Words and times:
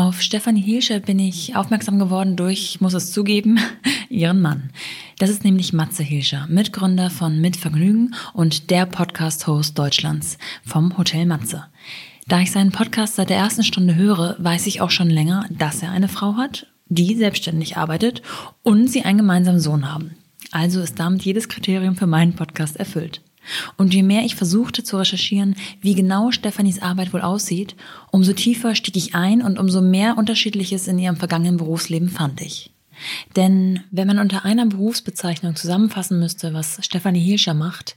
Auf 0.00 0.22
Stefanie 0.22 0.62
Hielscher 0.62 0.98
bin 0.98 1.18
ich 1.18 1.56
aufmerksam 1.56 1.98
geworden 1.98 2.34
durch, 2.34 2.80
muss 2.80 2.94
es 2.94 3.12
zugeben, 3.12 3.60
ihren 4.08 4.40
Mann. 4.40 4.70
Das 5.18 5.28
ist 5.28 5.44
nämlich 5.44 5.74
Matze 5.74 6.02
Hielscher, 6.02 6.46
Mitgründer 6.48 7.10
von 7.10 7.38
Mitvergnügen 7.38 8.14
und 8.32 8.70
der 8.70 8.86
Podcast-Host 8.86 9.78
Deutschlands 9.78 10.38
vom 10.64 10.96
Hotel 10.96 11.26
Matze. 11.26 11.66
Da 12.26 12.40
ich 12.40 12.50
seinen 12.50 12.72
Podcast 12.72 13.16
seit 13.16 13.28
der 13.28 13.36
ersten 13.36 13.62
Stunde 13.62 13.94
höre, 13.94 14.36
weiß 14.38 14.68
ich 14.68 14.80
auch 14.80 14.90
schon 14.90 15.10
länger, 15.10 15.44
dass 15.50 15.82
er 15.82 15.90
eine 15.90 16.08
Frau 16.08 16.36
hat, 16.36 16.68
die 16.88 17.14
selbstständig 17.14 17.76
arbeitet 17.76 18.22
und 18.62 18.88
sie 18.88 19.02
einen 19.02 19.18
gemeinsamen 19.18 19.60
Sohn 19.60 19.92
haben. 19.92 20.16
Also 20.50 20.80
ist 20.80 20.98
damit 20.98 21.26
jedes 21.26 21.50
Kriterium 21.50 21.94
für 21.94 22.06
meinen 22.06 22.36
Podcast 22.36 22.78
erfüllt. 22.78 23.20
Und 23.76 23.94
je 23.94 24.02
mehr 24.02 24.24
ich 24.24 24.36
versuchte 24.36 24.84
zu 24.84 24.96
recherchieren, 24.96 25.56
wie 25.80 25.94
genau 25.94 26.30
Stefanis 26.30 26.82
Arbeit 26.82 27.12
wohl 27.12 27.22
aussieht, 27.22 27.74
umso 28.10 28.32
tiefer 28.32 28.74
stieg 28.74 28.96
ich 28.96 29.14
ein 29.14 29.42
und 29.42 29.58
umso 29.58 29.80
mehr 29.80 30.18
Unterschiedliches 30.18 30.88
in 30.88 30.98
ihrem 30.98 31.16
vergangenen 31.16 31.56
Berufsleben 31.56 32.08
fand 32.08 32.40
ich. 32.40 32.70
Denn 33.36 33.80
wenn 33.90 34.06
man 34.06 34.18
unter 34.18 34.44
einer 34.44 34.66
Berufsbezeichnung 34.66 35.56
zusammenfassen 35.56 36.18
müsste, 36.18 36.52
was 36.52 36.78
Stefanie 36.84 37.20
Hielscher 37.20 37.54
macht, 37.54 37.96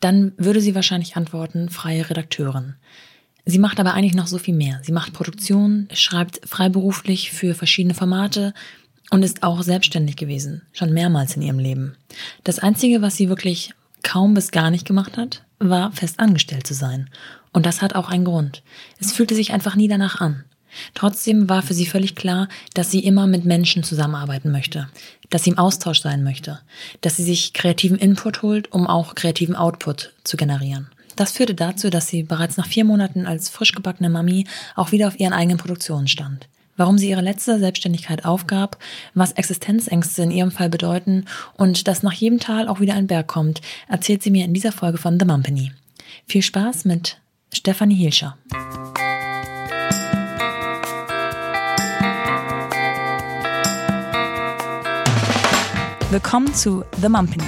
dann 0.00 0.32
würde 0.38 0.60
sie 0.60 0.74
wahrscheinlich 0.74 1.16
antworten, 1.16 1.68
freie 1.68 2.08
Redakteurin. 2.08 2.74
Sie 3.44 3.58
macht 3.58 3.80
aber 3.80 3.94
eigentlich 3.94 4.14
noch 4.14 4.26
so 4.26 4.38
viel 4.38 4.54
mehr. 4.54 4.80
Sie 4.82 4.92
macht 4.92 5.12
Produktion, 5.12 5.88
schreibt 5.92 6.40
freiberuflich 6.48 7.32
für 7.32 7.54
verschiedene 7.54 7.94
Formate 7.94 8.54
und 9.10 9.22
ist 9.22 9.42
auch 9.42 9.62
selbstständig 9.62 10.16
gewesen, 10.16 10.62
schon 10.72 10.92
mehrmals 10.92 11.36
in 11.36 11.42
ihrem 11.42 11.58
Leben. 11.58 11.96
Das 12.44 12.58
Einzige, 12.58 13.02
was 13.02 13.16
sie 13.16 13.28
wirklich 13.28 13.74
kaum 14.02 14.34
bis 14.34 14.50
gar 14.50 14.70
nicht 14.70 14.86
gemacht 14.86 15.16
hat, 15.16 15.44
war 15.58 15.92
fest 15.92 16.20
angestellt 16.20 16.66
zu 16.66 16.74
sein. 16.74 17.10
Und 17.52 17.66
das 17.66 17.82
hat 17.82 17.94
auch 17.94 18.08
einen 18.08 18.24
Grund. 18.24 18.62
Es 18.98 19.12
fühlte 19.12 19.34
sich 19.34 19.52
einfach 19.52 19.76
nie 19.76 19.88
danach 19.88 20.20
an. 20.20 20.44
Trotzdem 20.94 21.48
war 21.48 21.62
für 21.62 21.74
sie 21.74 21.86
völlig 21.86 22.14
klar, 22.14 22.48
dass 22.74 22.90
sie 22.90 23.00
immer 23.00 23.26
mit 23.26 23.44
Menschen 23.44 23.82
zusammenarbeiten 23.82 24.52
möchte, 24.52 24.88
dass 25.28 25.44
sie 25.44 25.50
im 25.50 25.58
Austausch 25.58 26.00
sein 26.00 26.22
möchte, 26.22 26.60
dass 27.00 27.16
sie 27.16 27.24
sich 27.24 27.52
kreativen 27.52 27.98
Input 27.98 28.42
holt, 28.42 28.72
um 28.72 28.86
auch 28.86 29.16
kreativen 29.16 29.56
Output 29.56 30.12
zu 30.22 30.36
generieren. 30.36 30.88
Das 31.16 31.32
führte 31.32 31.54
dazu, 31.54 31.90
dass 31.90 32.06
sie 32.06 32.22
bereits 32.22 32.56
nach 32.56 32.68
vier 32.68 32.84
Monaten 32.84 33.26
als 33.26 33.48
frisch 33.48 33.72
gebackene 33.72 34.10
Mami 34.10 34.46
auch 34.76 34.92
wieder 34.92 35.08
auf 35.08 35.18
ihren 35.18 35.32
eigenen 35.32 35.58
Produktionen 35.58 36.06
stand 36.06 36.48
warum 36.80 36.96
sie 36.96 37.10
ihre 37.10 37.20
letzte 37.20 37.58
Selbstständigkeit 37.58 38.24
aufgab, 38.24 38.78
was 39.12 39.32
Existenzängste 39.32 40.22
in 40.22 40.30
ihrem 40.30 40.50
Fall 40.50 40.70
bedeuten 40.70 41.26
und 41.58 41.86
dass 41.86 42.02
nach 42.02 42.14
jedem 42.14 42.40
Tal 42.40 42.68
auch 42.68 42.80
wieder 42.80 42.94
ein 42.94 43.06
Berg 43.06 43.26
kommt, 43.26 43.60
erzählt 43.86 44.22
sie 44.22 44.30
mir 44.30 44.46
in 44.46 44.54
dieser 44.54 44.72
Folge 44.72 44.96
von 44.96 45.20
The 45.20 45.26
Mumpany. 45.26 45.72
Viel 46.26 46.40
Spaß 46.40 46.86
mit 46.86 47.20
Stefanie 47.52 47.96
Hielscher. 47.96 48.38
Willkommen 56.10 56.54
zu 56.54 56.82
The 57.02 57.10
Mumpany. 57.10 57.44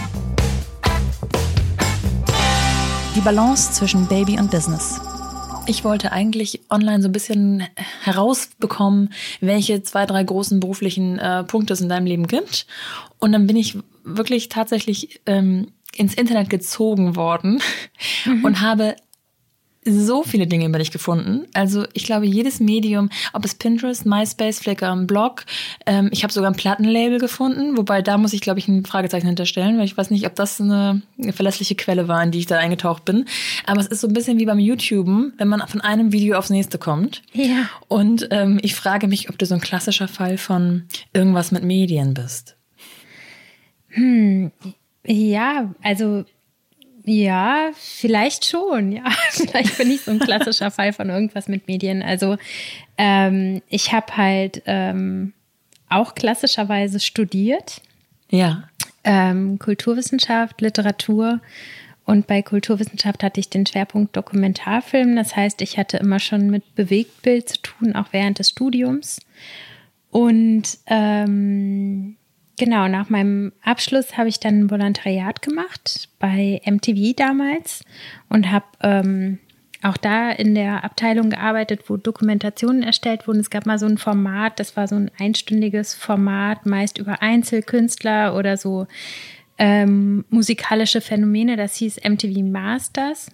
Die 3.16 3.20
Balance 3.22 3.72
zwischen 3.72 4.06
Baby 4.08 4.38
und 4.38 4.50
Business. 4.50 5.00
Ich 5.66 5.84
wollte 5.84 6.10
eigentlich 6.10 6.60
online 6.70 7.02
so 7.02 7.08
ein 7.08 7.12
bisschen 7.12 7.62
herausbekommen, 8.02 9.12
welche 9.40 9.82
zwei, 9.82 10.06
drei 10.06 10.24
großen 10.24 10.58
beruflichen 10.58 11.18
äh, 11.18 11.44
Punkte 11.44 11.74
es 11.74 11.80
in 11.80 11.88
deinem 11.88 12.06
Leben 12.06 12.26
gibt. 12.26 12.66
Und 13.20 13.32
dann 13.32 13.46
bin 13.46 13.56
ich 13.56 13.78
wirklich 14.02 14.48
tatsächlich 14.48 15.20
ähm, 15.26 15.68
ins 15.94 16.14
Internet 16.14 16.50
gezogen 16.50 17.14
worden 17.14 17.60
mhm. 18.24 18.44
und 18.44 18.60
habe 18.60 18.96
so 19.84 20.22
viele 20.22 20.46
Dinge 20.46 20.66
über 20.66 20.78
dich 20.78 20.90
gefunden. 20.90 21.46
Also 21.54 21.84
ich 21.92 22.04
glaube, 22.04 22.26
jedes 22.26 22.60
Medium, 22.60 23.10
ob 23.32 23.44
es 23.44 23.54
Pinterest, 23.54 24.06
MySpace, 24.06 24.60
Flickr, 24.60 24.92
ein 24.92 25.06
Blog, 25.06 25.44
ähm, 25.86 26.08
ich 26.12 26.22
habe 26.22 26.32
sogar 26.32 26.50
ein 26.50 26.56
Plattenlabel 26.56 27.18
gefunden, 27.18 27.76
wobei 27.76 28.00
da 28.00 28.16
muss 28.18 28.32
ich, 28.32 28.40
glaube 28.40 28.60
ich, 28.60 28.68
ein 28.68 28.84
Fragezeichen 28.84 29.26
hinterstellen, 29.26 29.78
weil 29.78 29.84
ich 29.84 29.96
weiß 29.96 30.10
nicht, 30.10 30.26
ob 30.26 30.34
das 30.36 30.60
eine, 30.60 31.02
eine 31.20 31.32
verlässliche 31.32 31.74
Quelle 31.74 32.06
war, 32.06 32.22
in 32.22 32.30
die 32.30 32.38
ich 32.38 32.46
da 32.46 32.58
eingetaucht 32.58 33.04
bin. 33.04 33.24
Aber 33.66 33.80
es 33.80 33.88
ist 33.88 34.00
so 34.00 34.06
ein 34.06 34.14
bisschen 34.14 34.38
wie 34.38 34.46
beim 34.46 34.58
YouTuben, 34.58 35.34
wenn 35.38 35.48
man 35.48 35.66
von 35.66 35.80
einem 35.80 36.12
Video 36.12 36.38
aufs 36.38 36.50
nächste 36.50 36.78
kommt. 36.78 37.22
Ja. 37.32 37.68
Und 37.88 38.28
ähm, 38.30 38.60
ich 38.62 38.74
frage 38.74 39.08
mich, 39.08 39.30
ob 39.30 39.38
du 39.38 39.46
so 39.46 39.54
ein 39.54 39.60
klassischer 39.60 40.08
Fall 40.08 40.38
von 40.38 40.84
irgendwas 41.12 41.50
mit 41.50 41.64
Medien 41.64 42.14
bist. 42.14 42.56
Hm, 43.88 44.52
ja, 45.04 45.74
also 45.82 46.24
ja, 47.04 47.70
vielleicht 47.74 48.44
schon. 48.44 48.92
Ja, 48.92 49.04
vielleicht 49.30 49.76
bin 49.78 49.90
ich 49.90 50.02
so 50.02 50.10
ein 50.10 50.18
klassischer 50.18 50.70
Fall 50.70 50.92
von 50.92 51.08
irgendwas 51.10 51.48
mit 51.48 51.66
Medien. 51.66 52.02
Also 52.02 52.36
ähm, 52.96 53.62
ich 53.68 53.92
habe 53.92 54.16
halt 54.16 54.62
ähm, 54.66 55.32
auch 55.88 56.14
klassischerweise 56.14 57.00
studiert. 57.00 57.82
Ja. 58.30 58.64
Ähm, 59.04 59.58
Kulturwissenschaft, 59.58 60.60
Literatur. 60.60 61.40
Und 62.04 62.26
bei 62.26 62.42
Kulturwissenschaft 62.42 63.22
hatte 63.22 63.40
ich 63.40 63.48
den 63.48 63.66
Schwerpunkt 63.66 64.16
Dokumentarfilm. 64.16 65.16
Das 65.16 65.36
heißt, 65.36 65.60
ich 65.62 65.78
hatte 65.78 65.98
immer 65.98 66.18
schon 66.18 66.50
mit 66.50 66.74
Bewegtbild 66.74 67.48
zu 67.48 67.62
tun, 67.62 67.94
auch 67.94 68.06
während 68.12 68.38
des 68.38 68.50
Studiums. 68.50 69.20
Und 70.10 70.78
ähm, 70.86 72.16
Genau, 72.64 72.86
nach 72.86 73.10
meinem 73.10 73.50
Abschluss 73.64 74.16
habe 74.16 74.28
ich 74.28 74.38
dann 74.38 74.60
ein 74.60 74.70
Volontariat 74.70 75.42
gemacht 75.42 76.08
bei 76.20 76.60
MTV 76.64 77.16
damals 77.16 77.82
und 78.28 78.52
habe 78.52 78.66
ähm, 78.82 79.40
auch 79.82 79.96
da 79.96 80.30
in 80.30 80.54
der 80.54 80.84
Abteilung 80.84 81.30
gearbeitet, 81.30 81.90
wo 81.90 81.96
Dokumentationen 81.96 82.84
erstellt 82.84 83.26
wurden. 83.26 83.40
Es 83.40 83.50
gab 83.50 83.66
mal 83.66 83.80
so 83.80 83.86
ein 83.86 83.98
Format, 83.98 84.60
das 84.60 84.76
war 84.76 84.86
so 84.86 84.94
ein 84.94 85.10
einstündiges 85.18 85.92
Format, 85.92 86.64
meist 86.64 86.98
über 86.98 87.20
Einzelkünstler 87.20 88.36
oder 88.36 88.56
so 88.56 88.86
ähm, 89.58 90.24
musikalische 90.30 91.00
Phänomene. 91.00 91.56
Das 91.56 91.74
hieß 91.74 91.96
MTV 92.08 92.42
Masters. 92.44 93.26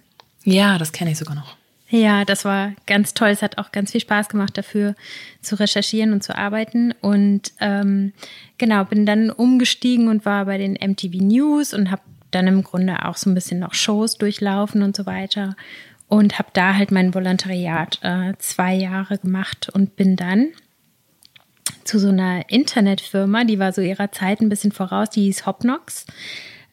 Ja, 0.43 0.79
das 0.79 0.91
kenne 0.91 1.11
ich 1.11 1.19
sogar 1.19 1.35
noch. 1.35 1.58
Ja, 1.91 2.23
das 2.23 2.45
war 2.45 2.73
ganz 2.85 3.15
toll. 3.15 3.29
Es 3.29 3.41
hat 3.41 3.57
auch 3.57 3.71
ganz 3.71 3.91
viel 3.91 4.01
Spaß 4.01 4.29
gemacht, 4.29 4.57
dafür 4.57 4.95
zu 5.41 5.59
recherchieren 5.59 6.13
und 6.13 6.23
zu 6.23 6.37
arbeiten. 6.37 6.93
Und 7.01 7.51
ähm, 7.59 8.13
genau, 8.59 8.85
bin 8.85 9.07
dann 9.07 9.31
umgestiegen 9.31 10.07
und 10.07 10.23
war 10.23 10.45
bei 10.45 10.59
den 10.59 10.73
MTV 10.73 11.17
News 11.23 11.73
und 11.73 11.89
habe 11.89 12.03
dann 12.29 12.45
im 12.45 12.63
Grunde 12.63 13.05
auch 13.05 13.17
so 13.17 13.29
ein 13.29 13.33
bisschen 13.33 13.59
noch 13.59 13.73
Shows 13.73 14.19
durchlaufen 14.19 14.83
und 14.83 14.95
so 14.95 15.07
weiter. 15.07 15.55
Und 16.07 16.37
habe 16.37 16.49
da 16.53 16.75
halt 16.75 16.91
mein 16.91 17.13
Volontariat 17.13 17.99
äh, 18.03 18.33
zwei 18.37 18.75
Jahre 18.75 19.17
gemacht 19.17 19.69
und 19.73 19.95
bin 19.95 20.15
dann 20.15 20.49
zu 21.83 21.97
so 21.97 22.09
einer 22.09 22.49
Internetfirma, 22.49 23.45
die 23.45 23.57
war 23.57 23.73
so 23.73 23.81
ihrer 23.81 24.11
Zeit 24.11 24.41
ein 24.41 24.49
bisschen 24.49 24.71
voraus, 24.71 25.09
die 25.09 25.23
hieß 25.23 25.47
Hopnox. 25.47 26.05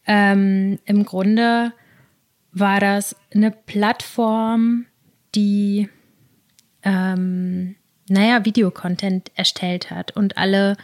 Ähm, 0.06 0.78
Im 0.84 1.04
Grunde 1.04 1.72
war 2.52 2.80
das 2.80 3.16
eine 3.34 3.50
Plattform, 3.50 4.86
die, 5.36 5.88
ähm, 6.82 7.76
naja, 8.08 8.44
Videocontent 8.44 9.30
erstellt 9.34 9.90
hat. 9.90 10.16
Und 10.16 10.38
alle 10.38 10.76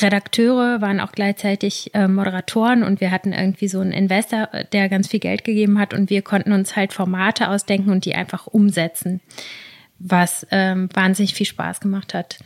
Redakteure 0.00 0.80
waren 0.80 1.00
auch 1.00 1.12
gleichzeitig 1.12 1.94
äh, 1.94 2.06
Moderatoren 2.06 2.82
und 2.82 3.00
wir 3.00 3.10
hatten 3.10 3.32
irgendwie 3.32 3.68
so 3.68 3.80
einen 3.80 3.92
Investor, 3.92 4.48
der 4.72 4.88
ganz 4.88 5.08
viel 5.08 5.20
Geld 5.20 5.44
gegeben 5.44 5.78
hat 5.78 5.94
und 5.94 6.10
wir 6.10 6.22
konnten 6.22 6.52
uns 6.52 6.76
halt 6.76 6.92
Formate 6.92 7.48
ausdenken 7.48 7.90
und 7.90 8.04
die 8.04 8.14
einfach 8.14 8.46
umsetzen, 8.46 9.20
was 9.98 10.46
ähm, 10.50 10.88
wahnsinnig 10.92 11.34
viel 11.34 11.46
Spaß 11.46 11.80
gemacht 11.80 12.14
hat. 12.14 12.38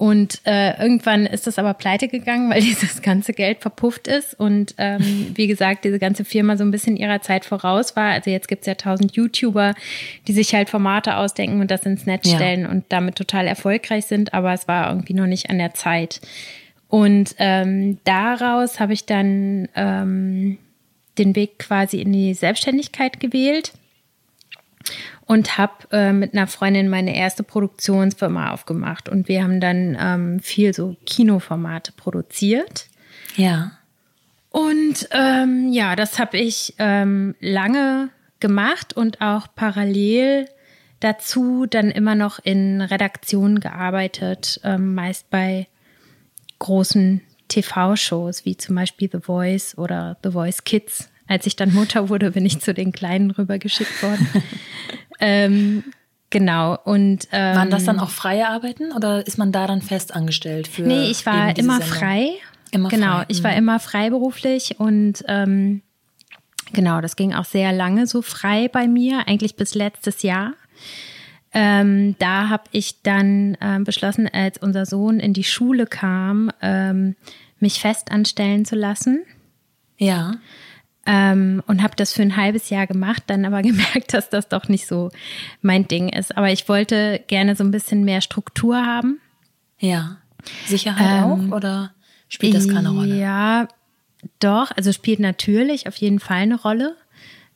Und 0.00 0.40
äh, 0.46 0.80
irgendwann 0.80 1.26
ist 1.26 1.46
das 1.46 1.58
aber 1.58 1.74
pleite 1.74 2.08
gegangen, 2.08 2.48
weil 2.48 2.62
dieses 2.62 3.02
ganze 3.02 3.34
Geld 3.34 3.60
verpufft 3.60 4.08
ist. 4.08 4.32
Und 4.32 4.74
ähm, 4.78 5.32
wie 5.34 5.46
gesagt, 5.46 5.84
diese 5.84 5.98
ganze 5.98 6.24
Firma 6.24 6.56
so 6.56 6.64
ein 6.64 6.70
bisschen 6.70 6.96
ihrer 6.96 7.20
Zeit 7.20 7.44
voraus 7.44 7.96
war. 7.96 8.12
Also 8.12 8.30
jetzt 8.30 8.48
gibt's 8.48 8.66
ja 8.66 8.76
tausend 8.76 9.14
YouTuber, 9.14 9.74
die 10.26 10.32
sich 10.32 10.54
halt 10.54 10.70
Formate 10.70 11.16
ausdenken 11.16 11.60
und 11.60 11.70
das 11.70 11.84
ins 11.84 12.06
Netz 12.06 12.30
ja. 12.30 12.36
stellen 12.36 12.64
und 12.64 12.86
damit 12.88 13.16
total 13.16 13.46
erfolgreich 13.46 14.06
sind, 14.06 14.32
aber 14.32 14.54
es 14.54 14.66
war 14.66 14.88
irgendwie 14.88 15.12
noch 15.12 15.26
nicht 15.26 15.50
an 15.50 15.58
der 15.58 15.74
Zeit. 15.74 16.22
Und 16.88 17.34
ähm, 17.36 17.98
daraus 18.04 18.80
habe 18.80 18.94
ich 18.94 19.04
dann 19.04 19.68
ähm, 19.76 20.56
den 21.18 21.36
Weg 21.36 21.58
quasi 21.58 22.00
in 22.00 22.10
die 22.14 22.32
Selbstständigkeit 22.32 23.20
gewählt 23.20 23.74
und 25.30 25.58
habe 25.58 25.74
äh, 25.92 26.12
mit 26.12 26.34
einer 26.34 26.48
Freundin 26.48 26.88
meine 26.88 27.14
erste 27.14 27.44
Produktionsfirma 27.44 28.50
aufgemacht 28.50 29.08
und 29.08 29.28
wir 29.28 29.44
haben 29.44 29.60
dann 29.60 29.96
ähm, 29.96 30.40
viel 30.40 30.74
so 30.74 30.96
Kinoformate 31.06 31.92
produziert. 31.92 32.88
Ja. 33.36 33.70
Und 34.48 35.08
ähm, 35.12 35.68
ja, 35.70 35.94
das 35.94 36.18
habe 36.18 36.36
ich 36.36 36.74
ähm, 36.78 37.36
lange 37.38 38.08
gemacht 38.40 38.96
und 38.96 39.20
auch 39.20 39.46
parallel 39.54 40.48
dazu 40.98 41.64
dann 41.70 41.92
immer 41.92 42.16
noch 42.16 42.40
in 42.42 42.80
Redaktionen 42.80 43.60
gearbeitet, 43.60 44.60
ähm, 44.64 44.96
meist 44.96 45.30
bei 45.30 45.68
großen 46.58 47.20
TV-Shows 47.46 48.44
wie 48.44 48.56
zum 48.56 48.74
Beispiel 48.74 49.08
The 49.12 49.20
Voice 49.20 49.78
oder 49.78 50.16
The 50.24 50.32
Voice 50.32 50.64
Kids. 50.64 51.08
Als 51.30 51.46
ich 51.46 51.54
dann 51.54 51.72
Mutter 51.72 52.08
wurde, 52.08 52.32
bin 52.32 52.44
ich 52.44 52.58
zu 52.58 52.74
den 52.74 52.90
Kleinen 52.90 53.30
rübergeschickt 53.30 54.02
worden. 54.02 54.28
ähm, 55.20 55.84
Genau. 56.32 56.78
Und 56.84 57.26
ähm, 57.32 57.56
waren 57.56 57.70
das 57.70 57.84
dann 57.84 57.98
auch 57.98 58.10
freie 58.10 58.48
Arbeiten 58.48 58.92
oder 58.92 59.26
ist 59.26 59.36
man 59.36 59.50
da 59.50 59.66
dann 59.66 59.82
fest 59.82 60.14
angestellt 60.14 60.68
für? 60.68 60.82
Nee, 60.82 61.10
ich 61.10 61.26
war 61.26 61.56
immer 61.58 61.78
Sendung? 61.78 61.98
frei. 61.98 62.28
Immer 62.70 62.88
genau, 62.88 63.16
frei. 63.16 63.24
ich 63.26 63.42
war 63.42 63.50
mhm. 63.50 63.58
immer 63.58 63.80
freiberuflich 63.80 64.78
und 64.78 65.24
ähm, 65.26 65.82
genau, 66.72 67.00
das 67.00 67.16
ging 67.16 67.34
auch 67.34 67.44
sehr 67.44 67.72
lange 67.72 68.06
so 68.06 68.22
frei 68.22 68.68
bei 68.68 68.86
mir, 68.86 69.26
eigentlich 69.26 69.56
bis 69.56 69.74
letztes 69.74 70.22
Jahr. 70.22 70.54
Ähm, 71.52 72.14
da 72.20 72.48
habe 72.48 72.64
ich 72.70 73.02
dann 73.02 73.56
ähm, 73.60 73.82
beschlossen, 73.82 74.28
als 74.32 74.58
unser 74.58 74.86
Sohn 74.86 75.18
in 75.18 75.32
die 75.32 75.42
Schule 75.42 75.86
kam, 75.86 76.52
ähm, 76.62 77.16
mich 77.58 77.80
fest 77.80 78.12
anstellen 78.12 78.64
zu 78.64 78.76
lassen. 78.76 79.24
Ja. 79.98 80.34
Ähm, 81.12 81.60
und 81.66 81.82
habe 81.82 81.96
das 81.96 82.12
für 82.12 82.22
ein 82.22 82.36
halbes 82.36 82.70
Jahr 82.70 82.86
gemacht, 82.86 83.24
dann 83.26 83.44
aber 83.44 83.62
gemerkt, 83.62 84.14
dass 84.14 84.28
das 84.28 84.48
doch 84.48 84.68
nicht 84.68 84.86
so 84.86 85.10
mein 85.60 85.88
Ding 85.88 86.08
ist. 86.08 86.36
Aber 86.36 86.52
ich 86.52 86.68
wollte 86.68 87.20
gerne 87.26 87.56
so 87.56 87.64
ein 87.64 87.72
bisschen 87.72 88.04
mehr 88.04 88.20
Struktur 88.20 88.76
haben. 88.76 89.20
Ja. 89.80 90.18
Sicherheit 90.66 91.24
ähm, 91.24 91.50
auch 91.50 91.56
oder 91.56 91.92
spielt 92.28 92.54
das 92.54 92.68
keine 92.68 92.90
Rolle? 92.90 93.16
Ja, 93.18 93.66
doch. 94.38 94.70
Also 94.76 94.92
spielt 94.92 95.18
natürlich 95.18 95.88
auf 95.88 95.96
jeden 95.96 96.20
Fall 96.20 96.38
eine 96.38 96.60
Rolle. 96.60 96.96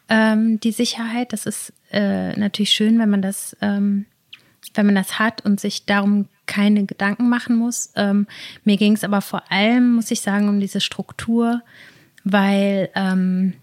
Ähm, 0.08 0.58
die 0.58 0.72
Sicherheit, 0.72 1.32
das 1.32 1.46
ist 1.46 1.72
äh, 1.92 2.36
natürlich 2.36 2.72
schön, 2.72 2.98
wenn 2.98 3.08
man 3.08 3.22
das, 3.22 3.56
ähm, 3.60 4.06
wenn 4.74 4.86
man 4.86 4.96
das 4.96 5.20
hat 5.20 5.44
und 5.44 5.60
sich 5.60 5.86
darum 5.86 6.28
keine 6.46 6.86
Gedanken 6.86 7.28
machen 7.28 7.54
muss. 7.54 7.92
Ähm, 7.94 8.26
mir 8.64 8.76
ging 8.76 8.94
es 8.94 9.04
aber 9.04 9.20
vor 9.20 9.44
allem, 9.50 9.94
muss 9.94 10.10
ich 10.10 10.20
sagen, 10.20 10.48
um 10.48 10.58
diese 10.58 10.80
Struktur, 10.80 11.62
weil 12.24 12.90
ähm, 12.94 13.54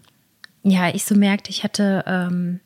ja 0.62 0.94
ich 0.94 1.04
so 1.04 1.14
merkte, 1.14 1.50
ich 1.50 1.64
hatte 1.64 2.04
ähm, 2.06 2.60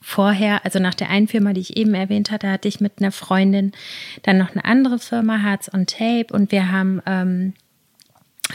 vorher, 0.00 0.64
also 0.64 0.78
nach 0.78 0.94
der 0.94 1.10
einen 1.10 1.28
Firma, 1.28 1.52
die 1.52 1.60
ich 1.60 1.76
eben 1.76 1.94
erwähnt 1.94 2.30
hatte, 2.30 2.50
hatte 2.50 2.68
ich 2.68 2.80
mit 2.80 2.94
einer 2.98 3.12
Freundin 3.12 3.72
dann 4.22 4.38
noch 4.38 4.50
eine 4.52 4.64
andere 4.64 4.98
Firma, 4.98 5.42
Hearts 5.42 5.72
on 5.72 5.86
Tape, 5.86 6.32
und 6.32 6.52
wir 6.52 6.72
haben 6.72 7.02
ähm, 7.06 7.52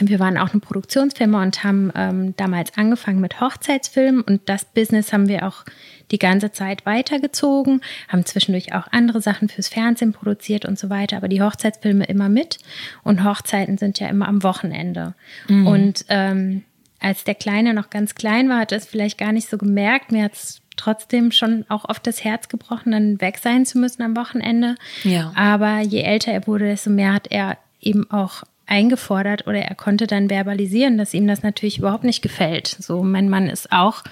wir 0.00 0.20
waren 0.20 0.36
auch 0.36 0.50
eine 0.50 0.60
Produktionsfirma 0.60 1.42
und 1.42 1.64
haben 1.64 1.90
ähm, 1.94 2.34
damals 2.36 2.76
angefangen 2.76 3.20
mit 3.20 3.40
Hochzeitsfilmen 3.40 4.20
und 4.22 4.42
das 4.46 4.64
Business 4.64 5.12
haben 5.12 5.28
wir 5.28 5.46
auch 5.46 5.64
die 6.10 6.18
ganze 6.18 6.52
Zeit 6.52 6.86
weitergezogen, 6.86 7.80
haben 8.08 8.24
zwischendurch 8.24 8.74
auch 8.74 8.86
andere 8.90 9.20
Sachen 9.20 9.48
fürs 9.48 9.68
Fernsehen 9.68 10.12
produziert 10.12 10.64
und 10.64 10.78
so 10.78 10.90
weiter, 10.90 11.16
aber 11.16 11.28
die 11.28 11.42
Hochzeitsfilme 11.42 12.04
immer 12.04 12.28
mit. 12.28 12.58
Und 13.02 13.24
Hochzeiten 13.24 13.78
sind 13.78 13.98
ja 13.98 14.08
immer 14.08 14.28
am 14.28 14.42
Wochenende. 14.42 15.14
Mhm. 15.48 15.66
Und 15.66 16.04
ähm, 16.08 16.62
als 17.00 17.24
der 17.24 17.34
Kleine 17.34 17.74
noch 17.74 17.90
ganz 17.90 18.14
klein 18.14 18.48
war, 18.48 18.60
hat 18.60 18.72
er 18.72 18.78
es 18.78 18.86
vielleicht 18.86 19.18
gar 19.18 19.32
nicht 19.32 19.48
so 19.48 19.58
gemerkt. 19.58 20.12
Mir 20.12 20.24
hat 20.24 20.34
es 20.34 20.60
trotzdem 20.76 21.32
schon 21.32 21.64
auch 21.68 21.88
oft 21.88 22.06
das 22.06 22.24
Herz 22.24 22.48
gebrochen, 22.48 22.92
dann 22.92 23.20
weg 23.20 23.38
sein 23.38 23.66
zu 23.66 23.78
müssen 23.78 24.02
am 24.02 24.16
Wochenende. 24.16 24.76
Ja. 25.04 25.32
Aber 25.34 25.80
je 25.80 26.02
älter 26.02 26.32
er 26.32 26.46
wurde, 26.46 26.66
desto 26.66 26.90
mehr 26.90 27.12
hat 27.12 27.28
er 27.30 27.58
eben 27.80 28.10
auch 28.10 28.42
eingefordert 28.66 29.46
oder 29.46 29.58
er 29.60 29.74
konnte 29.74 30.06
dann 30.06 30.28
verbalisieren, 30.28 30.98
dass 30.98 31.14
ihm 31.14 31.26
das 31.26 31.42
natürlich 31.42 31.78
überhaupt 31.78 32.04
nicht 32.04 32.22
gefällt. 32.22 32.66
So, 32.66 33.02
mein 33.02 33.28
Mann 33.28 33.48
ist 33.48 33.72
auch 33.72 34.02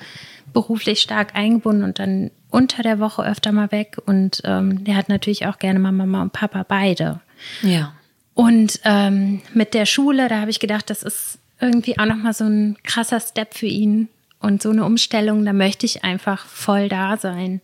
beruflich 0.53 1.01
stark 1.01 1.35
eingebunden 1.35 1.83
und 1.83 1.99
dann 1.99 2.31
unter 2.51 2.83
der 2.83 3.01
Woche 3.01 3.25
öfter 3.25 3.53
mal 3.53 3.73
weg. 3.73 3.99
Und 4.07 4.43
ähm, 4.45 4.85
der 4.85 4.97
hat 4.97 5.09
natürlich 5.09 5.47
auch 5.47 5.59
gerne 5.59 5.81
mal 5.81 5.93
Mama 5.93 6.23
und 6.23 6.33
Papa 6.33 6.65
beide. 6.67 7.21
Ja. 7.63 7.93
Und 8.33 8.81
ähm, 8.85 9.43
mit 9.53 9.75
der 9.75 9.87
Schule, 9.87 10.29
da 10.29 10.41
habe 10.41 10.51
ich 10.51 10.61
gedacht, 10.61 10.89
das 10.89 11.03
ist 11.03 11.39
irgendwie 11.61 11.99
auch 11.99 12.07
nochmal 12.07 12.35
so 12.35 12.45
ein 12.45 12.77
krasser 12.83 13.21
Step 13.21 13.55
für 13.55 13.67
ihn 13.67 14.09
und 14.41 14.63
so 14.63 14.71
eine 14.71 14.85
Umstellung, 14.85 15.45
da 15.45 15.53
möchte 15.53 15.87
ich 15.87 16.05
einfach 16.05 16.47
voll 16.47 16.89
da 16.89 17.17
sein. 17.17 17.61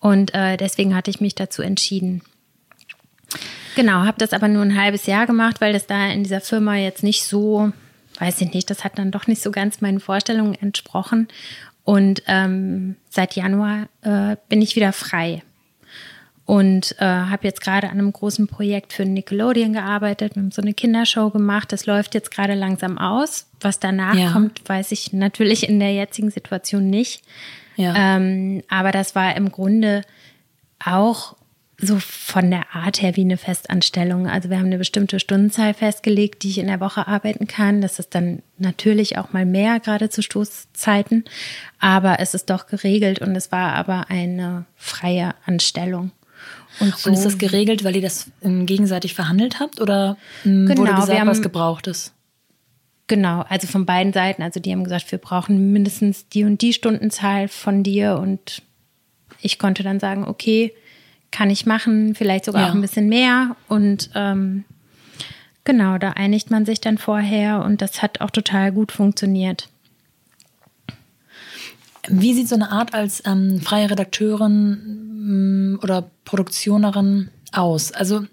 Und 0.00 0.34
äh, 0.34 0.56
deswegen 0.56 0.94
hatte 0.94 1.10
ich 1.10 1.20
mich 1.20 1.34
dazu 1.34 1.62
entschieden. 1.62 2.22
Genau, 3.76 4.04
habe 4.04 4.18
das 4.18 4.32
aber 4.32 4.48
nur 4.48 4.62
ein 4.62 4.78
halbes 4.78 5.06
Jahr 5.06 5.26
gemacht, 5.26 5.60
weil 5.60 5.72
das 5.72 5.86
da 5.86 6.08
in 6.08 6.24
dieser 6.24 6.40
Firma 6.40 6.76
jetzt 6.76 7.02
nicht 7.02 7.24
so, 7.24 7.72
weiß 8.18 8.40
ich 8.40 8.52
nicht, 8.52 8.68
das 8.68 8.84
hat 8.84 8.98
dann 8.98 9.10
doch 9.10 9.26
nicht 9.26 9.42
so 9.42 9.50
ganz 9.50 9.80
meinen 9.80 10.00
Vorstellungen 10.00 10.54
entsprochen. 10.54 11.28
Und 11.84 12.22
ähm, 12.26 12.96
seit 13.10 13.34
Januar 13.34 13.88
äh, 14.02 14.36
bin 14.48 14.62
ich 14.62 14.76
wieder 14.76 14.92
frei 14.92 15.42
und 16.44 16.96
äh, 16.98 17.04
habe 17.04 17.46
jetzt 17.46 17.60
gerade 17.60 17.88
an 17.88 17.98
einem 17.98 18.12
großen 18.12 18.48
Projekt 18.48 18.92
für 18.92 19.04
Nickelodeon 19.04 19.72
gearbeitet. 19.72 20.34
Wir 20.34 20.42
haben 20.42 20.50
so 20.50 20.62
eine 20.62 20.74
Kindershow 20.74 21.30
gemacht. 21.30 21.72
Das 21.72 21.86
läuft 21.86 22.14
jetzt 22.14 22.30
gerade 22.30 22.54
langsam 22.54 22.98
aus. 22.98 23.46
Was 23.60 23.78
danach 23.78 24.16
ja. 24.16 24.32
kommt, 24.32 24.68
weiß 24.68 24.92
ich 24.92 25.12
natürlich 25.12 25.68
in 25.68 25.78
der 25.78 25.94
jetzigen 25.94 26.30
Situation 26.30 26.90
nicht. 26.90 27.22
Ja. 27.76 28.16
Ähm, 28.16 28.62
aber 28.68 28.90
das 28.90 29.14
war 29.14 29.36
im 29.36 29.52
Grunde 29.52 30.02
auch 30.84 31.36
so 31.78 31.98
von 31.98 32.50
der 32.50 32.74
Art 32.74 33.02
her 33.02 33.16
wie 33.16 33.22
eine 33.22 33.36
Festanstellung. 33.36 34.28
Also 34.28 34.50
wir 34.50 34.58
haben 34.58 34.66
eine 34.66 34.78
bestimmte 34.78 35.18
Stundenzahl 35.18 35.74
festgelegt, 35.74 36.42
die 36.42 36.50
ich 36.50 36.58
in 36.58 36.68
der 36.68 36.80
Woche 36.80 37.08
arbeiten 37.08 37.48
kann. 37.48 37.80
Das 37.80 37.98
ist 37.98 38.14
dann 38.14 38.42
natürlich 38.56 39.18
auch 39.18 39.32
mal 39.32 39.44
mehr, 39.44 39.80
gerade 39.80 40.08
zu 40.08 40.22
Stoßzeiten. 40.22 41.24
Aber 41.80 42.20
es 42.20 42.34
ist 42.34 42.50
doch 42.50 42.66
geregelt 42.66 43.20
und 43.20 43.34
es 43.34 43.50
war 43.50 43.74
aber 43.74 44.10
eine 44.10 44.64
freie 44.76 45.34
Anstellung. 45.44 46.12
Und, 46.80 46.96
so, 46.96 47.10
und 47.10 47.14
ist 47.14 47.24
das 47.24 47.38
geregelt, 47.38 47.84
weil 47.84 47.96
ihr 47.96 48.02
das 48.02 48.30
gegenseitig 48.42 49.14
verhandelt 49.14 49.60
habt 49.60 49.80
oder 49.80 50.16
genau, 50.44 50.76
wurde 50.78 50.94
gesagt, 50.94 51.20
haben, 51.20 51.28
was 51.28 51.42
gebraucht 51.42 51.86
ist? 51.86 52.12
Genau, 53.08 53.44
also 53.48 53.66
von 53.66 53.84
beiden 53.84 54.12
Seiten. 54.12 54.42
Also 54.42 54.58
die 54.58 54.72
haben 54.72 54.84
gesagt, 54.84 55.10
wir 55.12 55.18
brauchen 55.18 55.72
mindestens 55.72 56.28
die 56.28 56.44
und 56.44 56.62
die 56.62 56.72
Stundenzahl 56.72 57.48
von 57.48 57.82
dir 57.82 58.18
und 58.18 58.62
ich 59.42 59.58
konnte 59.58 59.82
dann 59.82 60.00
sagen, 60.00 60.24
okay, 60.24 60.72
kann 61.30 61.50
ich 61.50 61.66
machen, 61.66 62.14
vielleicht 62.14 62.44
sogar 62.44 62.62
ja. 62.62 62.70
auch 62.70 62.74
ein 62.74 62.80
bisschen 62.80 63.08
mehr. 63.08 63.56
Und 63.68 64.10
ähm, 64.14 64.64
genau, 65.64 65.98
da 65.98 66.10
einigt 66.10 66.50
man 66.50 66.64
sich 66.64 66.80
dann 66.80 66.98
vorher 66.98 67.62
und 67.64 67.82
das 67.82 68.02
hat 68.02 68.20
auch 68.20 68.30
total 68.30 68.70
gut 68.70 68.92
funktioniert. 68.92 69.68
Wie 72.08 72.34
sieht 72.34 72.48
so 72.48 72.54
eine 72.54 72.70
Art 72.70 72.94
als 72.94 73.22
ähm, 73.26 73.60
freie 73.60 73.90
Redakteurin 73.90 75.74
mm, 75.74 75.78
oder 75.82 76.10
Produktionerin 76.24 77.30
aus? 77.52 77.92
Also 77.92 78.24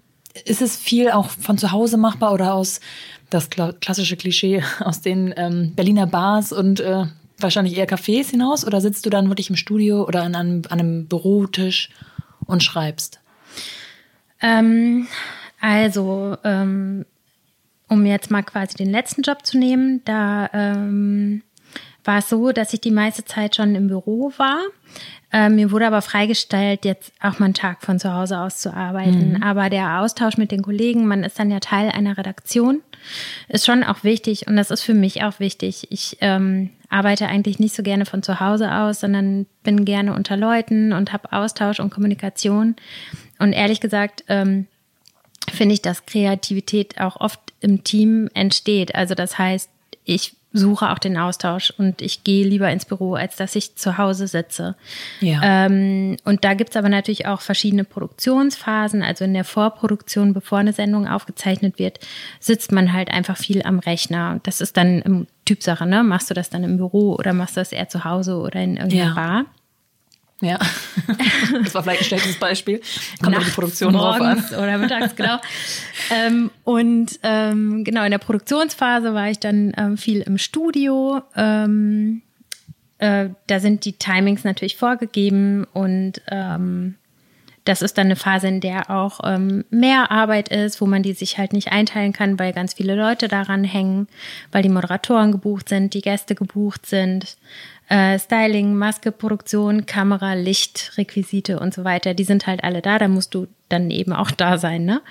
ist 0.44 0.62
es 0.62 0.76
viel 0.76 1.10
auch 1.10 1.28
von 1.28 1.58
zu 1.58 1.72
Hause 1.72 1.96
machbar 1.96 2.32
oder 2.32 2.54
aus 2.54 2.80
das 3.30 3.48
klassische 3.50 4.16
Klischee 4.16 4.62
aus 4.80 5.00
den 5.00 5.32
ähm, 5.36 5.72
Berliner 5.74 6.06
Bars 6.06 6.52
und 6.52 6.80
äh, 6.80 7.06
wahrscheinlich 7.38 7.76
eher 7.76 7.88
Cafés 7.88 8.30
hinaus? 8.30 8.66
Oder 8.66 8.80
sitzt 8.80 9.06
du 9.06 9.10
dann 9.10 9.28
wirklich 9.28 9.50
im 9.50 9.56
Studio 9.56 10.04
oder 10.06 10.22
an 10.22 10.34
einem, 10.34 10.62
an 10.68 10.80
einem 10.80 11.06
Bürotisch 11.06 11.90
und 12.46 12.62
schreibst? 12.62 13.20
Ähm, 14.42 15.06
also, 15.60 16.36
ähm, 16.44 17.04
um 17.88 18.06
jetzt 18.06 18.30
mal 18.30 18.42
quasi 18.42 18.76
den 18.76 18.90
letzten 18.90 19.22
Job 19.22 19.44
zu 19.44 19.58
nehmen, 19.58 20.02
da 20.04 20.48
ähm, 20.52 21.42
war 22.04 22.18
es 22.18 22.28
so, 22.28 22.52
dass 22.52 22.72
ich 22.72 22.80
die 22.80 22.90
meiste 22.90 23.24
Zeit 23.24 23.56
schon 23.56 23.74
im 23.74 23.88
Büro 23.88 24.32
war. 24.36 24.58
Ähm, 25.32 25.56
mir 25.56 25.70
wurde 25.70 25.86
aber 25.86 26.02
freigestellt, 26.02 26.84
jetzt 26.84 27.12
auch 27.20 27.38
mal 27.38 27.46
einen 27.46 27.54
Tag 27.54 27.82
von 27.82 28.00
zu 28.00 28.12
Hause 28.12 28.38
aus 28.38 28.58
zu 28.58 28.74
arbeiten. 28.74 29.34
Mhm. 29.34 29.42
Aber 29.42 29.70
der 29.70 30.00
Austausch 30.00 30.36
mit 30.36 30.50
den 30.50 30.62
Kollegen, 30.62 31.06
man 31.06 31.22
ist 31.22 31.38
dann 31.38 31.50
ja 31.50 31.60
Teil 31.60 31.90
einer 31.90 32.18
Redaktion, 32.18 32.82
ist 33.48 33.64
schon 33.64 33.84
auch 33.84 34.02
wichtig 34.02 34.48
und 34.48 34.56
das 34.56 34.72
ist 34.72 34.82
für 34.82 34.94
mich 34.94 35.22
auch 35.22 35.38
wichtig. 35.38 35.86
Ich 35.90 36.16
ähm, 36.20 36.70
arbeite 36.88 37.28
eigentlich 37.28 37.60
nicht 37.60 37.76
so 37.76 37.84
gerne 37.84 38.06
von 38.06 38.24
zu 38.24 38.40
Hause 38.40 38.72
aus, 38.74 39.00
sondern 39.00 39.46
bin 39.62 39.84
gerne 39.84 40.14
unter 40.14 40.36
Leuten 40.36 40.92
und 40.92 41.12
habe 41.12 41.32
Austausch 41.32 41.78
und 41.78 41.90
Kommunikation. 41.90 42.74
Und 43.38 43.52
ehrlich 43.52 43.80
gesagt, 43.80 44.24
ähm, 44.28 44.66
finde 45.48 45.74
ich, 45.74 45.82
dass 45.82 46.06
Kreativität 46.06 47.00
auch 47.00 47.20
oft 47.20 47.40
im 47.60 47.84
Team 47.84 48.28
entsteht. 48.34 48.96
Also 48.96 49.14
das 49.14 49.38
heißt, 49.38 49.70
ich 50.04 50.34
suche 50.52 50.90
auch 50.90 50.98
den 50.98 51.16
Austausch 51.16 51.72
und 51.76 52.02
ich 52.02 52.24
gehe 52.24 52.44
lieber 52.44 52.70
ins 52.70 52.84
Büro, 52.84 53.14
als 53.14 53.36
dass 53.36 53.54
ich 53.54 53.76
zu 53.76 53.98
Hause 53.98 54.26
sitze. 54.26 54.74
Ja. 55.20 55.66
Ähm, 55.66 56.16
und 56.24 56.44
da 56.44 56.54
gibt's 56.54 56.76
aber 56.76 56.88
natürlich 56.88 57.26
auch 57.26 57.40
verschiedene 57.40 57.84
Produktionsphasen. 57.84 59.02
Also 59.02 59.24
in 59.24 59.34
der 59.34 59.44
Vorproduktion, 59.44 60.32
bevor 60.32 60.58
eine 60.58 60.72
Sendung 60.72 61.06
aufgezeichnet 61.06 61.78
wird, 61.78 62.00
sitzt 62.40 62.72
man 62.72 62.92
halt 62.92 63.10
einfach 63.10 63.36
viel 63.36 63.62
am 63.62 63.78
Rechner. 63.78 64.40
Das 64.42 64.60
ist 64.60 64.76
dann 64.76 65.26
Typsache, 65.44 65.86
ne? 65.86 66.02
Machst 66.02 66.30
du 66.30 66.34
das 66.34 66.50
dann 66.50 66.64
im 66.64 66.76
Büro 66.76 67.14
oder 67.14 67.32
machst 67.32 67.56
du 67.56 67.60
das 67.60 67.72
eher 67.72 67.88
zu 67.88 68.04
Hause 68.04 68.36
oder 68.38 68.60
in 68.60 68.76
irgendeiner 68.76 69.08
ja. 69.08 69.14
Bar? 69.14 69.44
Ja, 70.40 70.58
das 71.64 71.74
war 71.74 71.82
vielleicht 71.82 72.00
ein 72.00 72.04
schlechtes 72.06 72.36
Beispiel. 72.36 72.80
Kommt 73.22 73.36
auf 73.36 73.44
die 73.44 73.50
Produktion 73.50 73.92
drauf 73.92 74.20
an. 74.20 74.42
Oder 74.56 74.78
mittags, 74.78 75.14
genau. 75.14 75.38
ähm, 76.10 76.50
und 76.64 77.18
ähm, 77.22 77.84
genau, 77.84 78.04
in 78.04 78.10
der 78.10 78.18
Produktionsphase 78.18 79.12
war 79.12 79.28
ich 79.28 79.38
dann 79.38 79.74
ähm, 79.76 79.98
viel 79.98 80.22
im 80.22 80.38
Studio. 80.38 81.20
Ähm, 81.36 82.22
äh, 82.98 83.28
da 83.46 83.60
sind 83.60 83.84
die 83.84 83.94
Timings 83.94 84.44
natürlich 84.44 84.76
vorgegeben 84.76 85.66
und 85.72 86.22
ähm, 86.28 86.96
das 87.64 87.82
ist 87.82 87.98
dann 87.98 88.06
eine 88.06 88.16
Phase, 88.16 88.48
in 88.48 88.60
der 88.60 88.90
auch 88.90 89.20
ähm, 89.22 89.64
mehr 89.70 90.10
Arbeit 90.10 90.48
ist, 90.48 90.80
wo 90.80 90.86
man 90.86 91.02
die 91.02 91.12
sich 91.12 91.38
halt 91.38 91.52
nicht 91.52 91.72
einteilen 91.72 92.12
kann, 92.12 92.38
weil 92.38 92.52
ganz 92.52 92.74
viele 92.74 92.94
Leute 92.94 93.28
daran 93.28 93.64
hängen, 93.64 94.08
weil 94.50 94.62
die 94.62 94.68
Moderatoren 94.68 95.30
gebucht 95.30 95.68
sind, 95.68 95.92
die 95.94 96.00
Gäste 96.00 96.34
gebucht 96.34 96.86
sind. 96.86 97.36
Äh, 97.90 98.18
Styling, 98.18 98.74
Maske, 98.76 99.12
Produktion, 99.12 99.84
Kamera, 99.84 100.34
Licht, 100.34 100.92
Requisite 100.96 101.58
und 101.58 101.74
so 101.74 101.84
weiter. 101.84 102.14
Die 102.14 102.24
sind 102.24 102.46
halt 102.46 102.64
alle 102.64 102.80
da. 102.82 102.98
Da 102.98 103.08
musst 103.08 103.34
du 103.34 103.48
dann 103.68 103.90
eben 103.90 104.12
auch 104.12 104.30
da 104.30 104.58
sein, 104.58 104.84
ne? 104.84 105.02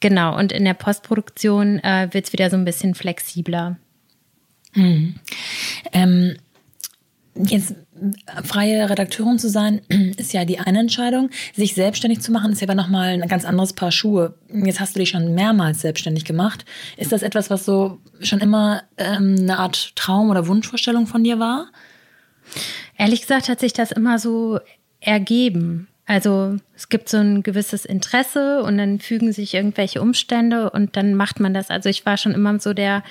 Genau. 0.00 0.36
Und 0.36 0.50
in 0.50 0.64
der 0.64 0.74
Postproduktion 0.74 1.78
äh, 1.78 2.08
wird 2.10 2.26
es 2.26 2.32
wieder 2.32 2.50
so 2.50 2.56
ein 2.56 2.64
bisschen 2.64 2.94
flexibler. 2.94 3.76
Mhm. 4.74 5.14
Ähm, 5.92 6.36
jetzt 7.36 7.76
freie 8.42 8.90
Redakteurin 8.90 9.38
zu 9.38 9.48
sein, 9.48 9.80
ist 10.16 10.32
ja 10.32 10.44
die 10.44 10.58
eine 10.58 10.80
Entscheidung. 10.80 11.30
Sich 11.54 11.74
selbstständig 11.74 12.20
zu 12.20 12.32
machen, 12.32 12.50
ist 12.50 12.60
ja 12.60 12.66
aber 12.66 12.74
nochmal 12.74 13.10
ein 13.10 13.28
ganz 13.28 13.44
anderes 13.44 13.74
Paar 13.74 13.92
Schuhe. 13.92 14.34
Jetzt 14.52 14.80
hast 14.80 14.96
du 14.96 14.98
dich 14.98 15.10
schon 15.10 15.34
mehrmals 15.34 15.82
selbstständig 15.82 16.24
gemacht. 16.24 16.64
Ist 16.96 17.12
das 17.12 17.22
etwas, 17.22 17.48
was 17.48 17.64
so 17.64 17.98
schon 18.20 18.40
immer 18.40 18.82
ähm, 18.98 19.36
eine 19.38 19.58
Art 19.60 19.94
Traum 19.94 20.30
oder 20.30 20.48
Wunschvorstellung 20.48 21.06
von 21.06 21.22
dir 21.22 21.38
war? 21.38 21.68
Ehrlich 22.98 23.22
gesagt 23.22 23.48
hat 23.48 23.60
sich 23.60 23.72
das 23.72 23.92
immer 23.92 24.18
so 24.18 24.60
ergeben. 25.00 25.88
Also 26.06 26.56
es 26.74 26.88
gibt 26.88 27.08
so 27.08 27.18
ein 27.18 27.42
gewisses 27.42 27.84
Interesse 27.84 28.62
und 28.62 28.78
dann 28.78 28.98
fügen 28.98 29.32
sich 29.32 29.54
irgendwelche 29.54 30.02
Umstände 30.02 30.70
und 30.70 30.96
dann 30.96 31.14
macht 31.14 31.40
man 31.40 31.54
das. 31.54 31.70
Also 31.70 31.88
ich 31.88 32.04
war 32.04 32.16
schon 32.16 32.32
immer 32.32 32.58
so 32.58 32.74
der 32.74 33.02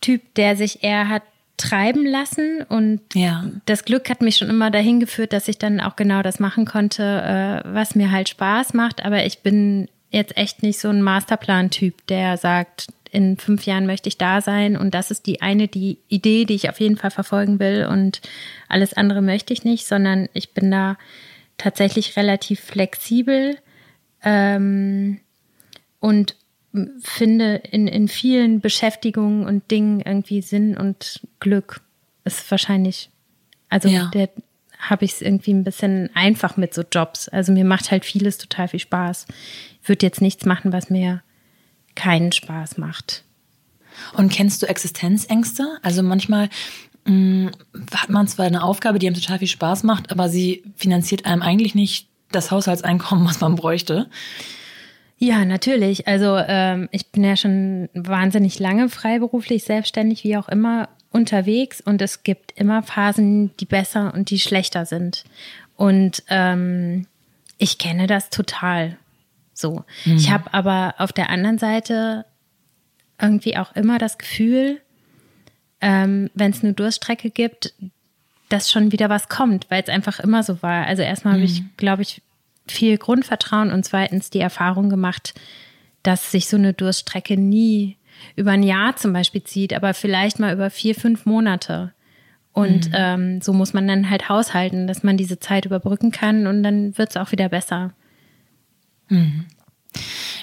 Typ, 0.00 0.22
der 0.34 0.56
sich 0.56 0.82
eher 0.84 1.08
hat 1.08 1.22
treiben 1.56 2.04
lassen 2.04 2.62
und 2.68 3.00
ja. 3.14 3.44
das 3.64 3.84
Glück 3.84 4.10
hat 4.10 4.20
mich 4.20 4.36
schon 4.36 4.50
immer 4.50 4.70
dahin 4.70 5.00
geführt, 5.00 5.32
dass 5.32 5.48
ich 5.48 5.56
dann 5.56 5.80
auch 5.80 5.96
genau 5.96 6.22
das 6.22 6.38
machen 6.38 6.66
konnte, 6.66 7.02
äh, 7.02 7.74
was 7.74 7.94
mir 7.94 8.10
halt 8.10 8.28
Spaß 8.28 8.74
macht. 8.74 9.04
Aber 9.04 9.24
ich 9.24 9.38
bin 9.38 9.88
jetzt 10.10 10.36
echt 10.36 10.62
nicht 10.62 10.78
so 10.78 10.88
ein 10.88 11.02
Masterplan-Typ, 11.02 12.06
der 12.08 12.36
sagt, 12.36 12.88
in 13.10 13.36
fünf 13.36 13.66
Jahren 13.66 13.86
möchte 13.86 14.08
ich 14.08 14.18
da 14.18 14.40
sein 14.40 14.76
und 14.76 14.94
das 14.94 15.10
ist 15.10 15.26
die 15.26 15.42
eine 15.42 15.68
die 15.68 15.98
Idee, 16.08 16.44
die 16.44 16.54
ich 16.54 16.68
auf 16.68 16.80
jeden 16.80 16.96
Fall 16.96 17.10
verfolgen 17.10 17.58
will 17.58 17.86
und 17.90 18.20
alles 18.68 18.94
andere 18.94 19.22
möchte 19.22 19.52
ich 19.52 19.64
nicht, 19.64 19.86
sondern 19.86 20.28
ich 20.32 20.54
bin 20.54 20.70
da 20.70 20.96
tatsächlich 21.58 22.16
relativ 22.16 22.60
flexibel 22.60 23.56
ähm, 24.22 25.20
und 26.00 26.36
finde 27.00 27.56
in, 27.70 27.86
in 27.86 28.08
vielen 28.08 28.60
Beschäftigungen 28.60 29.46
und 29.46 29.70
Dingen 29.70 30.00
irgendwie 30.00 30.42
Sinn 30.42 30.76
und 30.76 31.20
Glück. 31.40 31.80
Ist 32.24 32.50
wahrscheinlich, 32.50 33.10
also 33.68 33.88
ja. 33.88 34.10
der 34.12 34.28
habe 34.78 35.04
ich 35.04 35.12
es 35.12 35.22
irgendwie 35.22 35.54
ein 35.54 35.64
bisschen 35.64 36.10
einfach 36.14 36.56
mit 36.56 36.74
so 36.74 36.82
Jobs. 36.82 37.28
Also 37.28 37.52
mir 37.52 37.64
macht 37.64 37.90
halt 37.90 38.04
vieles 38.04 38.38
total 38.38 38.68
viel 38.68 38.80
Spaß. 38.80 39.26
Ich 39.82 39.88
würde 39.88 40.04
jetzt 40.04 40.20
nichts 40.20 40.44
machen, 40.44 40.72
was 40.72 40.90
mir 40.90 41.22
keinen 41.96 42.30
Spaß 42.30 42.78
macht. 42.78 43.24
Und 44.12 44.30
kennst 44.30 44.62
du 44.62 44.68
Existenzängste? 44.68 45.78
Also 45.82 46.02
manchmal 46.02 46.48
mh, 47.06 47.12
mm, 47.12 47.50
hat 47.94 48.10
man 48.10 48.28
zwar 48.28 48.46
eine 48.46 48.62
Aufgabe, 48.62 48.98
die 48.98 49.06
einem 49.06 49.16
total 49.16 49.40
viel 49.40 49.48
Spaß 49.48 49.82
macht, 49.82 50.12
aber 50.12 50.28
sie 50.28 50.62
finanziert 50.76 51.26
einem 51.26 51.42
eigentlich 51.42 51.74
nicht 51.74 52.08
das 52.30 52.50
Haushaltseinkommen, 52.50 53.26
was 53.26 53.40
man 53.40 53.56
bräuchte. 53.56 54.08
Ja, 55.18 55.44
natürlich. 55.44 56.06
Also 56.06 56.36
ähm, 56.36 56.88
ich 56.92 57.06
bin 57.06 57.24
ja 57.24 57.36
schon 57.36 57.88
wahnsinnig 57.94 58.58
lange 58.58 58.88
freiberuflich, 58.88 59.64
selbstständig, 59.64 60.24
wie 60.24 60.36
auch 60.36 60.48
immer 60.48 60.90
unterwegs 61.10 61.80
und 61.80 62.02
es 62.02 62.22
gibt 62.22 62.52
immer 62.52 62.82
Phasen, 62.82 63.56
die 63.56 63.64
besser 63.64 64.12
und 64.12 64.28
die 64.28 64.38
schlechter 64.38 64.84
sind. 64.84 65.24
Und 65.76 66.22
ähm, 66.28 67.06
ich 67.56 67.78
kenne 67.78 68.06
das 68.06 68.28
total 68.28 68.98
so. 69.58 69.84
Mhm. 70.04 70.16
Ich 70.16 70.30
habe 70.30 70.52
aber 70.52 70.94
auf 70.98 71.12
der 71.12 71.30
anderen 71.30 71.58
Seite 71.58 72.24
irgendwie 73.20 73.56
auch 73.56 73.74
immer 73.74 73.98
das 73.98 74.18
Gefühl, 74.18 74.80
ähm, 75.80 76.30
wenn 76.34 76.50
es 76.50 76.62
eine 76.62 76.74
Durststrecke 76.74 77.30
gibt, 77.30 77.72
dass 78.48 78.70
schon 78.70 78.92
wieder 78.92 79.08
was 79.08 79.28
kommt, 79.28 79.66
weil 79.70 79.82
es 79.82 79.88
einfach 79.88 80.20
immer 80.20 80.42
so 80.42 80.62
war. 80.62 80.86
Also 80.86 81.02
erstmal 81.02 81.34
mhm. 81.34 81.38
habe 81.38 81.46
ich, 81.46 81.62
glaube 81.76 82.02
ich, 82.02 82.22
viel 82.68 82.98
Grundvertrauen 82.98 83.72
und 83.72 83.84
zweitens 83.84 84.30
die 84.30 84.40
Erfahrung 84.40 84.88
gemacht, 84.88 85.34
dass 86.02 86.30
sich 86.30 86.48
so 86.48 86.56
eine 86.56 86.72
Durststrecke 86.72 87.36
nie 87.36 87.96
über 88.34 88.52
ein 88.52 88.62
Jahr 88.62 88.96
zum 88.96 89.12
Beispiel 89.12 89.42
zieht, 89.42 89.72
aber 89.72 89.94
vielleicht 89.94 90.38
mal 90.38 90.52
über 90.52 90.70
vier, 90.70 90.94
fünf 90.94 91.26
Monate. 91.26 91.92
Und 92.52 92.88
mhm. 92.88 92.94
ähm, 92.94 93.40
so 93.42 93.52
muss 93.52 93.74
man 93.74 93.86
dann 93.86 94.08
halt 94.08 94.28
haushalten, 94.28 94.86
dass 94.86 95.02
man 95.02 95.16
diese 95.16 95.38
Zeit 95.38 95.66
überbrücken 95.66 96.10
kann 96.10 96.46
und 96.46 96.62
dann 96.62 96.96
wird 96.96 97.10
es 97.10 97.16
auch 97.16 97.32
wieder 97.32 97.48
besser. 97.48 97.92
Mhm. 99.08 99.46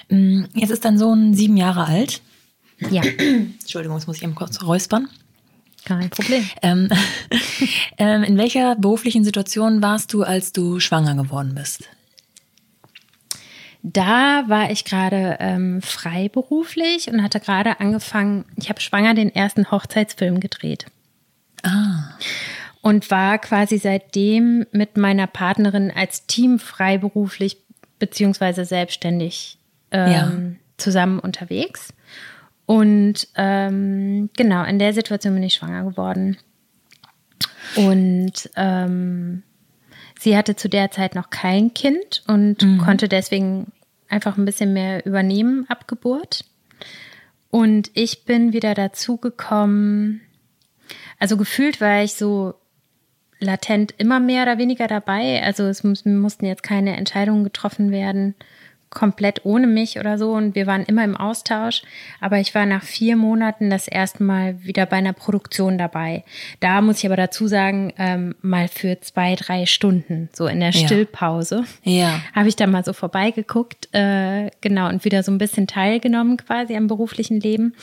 Mm, 0.10 0.46
jetzt 0.54 0.72
ist 0.72 0.86
dein 0.86 0.98
Sohn 0.98 1.34
sieben 1.34 1.58
Jahre 1.58 1.86
alt. 1.86 2.22
Ja. 2.90 3.02
Entschuldigung, 3.62 3.98
jetzt 3.98 4.08
muss 4.08 4.18
ich 4.18 4.24
eben 4.24 4.36
kurz 4.36 4.62
räuspern. 4.62 5.08
Kein 5.86 6.10
Problem. 6.10 6.50
Ähm, 6.62 6.90
ähm, 7.98 8.24
in 8.24 8.38
welcher 8.38 8.76
beruflichen 8.76 9.24
Situation 9.24 9.82
warst 9.82 10.14
du, 10.14 10.24
als 10.24 10.54
du 10.54 10.80
schwanger 10.80 11.16
geworden 11.16 11.56
bist? 11.56 11.90
Da 13.82 14.46
war 14.48 14.72
ich 14.72 14.86
gerade 14.86 15.38
ähm, 15.42 15.82
freiberuflich 15.82 17.10
und 17.10 17.22
hatte 17.22 17.42
gerade 17.42 17.82
angefangen, 17.82 18.46
ich 18.56 18.70
habe 18.70 18.80
schwanger 18.80 19.14
den 19.14 19.34
ersten 19.36 19.72
Hochzeitsfilm 19.72 20.40
gedreht. 20.40 20.86
Ah. 21.64 22.18
Und 22.82 23.12
war 23.12 23.40
quasi 23.40 23.78
seitdem 23.78 24.66
mit 24.72 24.96
meiner 24.96 25.28
Partnerin 25.28 25.92
als 25.94 26.28
Team 26.28 26.60
freiberuflich 26.60 27.58
beziehungsweise 28.00 28.66
selbstständig 28.66 29.58
ähm, 29.92 30.12
ja. 30.12 30.32
zusammen 30.78 31.20
unterwegs. 31.20 31.94
Und 32.66 33.28
ähm, 33.36 34.30
genau, 34.38 34.64
in 34.64 34.80
der 34.80 34.94
Situation 34.94 35.34
bin 35.34 35.44
ich 35.44 35.56
schwanger 35.56 35.84
geworden. 35.84 36.38
Und 37.76 38.50
ähm, 38.56 39.44
Sie 40.20 40.38
hatte 40.38 40.56
zu 40.56 40.70
der 40.70 40.90
Zeit 40.90 41.16
noch 41.16 41.30
kein 41.30 41.74
Kind 41.74 42.24
und 42.28 42.62
mhm. 42.62 42.78
konnte 42.78 43.10
deswegen 43.10 43.74
einfach 44.08 44.38
ein 44.38 44.46
bisschen 44.46 44.72
mehr 44.72 45.06
übernehmen 45.06 45.66
ab 45.68 45.86
Geburt. 45.86 46.46
Und 47.50 47.92
ich 47.94 48.24
bin 48.24 48.54
wieder 48.54 48.74
dazu 48.74 49.18
gekommen, 49.18 50.22
also 51.20 51.36
gefühlt 51.36 51.82
war 51.82 52.04
ich 52.04 52.14
so 52.14 52.54
latent 53.44 53.94
immer 53.98 54.20
mehr 54.20 54.44
oder 54.44 54.58
weniger 54.58 54.88
dabei. 54.88 55.42
Also 55.44 55.64
es 55.66 55.84
mussten 55.84 56.46
jetzt 56.46 56.64
keine 56.64 56.96
Entscheidungen 56.96 57.44
getroffen 57.44 57.92
werden 57.92 58.36
komplett 58.94 59.42
ohne 59.44 59.68
mich 59.68 60.00
oder 60.00 60.18
so 60.18 60.34
und 60.34 60.56
wir 60.56 60.68
waren 60.68 60.84
immer 60.84 61.04
im 61.04 61.18
Austausch. 61.18 61.82
Aber 62.22 62.40
ich 62.40 62.56
war 62.56 62.66
nach 62.66 62.84
vier 62.84 63.16
Monaten 63.16 63.70
das 63.70 63.88
erste 63.88 64.24
Mal 64.24 64.64
wieder 64.64 64.86
bei 64.86 64.98
einer 64.98 65.14
Produktion 65.14 65.78
dabei. 65.78 66.24
Da 66.60 66.82
muss 66.82 67.00
ich 67.00 67.06
aber 67.06 67.18
dazu 67.18 67.48
sagen, 67.48 67.94
ähm, 67.98 68.36
mal 68.42 68.68
für 68.68 69.00
zwei, 69.02 69.36
drei 69.36 69.66
Stunden, 69.66 70.30
so 70.34 70.48
in 70.48 70.60
der 70.60 70.72
Stillpause, 70.72 71.66
ja. 71.84 72.22
habe 72.34 72.48
ich 72.48 72.56
da 72.56 72.68
mal 72.68 72.86
so 72.86 72.94
vorbeigeguckt, 72.94 73.90
äh, 73.94 74.50
genau, 74.62 74.90
und 74.90 75.04
wieder 75.06 75.24
so 75.24 75.32
ein 75.32 75.38
bisschen 75.38 75.68
teilgenommen 75.68 76.38
quasi 76.38 76.76
am 76.76 76.88
beruflichen 76.88 77.40
Leben. 77.40 77.74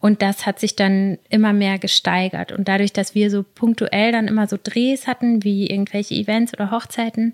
Und 0.00 0.22
das 0.22 0.46
hat 0.46 0.60
sich 0.60 0.76
dann 0.76 1.18
immer 1.28 1.52
mehr 1.52 1.78
gesteigert. 1.78 2.52
Und 2.52 2.68
dadurch, 2.68 2.92
dass 2.92 3.14
wir 3.14 3.30
so 3.30 3.42
punktuell 3.42 4.12
dann 4.12 4.28
immer 4.28 4.46
so 4.46 4.56
Drehs 4.62 5.06
hatten, 5.06 5.42
wie 5.42 5.66
irgendwelche 5.66 6.14
Events 6.14 6.52
oder 6.52 6.70
Hochzeiten, 6.70 7.32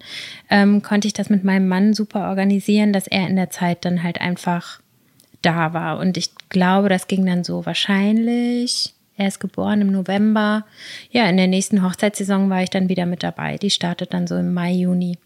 ähm, 0.49 0.83
konnte 0.83 1.07
ich 1.07 1.13
das 1.13 1.29
mit 1.29 1.45
meinem 1.45 1.69
Mann 1.69 1.93
super 1.93 2.29
organisieren, 2.29 2.93
dass 2.93 3.07
er 3.07 3.29
in 3.29 3.37
der 3.37 3.51
Zeit 3.51 3.85
dann 3.85 4.03
halt 4.03 4.21
einfach 4.21 4.81
da 5.43 5.75
war. 5.75 5.99
Und 5.99 6.17
ich 6.17 6.31
glaube, 6.49 6.89
das 6.89 7.07
ging 7.07 7.27
dann 7.27 7.45
so 7.45 7.67
wahrscheinlich. 7.67 8.95
Er 9.17 9.29
ist 9.29 9.41
geboren 9.41 9.83
im 9.83 9.93
November. 9.93 10.65
Ja, 11.11 11.29
in 11.29 11.37
der 11.37 11.47
nächsten 11.47 11.83
Hochzeitssaison 11.83 12.51
war 12.51 12.63
ich 12.63 12.71
dann 12.71 12.89
wieder 12.89 13.07
mit 13.07 13.23
dabei. 13.23 13.59
Die 13.59 13.71
startet 13.71 14.15
dann 14.15 14.27
so 14.27 14.37
im 14.37 14.55
Mai, 14.55 14.73
Juni. 14.73 15.19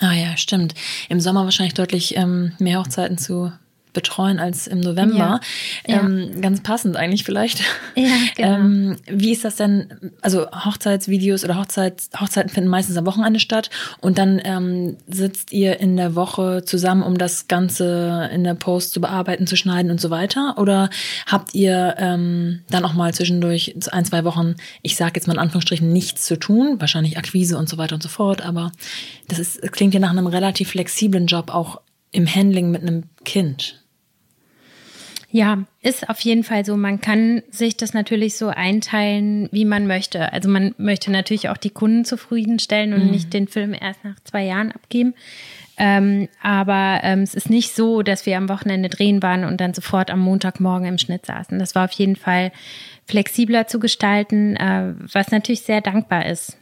Ah 0.00 0.12
ja, 0.12 0.36
stimmt. 0.36 0.74
Im 1.08 1.20
Sommer 1.20 1.44
wahrscheinlich 1.44 1.74
deutlich 1.74 2.16
ähm, 2.16 2.52
mehr 2.58 2.78
Hochzeiten 2.78 3.16
zu 3.16 3.52
betreuen 3.94 4.38
als 4.38 4.66
im 4.66 4.80
November. 4.80 5.40
Ja. 5.86 6.00
Ähm, 6.00 6.30
ja. 6.34 6.40
Ganz 6.40 6.62
passend 6.62 6.96
eigentlich 6.96 7.24
vielleicht. 7.24 7.60
Ja, 7.94 8.08
genau. 8.36 8.48
ähm, 8.48 8.96
wie 9.06 9.32
ist 9.32 9.44
das 9.44 9.56
denn? 9.56 10.12
Also 10.20 10.46
Hochzeitsvideos 10.50 11.44
oder 11.44 11.58
Hochzeits, 11.58 12.10
Hochzeiten 12.20 12.50
finden 12.50 12.68
meistens 12.68 12.96
am 12.96 13.06
Wochenende 13.06 13.40
statt 13.40 13.70
und 14.00 14.18
dann 14.18 14.40
ähm, 14.44 14.98
sitzt 15.06 15.52
ihr 15.52 15.80
in 15.80 15.96
der 15.96 16.14
Woche 16.14 16.64
zusammen, 16.64 17.02
um 17.02 17.16
das 17.16 17.48
Ganze 17.48 18.28
in 18.32 18.44
der 18.44 18.54
Post 18.54 18.92
zu 18.92 19.00
bearbeiten, 19.00 19.46
zu 19.46 19.56
schneiden 19.56 19.90
und 19.90 20.00
so 20.00 20.10
weiter? 20.10 20.56
Oder 20.58 20.90
habt 21.26 21.54
ihr 21.54 21.94
ähm, 21.98 22.60
dann 22.68 22.84
auch 22.84 22.94
mal 22.94 23.14
zwischendurch 23.14 23.74
ein, 23.90 24.04
zwei 24.04 24.24
Wochen, 24.24 24.56
ich 24.82 24.96
sage 24.96 25.12
jetzt 25.14 25.26
mal 25.26 25.34
in 25.34 25.40
Anführungsstrichen, 25.40 25.90
nichts 25.90 26.26
zu 26.26 26.38
tun? 26.38 26.76
Wahrscheinlich 26.80 27.16
Akquise 27.16 27.56
und 27.56 27.68
so 27.68 27.78
weiter 27.78 27.94
und 27.94 28.02
so 28.02 28.08
fort, 28.08 28.42
aber 28.42 28.72
das 29.28 29.38
ist, 29.38 29.62
klingt 29.72 29.94
ja 29.94 30.00
nach 30.00 30.10
einem 30.10 30.26
relativ 30.26 30.70
flexiblen 30.70 31.26
Job 31.26 31.54
auch 31.54 31.80
im 32.10 32.32
Handling 32.32 32.70
mit 32.70 32.82
einem 32.82 33.04
Kind. 33.24 33.83
Ja, 35.34 35.64
ist 35.82 36.08
auf 36.08 36.20
jeden 36.20 36.44
Fall 36.44 36.64
so. 36.64 36.76
Man 36.76 37.00
kann 37.00 37.42
sich 37.50 37.76
das 37.76 37.92
natürlich 37.92 38.36
so 38.36 38.50
einteilen, 38.50 39.48
wie 39.50 39.64
man 39.64 39.88
möchte. 39.88 40.32
Also 40.32 40.48
man 40.48 40.76
möchte 40.78 41.10
natürlich 41.10 41.48
auch 41.48 41.56
die 41.56 41.70
Kunden 41.70 42.04
zufriedenstellen 42.04 42.92
und 42.94 43.06
mhm. 43.06 43.10
nicht 43.10 43.34
den 43.34 43.48
Film 43.48 43.74
erst 43.74 44.04
nach 44.04 44.14
zwei 44.22 44.44
Jahren 44.44 44.70
abgeben. 44.70 45.12
Ähm, 45.76 46.28
aber 46.40 47.00
ähm, 47.02 47.22
es 47.22 47.34
ist 47.34 47.50
nicht 47.50 47.74
so, 47.74 48.02
dass 48.02 48.26
wir 48.26 48.36
am 48.36 48.48
Wochenende 48.48 48.88
drehen 48.88 49.24
waren 49.24 49.44
und 49.44 49.60
dann 49.60 49.74
sofort 49.74 50.12
am 50.12 50.20
Montagmorgen 50.20 50.86
im 50.86 50.98
Schnitt 50.98 51.26
saßen. 51.26 51.58
Das 51.58 51.74
war 51.74 51.86
auf 51.86 51.92
jeden 51.92 52.14
Fall 52.14 52.52
flexibler 53.04 53.66
zu 53.66 53.80
gestalten, 53.80 54.54
äh, 54.54 54.94
was 55.12 55.32
natürlich 55.32 55.62
sehr 55.62 55.80
dankbar 55.80 56.26
ist. 56.26 56.56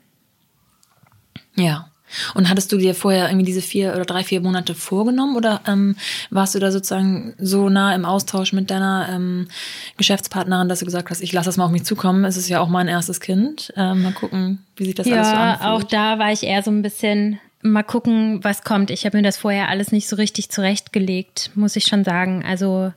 Ja. 1.57 1.92
Und 2.35 2.49
hattest 2.49 2.73
du 2.73 2.79
dir 2.79 2.95
vorher 2.95 3.29
irgendwie 3.29 3.47
diese 3.47 3.63
vier 3.63 3.95
oder 3.95 4.05
drei, 4.05 4.25
vier 4.25 4.41
Monate 4.41 4.75
vorgenommen 4.75 5.37
oder 5.37 5.61
ähm, 5.67 5.97
warst 6.31 6.55
du 6.55 6.59
da 6.59 6.71
sozusagen 6.71 7.35
so 7.39 7.69
nah 7.69 7.95
im 7.95 8.05
Austausch 8.05 8.53
mit 8.53 8.71
deiner 8.71 9.09
ähm, 9.11 9.49
Geschäftspartnerin, 9.97 10.69
dass 10.69 10.81
du 10.81 10.85
gesagt 10.85 11.11
hast, 11.11 11.23
ich 11.23 11.33
lasse 11.33 11.47
das 11.47 11.57
mal 11.57 11.65
auf 11.65 11.71
mich 11.71 11.85
zukommen, 11.85 12.25
es 12.25 12.37
ist 12.37 12.49
ja 12.49 12.61
auch 12.61 12.69
mein 12.69 12.89
erstes 12.89 13.21
Kind, 13.21 13.73
ähm, 13.77 14.03
mal 14.03 14.13
gucken, 14.13 14.65
wie 14.77 14.85
sich 14.85 14.95
das 14.95 15.07
ja, 15.07 15.17
alles 15.17 15.29
so 15.29 15.35
anfühlt. 15.35 15.61
Ja, 15.61 15.73
auch 15.73 15.83
da 15.83 16.19
war 16.19 16.33
ich 16.33 16.43
eher 16.43 16.63
so 16.63 16.71
ein 16.71 16.83
bisschen, 16.83 17.39
mal 17.63 17.83
gucken, 17.83 18.43
was 18.43 18.63
kommt. 18.63 18.91
Ich 18.91 19.07
habe 19.07 19.17
mir 19.17 19.23
das 19.23 19.37
vorher 19.37 19.69
alles 19.69 19.93
nicht 19.93 20.09
so 20.09 20.17
richtig 20.17 20.51
zurechtgelegt, 20.51 21.51
muss 21.55 21.77
ich 21.77 21.85
schon 21.85 22.05
sagen. 22.05 22.45
Also 22.45 22.93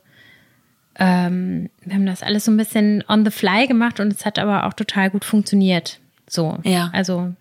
ähm, 0.98 1.70
wir 1.84 1.94
haben 1.94 2.06
das 2.06 2.22
alles 2.22 2.44
so 2.44 2.50
ein 2.50 2.56
bisschen 2.56 3.04
on 3.08 3.24
the 3.24 3.30
fly 3.30 3.66
gemacht 3.66 4.00
und 4.00 4.12
es 4.12 4.24
hat 4.24 4.38
aber 4.38 4.66
auch 4.66 4.72
total 4.72 5.10
gut 5.10 5.24
funktioniert. 5.24 6.00
So, 6.28 6.58
ja. 6.64 6.90
also 6.92 7.32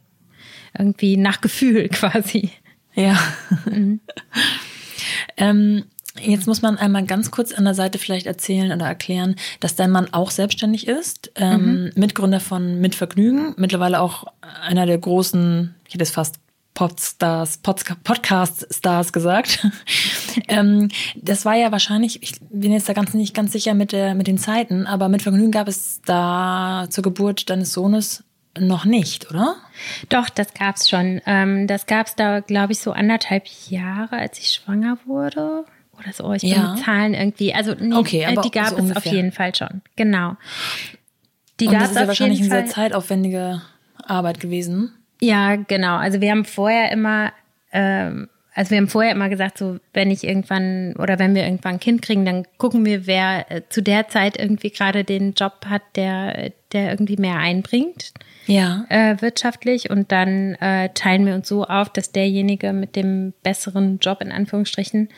irgendwie 0.77 1.17
nach 1.17 1.41
Gefühl 1.41 1.89
quasi. 1.89 2.51
Ja. 2.93 3.17
Mhm. 3.65 3.99
ähm, 5.37 5.85
Jetzt 6.21 6.47
muss 6.47 6.61
man 6.61 6.77
einmal 6.77 7.05
ganz 7.05 7.29
kurz 7.29 7.51
an 7.51 7.65
der 7.65 7.73
Seite 7.73 7.99
vielleicht 7.99 8.25
erzählen 8.25 8.71
oder 8.71 8.85
erklären, 8.85 9.35
dass 9.59 9.75
dein 9.75 9.91
Mann 9.91 10.13
auch 10.13 10.31
selbstständig 10.31 10.87
ist, 10.87 11.31
ähm, 11.35 11.83
mhm. 11.83 11.91
Mitgründer 11.95 12.39
von 12.39 12.79
Mit 12.79 12.95
Vergnügen, 12.95 13.53
mittlerweile 13.57 13.99
auch 13.99 14.25
einer 14.61 14.85
der 14.85 14.97
großen, 14.97 15.75
ich 15.85 15.93
hätte 15.93 16.03
es 16.03 16.11
fast 16.11 16.37
Podstars, 16.75 17.59
Podcast-Stars 17.59 19.13
gesagt. 19.13 19.65
ähm, 20.49 20.89
das 21.15 21.45
war 21.45 21.55
ja 21.55 21.71
wahrscheinlich, 21.71 22.21
ich 22.21 22.33
bin 22.49 22.73
jetzt 22.73 22.87
da 22.89 22.93
ganz 22.93 23.13
nicht 23.13 23.33
ganz 23.33 23.53
sicher 23.53 23.73
mit, 23.73 23.93
der, 23.93 24.13
mit 24.13 24.27
den 24.27 24.37
Zeiten, 24.37 24.85
aber 24.85 25.07
mit 25.07 25.21
Vergnügen 25.21 25.51
gab 25.51 25.69
es 25.69 26.01
da 26.05 26.85
zur 26.89 27.01
Geburt 27.01 27.49
deines 27.49 27.71
Sohnes 27.71 28.24
noch 28.59 28.85
nicht, 28.85 29.29
oder? 29.29 29.55
Doch, 30.09 30.29
das 30.29 30.53
gab's 30.53 30.89
schon. 30.89 31.21
Ähm, 31.25 31.67
das 31.67 31.85
gab's 31.85 32.15
da, 32.15 32.39
glaube 32.39 32.73
ich, 32.73 32.79
so 32.79 32.91
anderthalb 32.91 33.45
Jahre, 33.69 34.17
als 34.17 34.39
ich 34.39 34.51
schwanger 34.51 34.97
wurde. 35.05 35.65
Oder 35.99 36.13
so, 36.13 36.31
ich 36.33 36.43
ja. 36.43 36.73
bin 36.73 36.83
Zahlen 36.83 37.13
irgendwie. 37.13 37.53
Also 37.53 37.73
nee, 37.77 37.95
okay, 37.95 38.23
äh, 38.23 38.35
die 38.41 38.51
gab 38.51 38.69
so 38.69 38.75
es 38.75 38.81
ungefähr. 38.81 38.97
auf 38.97 39.05
jeden 39.05 39.31
Fall 39.31 39.55
schon. 39.55 39.81
Genau. 39.95 40.35
Die 41.59 41.67
das 41.67 41.91
ist 41.91 41.95
ja 41.95 42.07
wahrscheinlich 42.07 42.41
eine 42.41 42.49
sehr 42.49 42.65
zeitaufwendige 42.65 43.61
Arbeit 44.03 44.39
gewesen. 44.39 44.93
Ja, 45.21 45.55
genau. 45.55 45.95
Also 45.95 46.19
wir 46.19 46.31
haben 46.31 46.45
vorher 46.45 46.91
immer, 46.91 47.31
ähm, 47.71 48.27
also 48.53 48.71
wir 48.71 48.77
haben 48.77 48.89
vorher 48.89 49.13
immer 49.13 49.29
gesagt, 49.29 49.57
so 49.57 49.79
wenn 49.93 50.11
ich 50.11 50.25
irgendwann 50.25 50.95
oder 50.97 51.17
wenn 51.17 51.33
wir 51.33 51.43
irgendwann 51.43 51.75
ein 51.75 51.79
Kind 51.79 52.01
kriegen, 52.01 52.25
dann 52.25 52.45
gucken 52.57 52.85
wir, 52.85 53.07
wer 53.07 53.49
äh, 53.49 53.61
zu 53.69 53.81
der 53.81 54.09
Zeit 54.09 54.37
irgendwie 54.37 54.71
gerade 54.71 55.05
den 55.05 55.33
Job 55.33 55.65
hat, 55.67 55.83
der, 55.95 56.51
der 56.75 56.91
irgendwie 56.91 57.17
mehr 57.17 57.37
einbringt 57.37 58.13
ja. 58.47 58.85
äh, 58.89 59.21
wirtschaftlich 59.21 59.89
und 59.89 60.11
dann 60.11 60.55
äh, 60.55 60.89
teilen 60.93 61.25
wir 61.25 61.35
uns 61.35 61.47
so 61.47 61.65
auf, 61.65 61.89
dass 61.89 62.11
derjenige 62.11 62.73
mit 62.73 62.95
dem 62.95 63.33
besseren 63.43 63.99
Job 63.99 64.21
in 64.21 64.31
Anführungsstrichen 64.31 65.09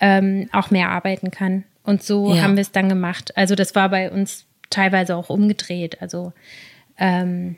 ähm, 0.00 0.48
auch 0.52 0.70
mehr 0.70 0.90
arbeiten 0.90 1.30
kann. 1.30 1.64
Und 1.82 2.02
so 2.02 2.34
ja. 2.34 2.42
haben 2.42 2.56
wir 2.56 2.60
es 2.60 2.72
dann 2.72 2.88
gemacht. 2.88 3.36
Also 3.36 3.54
das 3.54 3.74
war 3.74 3.88
bei 3.88 4.10
uns 4.10 4.44
teilweise 4.70 5.16
auch 5.16 5.30
umgedreht. 5.30 6.00
Also 6.02 6.32
ähm, 6.98 7.56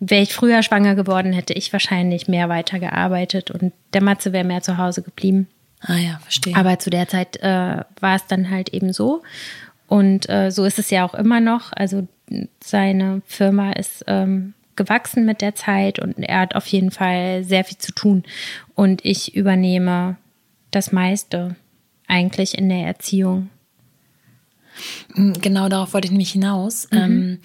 wäre 0.00 0.22
ich 0.22 0.34
früher 0.34 0.62
schwanger 0.62 0.94
geworden, 0.94 1.32
hätte 1.32 1.52
ich 1.52 1.72
wahrscheinlich 1.72 2.28
mehr 2.28 2.48
weitergearbeitet 2.48 3.50
und 3.50 3.72
der 3.92 4.02
Matze 4.02 4.32
wäre 4.32 4.44
mehr 4.44 4.62
zu 4.62 4.78
Hause 4.78 5.02
geblieben. 5.02 5.48
Ah 5.80 5.96
ja, 5.96 6.18
verstehe. 6.22 6.56
Aber 6.56 6.78
zu 6.78 6.90
der 6.90 7.06
Zeit 7.06 7.36
äh, 7.42 7.82
war 8.00 8.16
es 8.16 8.26
dann 8.26 8.50
halt 8.50 8.70
eben 8.70 8.92
so. 8.92 9.22
Und 9.86 10.28
äh, 10.28 10.50
so 10.50 10.64
ist 10.64 10.78
es 10.78 10.90
ja 10.90 11.04
auch 11.04 11.14
immer 11.14 11.40
noch. 11.40 11.72
Also 11.72 12.08
seine 12.62 13.22
Firma 13.26 13.72
ist 13.72 14.04
ähm, 14.06 14.54
gewachsen 14.74 15.24
mit 15.24 15.40
der 15.40 15.54
Zeit 15.54 15.98
und 15.98 16.18
er 16.18 16.40
hat 16.40 16.54
auf 16.54 16.66
jeden 16.66 16.90
Fall 16.90 17.44
sehr 17.44 17.64
viel 17.64 17.78
zu 17.78 17.92
tun. 17.92 18.24
Und 18.74 19.04
ich 19.04 19.34
übernehme 19.34 20.16
das 20.70 20.92
meiste 20.92 21.56
eigentlich 22.06 22.56
in 22.56 22.68
der 22.68 22.86
Erziehung. 22.86 23.50
Genau 25.14 25.70
darauf 25.70 25.94
wollte 25.94 26.06
ich 26.06 26.12
nämlich 26.12 26.32
hinaus. 26.32 26.88
Mhm. 26.90 26.98
Ähm, 26.98 27.38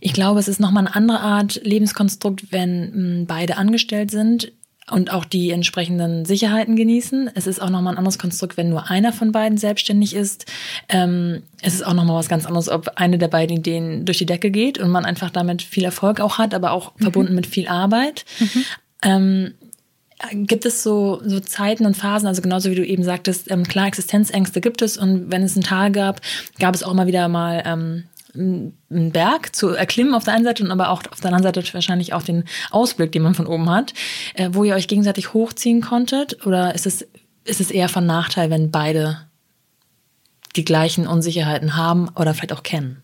ich 0.00 0.12
glaube, 0.12 0.38
es 0.38 0.48
ist 0.48 0.60
nochmal 0.60 0.86
eine 0.86 0.94
andere 0.94 1.20
Art 1.20 1.60
Lebenskonstrukt, 1.64 2.52
wenn 2.52 3.26
beide 3.26 3.56
angestellt 3.56 4.10
sind 4.10 4.52
und 4.90 5.12
auch 5.12 5.24
die 5.24 5.50
entsprechenden 5.50 6.24
Sicherheiten 6.24 6.76
genießen. 6.76 7.30
Es 7.34 7.46
ist 7.46 7.60
auch 7.60 7.70
nochmal 7.70 7.94
ein 7.94 7.98
anderes 7.98 8.18
Konstrukt, 8.18 8.56
wenn 8.56 8.70
nur 8.70 8.90
einer 8.90 9.12
von 9.12 9.32
beiden 9.32 9.58
selbstständig 9.58 10.14
ist. 10.14 10.46
Ähm, 10.88 11.42
es 11.62 11.74
ist 11.74 11.86
auch 11.86 11.94
nochmal 11.94 12.16
was 12.16 12.28
ganz 12.28 12.46
anderes, 12.46 12.68
ob 12.68 12.92
eine 12.96 13.18
der 13.18 13.28
beiden 13.28 13.58
Ideen 13.58 14.04
durch 14.04 14.18
die 14.18 14.26
Decke 14.26 14.50
geht 14.50 14.78
und 14.78 14.90
man 14.90 15.04
einfach 15.04 15.30
damit 15.30 15.62
viel 15.62 15.84
Erfolg 15.84 16.20
auch 16.20 16.38
hat, 16.38 16.54
aber 16.54 16.72
auch 16.72 16.94
mhm. 16.96 17.02
verbunden 17.02 17.34
mit 17.34 17.46
viel 17.46 17.68
Arbeit. 17.68 18.24
Mhm. 18.40 18.64
Ähm, 19.02 19.54
gibt 20.32 20.66
es 20.66 20.82
so, 20.82 21.20
so 21.24 21.40
Zeiten 21.40 21.86
und 21.86 21.96
Phasen, 21.96 22.26
also 22.26 22.42
genauso 22.42 22.70
wie 22.70 22.74
du 22.74 22.84
eben 22.84 23.02
sagtest, 23.02 23.50
ähm, 23.50 23.64
klar, 23.64 23.86
Existenzängste 23.86 24.60
gibt 24.60 24.82
es 24.82 24.98
und 24.98 25.30
wenn 25.30 25.42
es 25.42 25.56
einen 25.56 25.64
Tag 25.64 25.94
gab, 25.94 26.20
gab 26.58 26.74
es 26.74 26.82
auch 26.82 26.92
mal 26.92 27.06
wieder 27.06 27.28
mal 27.28 27.62
ähm, 27.64 28.04
einen 28.34 29.12
Berg 29.12 29.54
zu 29.54 29.70
erklimmen 29.70 30.14
auf 30.14 30.24
der 30.24 30.34
einen 30.34 30.44
Seite 30.44 30.64
und 30.64 30.70
aber 30.70 30.90
auch 30.90 31.02
auf 31.10 31.20
der 31.20 31.32
anderen 31.32 31.42
Seite 31.42 31.74
wahrscheinlich 31.74 32.12
auch 32.12 32.22
den 32.22 32.44
Ausblick, 32.70 33.12
den 33.12 33.22
man 33.22 33.34
von 33.34 33.46
oben 33.46 33.70
hat, 33.70 33.94
äh, 34.34 34.50
wo 34.52 34.64
ihr 34.64 34.74
euch 34.74 34.88
gegenseitig 34.88 35.34
hochziehen 35.34 35.80
konntet? 35.80 36.46
Oder 36.46 36.74
ist 36.74 36.86
es, 36.86 37.06
ist 37.44 37.60
es 37.60 37.70
eher 37.70 37.88
von 37.88 38.06
Nachteil, 38.06 38.50
wenn 38.50 38.70
beide 38.70 39.26
die 40.56 40.64
gleichen 40.64 41.06
Unsicherheiten 41.06 41.76
haben 41.76 42.08
oder 42.16 42.34
vielleicht 42.34 42.52
auch 42.52 42.62
kennen? 42.62 43.02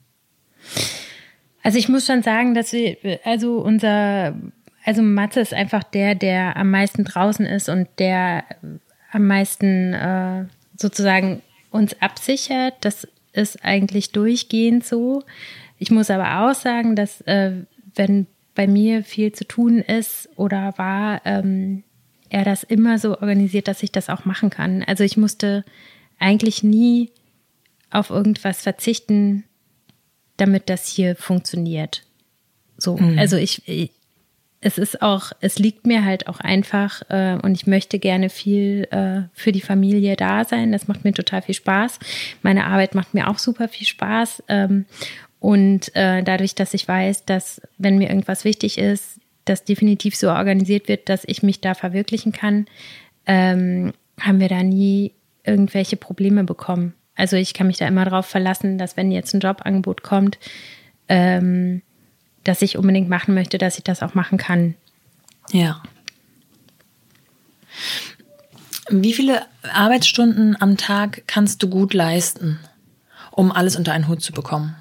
Also 1.63 1.79
ich 1.79 1.89
muss 1.89 2.07
schon 2.07 2.23
sagen, 2.23 2.55
dass 2.55 2.73
wir, 2.73 2.97
also 3.25 3.59
unser, 3.59 4.35
also 4.85 5.03
Matze 5.03 5.41
ist 5.41 5.55
einfach 5.55 5.83
der, 5.83 6.15
der 6.15 6.57
am 6.57 6.71
meisten 6.71 7.05
draußen 7.05 7.45
ist 7.45 7.69
und 7.69 7.89
der 7.99 8.45
am 9.11 9.27
meisten 9.27 9.93
äh, 9.95 10.45
sozusagen 10.77 11.43
uns 11.71 12.01
absichert. 12.01 12.75
Das 12.83 13.09
ist 13.37 13.65
eigentlich 13.65 14.13
durchgehend 14.13 14.85
so. 14.85 15.23
Ich 15.79 15.91
muss 15.91 16.11
aber 16.11 16.41
auch 16.41 16.55
sagen, 16.55 16.97
dass 16.97 17.21
äh, 17.23 17.53
wenn 17.95 18.27
bei 18.55 18.67
mir 18.67 19.05
viel 19.05 19.33
zu 19.33 19.47
tun 19.47 19.79
ist 19.79 20.29
oder 20.37 20.75
war, 20.77 21.21
ähm, 21.25 21.85
er 22.29 22.45
das 22.45 22.63
immer 22.65 22.99
so 22.99 23.11
organisiert, 23.21 23.69
dass 23.69 23.83
ich 23.83 23.93
das 23.93 24.09
auch 24.09 24.25
machen 24.25 24.51
kann. 24.51 24.83
Also 24.83 25.05
ich 25.05 25.17
musste 25.17 25.65
eigentlich 26.19 26.63
nie 26.63 27.11
auf 27.91 28.11
irgendwas 28.11 28.63
verzichten, 28.63 29.45
damit 30.37 30.69
das 30.69 30.87
hier 30.87 31.15
funktioniert. 31.15 32.03
So, 32.79 32.97
mhm. 32.97 33.19
also 33.19 33.37
ich, 33.37 33.63
es 34.61 34.79
ist 34.79 35.03
auch, 35.03 35.33
es 35.41 35.59
liegt 35.59 35.87
mir 35.87 36.05
halt 36.05 36.29
auch 36.29 36.41
einfach 36.41 37.03
äh, 37.09 37.39
und 37.43 37.55
ich 37.55 37.67
möchte 37.67 37.99
gerne 37.99 38.31
viel 38.31 38.89
äh, 38.91 39.29
für 39.33 39.53
die 39.53 39.61
Familie 39.61 40.17
da 40.17 40.45
sein. 40.45 40.73
Das 40.73 40.89
macht 40.89 41.05
mir 41.05 41.13
total 41.13 41.43
viel 41.43 41.55
Spaß. 41.55 41.99
Meine 42.43 42.67
Arbeit 42.67 42.95
macht 42.95 43.15
mir 43.15 43.29
auch 43.29 43.39
super 43.39 43.69
viel 43.69 43.87
Spaß. 43.87 44.45
Ähm, 44.49 44.87
und 45.39 45.95
äh, 45.95 46.23
dadurch, 46.23 46.55
dass 46.55 46.75
ich 46.75 46.89
weiß, 46.89 47.27
dass 47.27 47.61
wenn 47.79 47.99
mir 47.99 48.09
irgendwas 48.09 48.45
wichtig 48.45 48.79
ist, 48.79 49.21
das 49.45 49.65
definitiv 49.65 50.17
so 50.17 50.31
organisiert 50.31 50.89
wird, 50.89 51.09
dass 51.09 51.23
ich 51.27 51.43
mich 51.43 51.61
da 51.61 51.75
verwirklichen 51.75 52.33
kann, 52.33 52.67
ähm, 53.27 53.93
haben 54.21 54.41
wir 54.41 54.49
da 54.49 54.63
nie 54.63 55.13
irgendwelche 55.45 55.97
Probleme 55.97 56.45
bekommen. 56.45 56.95
Also 57.15 57.37
ich 57.37 57.55
kann 57.55 57.67
mich 57.67 57.77
da 57.77 57.87
immer 57.87 58.05
darauf 58.05 58.27
verlassen, 58.27 58.79
dass 58.79 58.97
wenn 58.97 59.13
jetzt 59.13 59.35
ein 59.35 59.41
Jobangebot 59.41 60.03
kommt, 60.03 60.39
ähm, 61.09 61.83
das 62.49 62.63
ich 62.63 62.77
unbedingt 62.77 63.09
machen 63.09 63.35
möchte, 63.35 63.59
dass 63.59 63.79
ich 63.79 63.85
das 63.85 64.03
auch 64.03 64.15
machen 64.15 64.39
kann. 64.39 64.75
Ja. 65.51 65.83
Wie 68.89 69.13
viele 69.13 69.43
Arbeitsstunden 69.63 70.61
am 70.61 70.77
Tag 70.77 71.25
kannst 71.27 71.63
du 71.63 71.69
gut 71.69 71.93
leisten, 71.93 72.59
um 73.33 73.51
alles 73.51 73.77
unter 73.77 73.93
einen 73.93 74.09
Hut 74.09 74.23
zu 74.23 74.33
bekommen? 74.33 74.77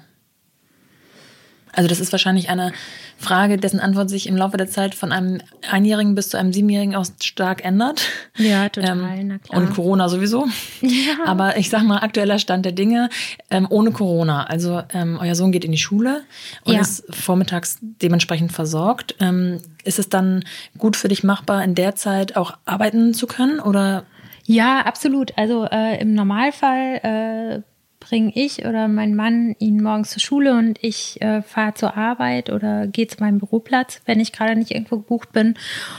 Also 1.76 1.88
das 1.88 2.00
ist 2.00 2.10
wahrscheinlich 2.10 2.48
eine 2.48 2.72
Frage, 3.18 3.58
dessen 3.58 3.80
Antwort 3.80 4.08
sich 4.08 4.26
im 4.26 4.36
Laufe 4.36 4.56
der 4.56 4.68
Zeit 4.68 4.94
von 4.94 5.12
einem 5.12 5.40
Einjährigen 5.70 6.14
bis 6.14 6.30
zu 6.30 6.38
einem 6.38 6.52
Siebenjährigen 6.52 6.96
auch 6.96 7.04
stark 7.22 7.64
ändert. 7.64 8.02
Ja, 8.36 8.68
total, 8.70 9.18
ähm, 9.18 9.28
na 9.28 9.38
klar. 9.38 9.60
Und 9.60 9.74
Corona 9.74 10.08
sowieso. 10.08 10.46
Ja. 10.80 11.26
Aber 11.26 11.58
ich 11.58 11.68
sag 11.68 11.82
mal, 11.84 11.98
aktueller 11.98 12.38
Stand 12.38 12.64
der 12.64 12.72
Dinge 12.72 13.10
ähm, 13.50 13.66
ohne 13.68 13.92
Corona. 13.92 14.44
Also 14.44 14.82
ähm, 14.94 15.18
euer 15.20 15.34
Sohn 15.34 15.52
geht 15.52 15.64
in 15.64 15.72
die 15.72 15.78
Schule 15.78 16.22
und 16.64 16.74
ja. 16.74 16.80
ist 16.80 17.04
vormittags 17.14 17.78
dementsprechend 17.80 18.52
versorgt. 18.52 19.14
Ähm, 19.20 19.60
ist 19.84 19.98
es 19.98 20.08
dann 20.08 20.44
gut 20.78 20.96
für 20.96 21.08
dich 21.08 21.24
machbar, 21.24 21.62
in 21.62 21.74
der 21.74 21.94
Zeit 21.94 22.36
auch 22.36 22.56
arbeiten 22.64 23.12
zu 23.12 23.26
können 23.26 23.60
oder? 23.60 24.04
Ja, 24.46 24.80
absolut. 24.80 25.36
Also 25.36 25.66
äh, 25.70 26.00
im 26.00 26.14
Normalfall 26.14 27.00
äh, 27.02 27.75
bringe 28.08 28.30
ich 28.34 28.64
oder 28.64 28.86
mein 28.86 29.16
Mann 29.16 29.56
ihn 29.58 29.82
morgens 29.82 30.10
zur 30.10 30.20
Schule 30.20 30.56
und 30.56 30.78
ich 30.80 31.20
äh, 31.22 31.42
fahre 31.42 31.74
zur 31.74 31.96
Arbeit 31.96 32.50
oder 32.50 32.86
gehe 32.86 33.08
zu 33.08 33.18
meinem 33.20 33.38
Büroplatz, 33.38 34.00
wenn 34.04 34.20
ich 34.20 34.32
gerade 34.32 34.54
nicht 34.54 34.70
irgendwo 34.70 34.98
gebucht 34.98 35.32
bin 35.32 35.54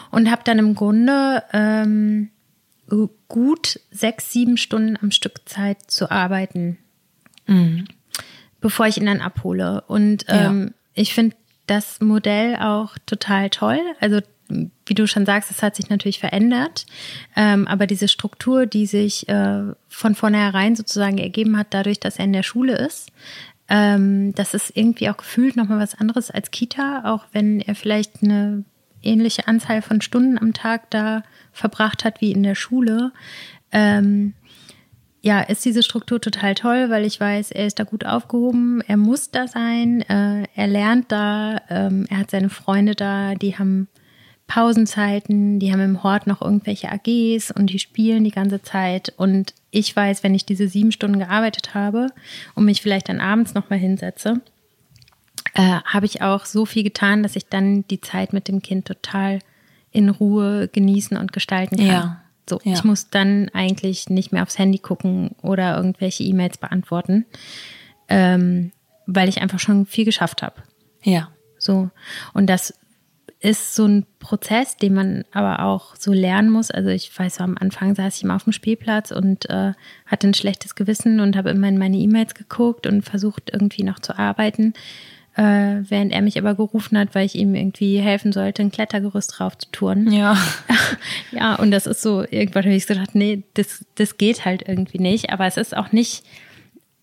und 0.10 0.32
habe 0.32 0.42
dann 0.46 0.58
im 0.58 0.74
Grunde 0.74 1.44
ähm, 1.52 2.30
gut 3.28 3.82
sechs, 3.92 4.32
sieben 4.32 4.56
Stunden 4.56 4.98
am 5.02 5.12
Stück 5.12 5.50
Zeit 5.50 5.92
zu 5.92 6.10
arbeiten, 6.10 6.78
mhm. 7.46 7.86
bevor 8.62 8.88
ich 8.88 8.98
ihn 8.98 9.06
dann 9.06 9.20
abhole. 9.20 9.82
Und 9.88 10.26
ähm, 10.30 10.68
ja. 10.68 10.74
ich 10.94 11.14
finde 11.14 11.36
das 11.66 12.00
Modell 12.00 12.56
auch 12.56 12.98
total 13.06 13.50
toll. 13.50 13.80
Also 14.00 14.22
wie 14.50 14.94
du 14.94 15.08
schon 15.08 15.26
sagst, 15.26 15.52
es 15.52 15.62
hat 15.62 15.76
sich 15.76 15.90
natürlich 15.90 16.20
verändert, 16.20 16.86
ähm, 17.36 17.68
aber 17.68 17.88
diese 17.88 18.08
Struktur, 18.08 18.66
die 18.66 18.86
sich 18.86 19.28
äh, 19.28 19.64
von 19.88 20.16
vornherein 20.16 20.76
sozusagen 20.76 21.18
ergeben 21.18 21.58
hat, 21.58 21.68
dadurch, 21.72 22.00
dass 22.00 22.18
er 22.18 22.26
in 22.26 22.34
der 22.34 22.44
Schule 22.44 22.78
ist, 22.78 23.12
ähm, 23.70 24.34
das 24.36 24.54
ist 24.54 24.76
irgendwie 24.76 25.10
auch 25.10 25.18
gefühlt 25.18 25.56
nochmal 25.56 25.80
was 25.80 25.96
anderes 25.96 26.32
als 26.32 26.52
Kita, 26.52 27.04
auch 27.06 27.26
wenn 27.34 27.60
er 27.60 27.76
vielleicht 27.76 28.24
eine 28.24 28.64
ähnliche 29.04 29.48
Anzahl 29.48 29.82
von 29.82 30.02
Stunden 30.02 30.38
am 30.38 30.54
Tag 30.54 30.90
da 30.90 31.24
verbracht 31.52 32.06
hat 32.06 32.22
wie 32.22 32.32
in 32.32 32.44
der 32.44 32.56
Schule. 32.56 33.12
Ähm, 33.72 34.34
ja, 35.22 35.42
ist 35.42 35.66
diese 35.66 35.84
Struktur 35.84 36.22
total 36.22 36.56
toll, 36.56 36.90
weil 36.90 37.04
ich 37.04 37.20
weiß, 37.20 37.52
er 37.52 37.68
ist 37.68 37.80
da 37.80 37.84
gut 37.84 38.06
aufgehoben, 38.06 38.82
er 38.88 38.98
muss 38.98 39.32
da 39.32 39.48
sein, 39.48 40.02
äh, 40.02 40.44
er 40.56 40.68
lernt 40.68 41.12
da, 41.12 41.62
ähm, 41.70 42.06
er 42.10 42.20
hat 42.20 42.32
seine 42.32 42.50
Freunde 42.50 42.96
da, 42.96 43.36
die 43.36 43.58
haben 43.58 43.90
Pausenzeiten, 44.48 45.60
die 45.60 45.72
haben 45.72 45.82
im 45.82 46.04
Hort 46.04 46.26
noch 46.26 46.42
irgendwelche 46.42 46.90
AGs 46.90 47.52
und 47.52 47.68
die 47.68 47.80
spielen 47.80 48.24
die 48.24 48.32
ganze 48.32 48.62
Zeit. 48.62 49.14
Und 49.18 49.54
ich 49.72 49.94
weiß, 49.94 50.24
wenn 50.24 50.34
ich 50.34 50.46
diese 50.46 50.70
sieben 50.70 50.94
Stunden 50.94 51.20
gearbeitet 51.20 51.74
habe 51.74 52.08
und 52.56 52.66
mich 52.66 52.82
vielleicht 52.82 53.10
dann 53.10 53.20
abends 53.20 53.54
nochmal 53.54 53.80
hinsetze, 53.80 54.42
äh, 55.54 55.82
habe 55.84 56.06
ich 56.06 56.22
auch 56.22 56.46
so 56.46 56.66
viel 56.66 56.84
getan, 56.84 57.24
dass 57.24 57.36
ich 57.36 57.48
dann 57.48 57.86
die 57.90 58.00
Zeit 58.00 58.32
mit 58.32 58.48
dem 58.48 58.62
Kind 58.62 58.86
total 58.86 59.40
in 59.92 60.10
Ruhe 60.10 60.70
genießen 60.70 61.18
und 61.18 61.34
gestalten 61.34 61.78
kann. 61.78 61.86
Ja. 61.86 62.22
So, 62.50 62.62
ja. 62.64 62.74
ich 62.74 62.86
muss 62.86 63.10
dann 63.10 63.50
eigentlich 63.50 64.10
nicht 64.10 64.32
mehr 64.32 64.44
aufs 64.44 64.58
Handy 64.58 64.78
gucken 64.78 65.32
oder 65.42 65.76
irgendwelche 65.76 66.24
E-Mails 66.24 66.58
beantworten, 66.58 67.26
ähm, 68.08 68.72
weil 69.06 69.28
ich 69.28 69.42
einfach 69.42 69.60
schon 69.60 69.86
viel 69.86 70.06
geschafft 70.06 70.42
habe. 70.42 70.64
Ja. 71.04 71.30
So. 71.60 71.90
Und 72.34 72.48
das 72.48 72.74
ist 73.40 73.76
so 73.76 73.86
ein 73.86 74.06
Prozess, 74.20 74.78
den 74.78 74.96
man 74.96 75.24
aber 75.32 75.64
auch 75.64 75.96
so 75.96 76.12
lernen 76.12 76.50
muss. 76.50 76.72
Also 76.72 76.90
ich 76.90 77.18
weiß, 77.18 77.36
so 77.36 77.44
am 77.44 77.58
Anfang 77.60 77.94
saß 77.94 78.18
ich 78.18 78.24
immer 78.24 78.36
auf 78.36 78.46
dem 78.46 78.54
Spielplatz 78.54 79.12
und 79.12 79.50
äh, 79.50 79.74
hatte 80.06 80.28
ein 80.28 80.34
schlechtes 80.34 80.74
Gewissen 80.76 81.20
und 81.20 81.36
habe 81.36 81.52
immer 81.52 81.68
in 81.68 81.78
meine 81.78 81.98
E-Mails 81.98 82.34
geguckt 82.34 82.88
und 82.88 83.04
versucht 83.04 83.52
irgendwie 83.54 83.84
noch 83.84 84.00
zu 84.00 84.18
arbeiten 84.18 84.74
äh, 85.38 85.84
während 85.88 86.12
er 86.12 86.24
mich 86.24 86.38
aber 86.38 86.56
gerufen 86.56 86.98
hat, 86.98 87.14
weil 87.14 87.26
ich 87.26 87.36
ihm 87.36 87.54
irgendwie 87.54 88.00
helfen 88.00 88.34
sollte, 88.34 88.64
ein 88.64 88.72
Klettergerüst 88.72 89.38
drauf 89.38 89.58
zu 89.58 89.70
touren. 89.72 90.12
Ja. 90.12 90.36
ja, 91.32 91.56
und 91.56 91.70
das 91.70 91.86
ist 91.86 92.02
so, 92.02 92.24
irgendwann 92.24 92.66
habe 92.66 92.74
ich 92.74 92.88
gedacht, 92.88 93.14
nee, 93.14 93.44
das, 93.54 93.86
das 93.96 94.18
geht 94.18 94.46
halt 94.46 94.68
irgendwie 94.68 94.98
nicht. 94.98 95.30
Aber 95.30 95.46
es 95.46 95.58
ist 95.58 95.78
auch 95.78 95.92
nicht 95.92 96.26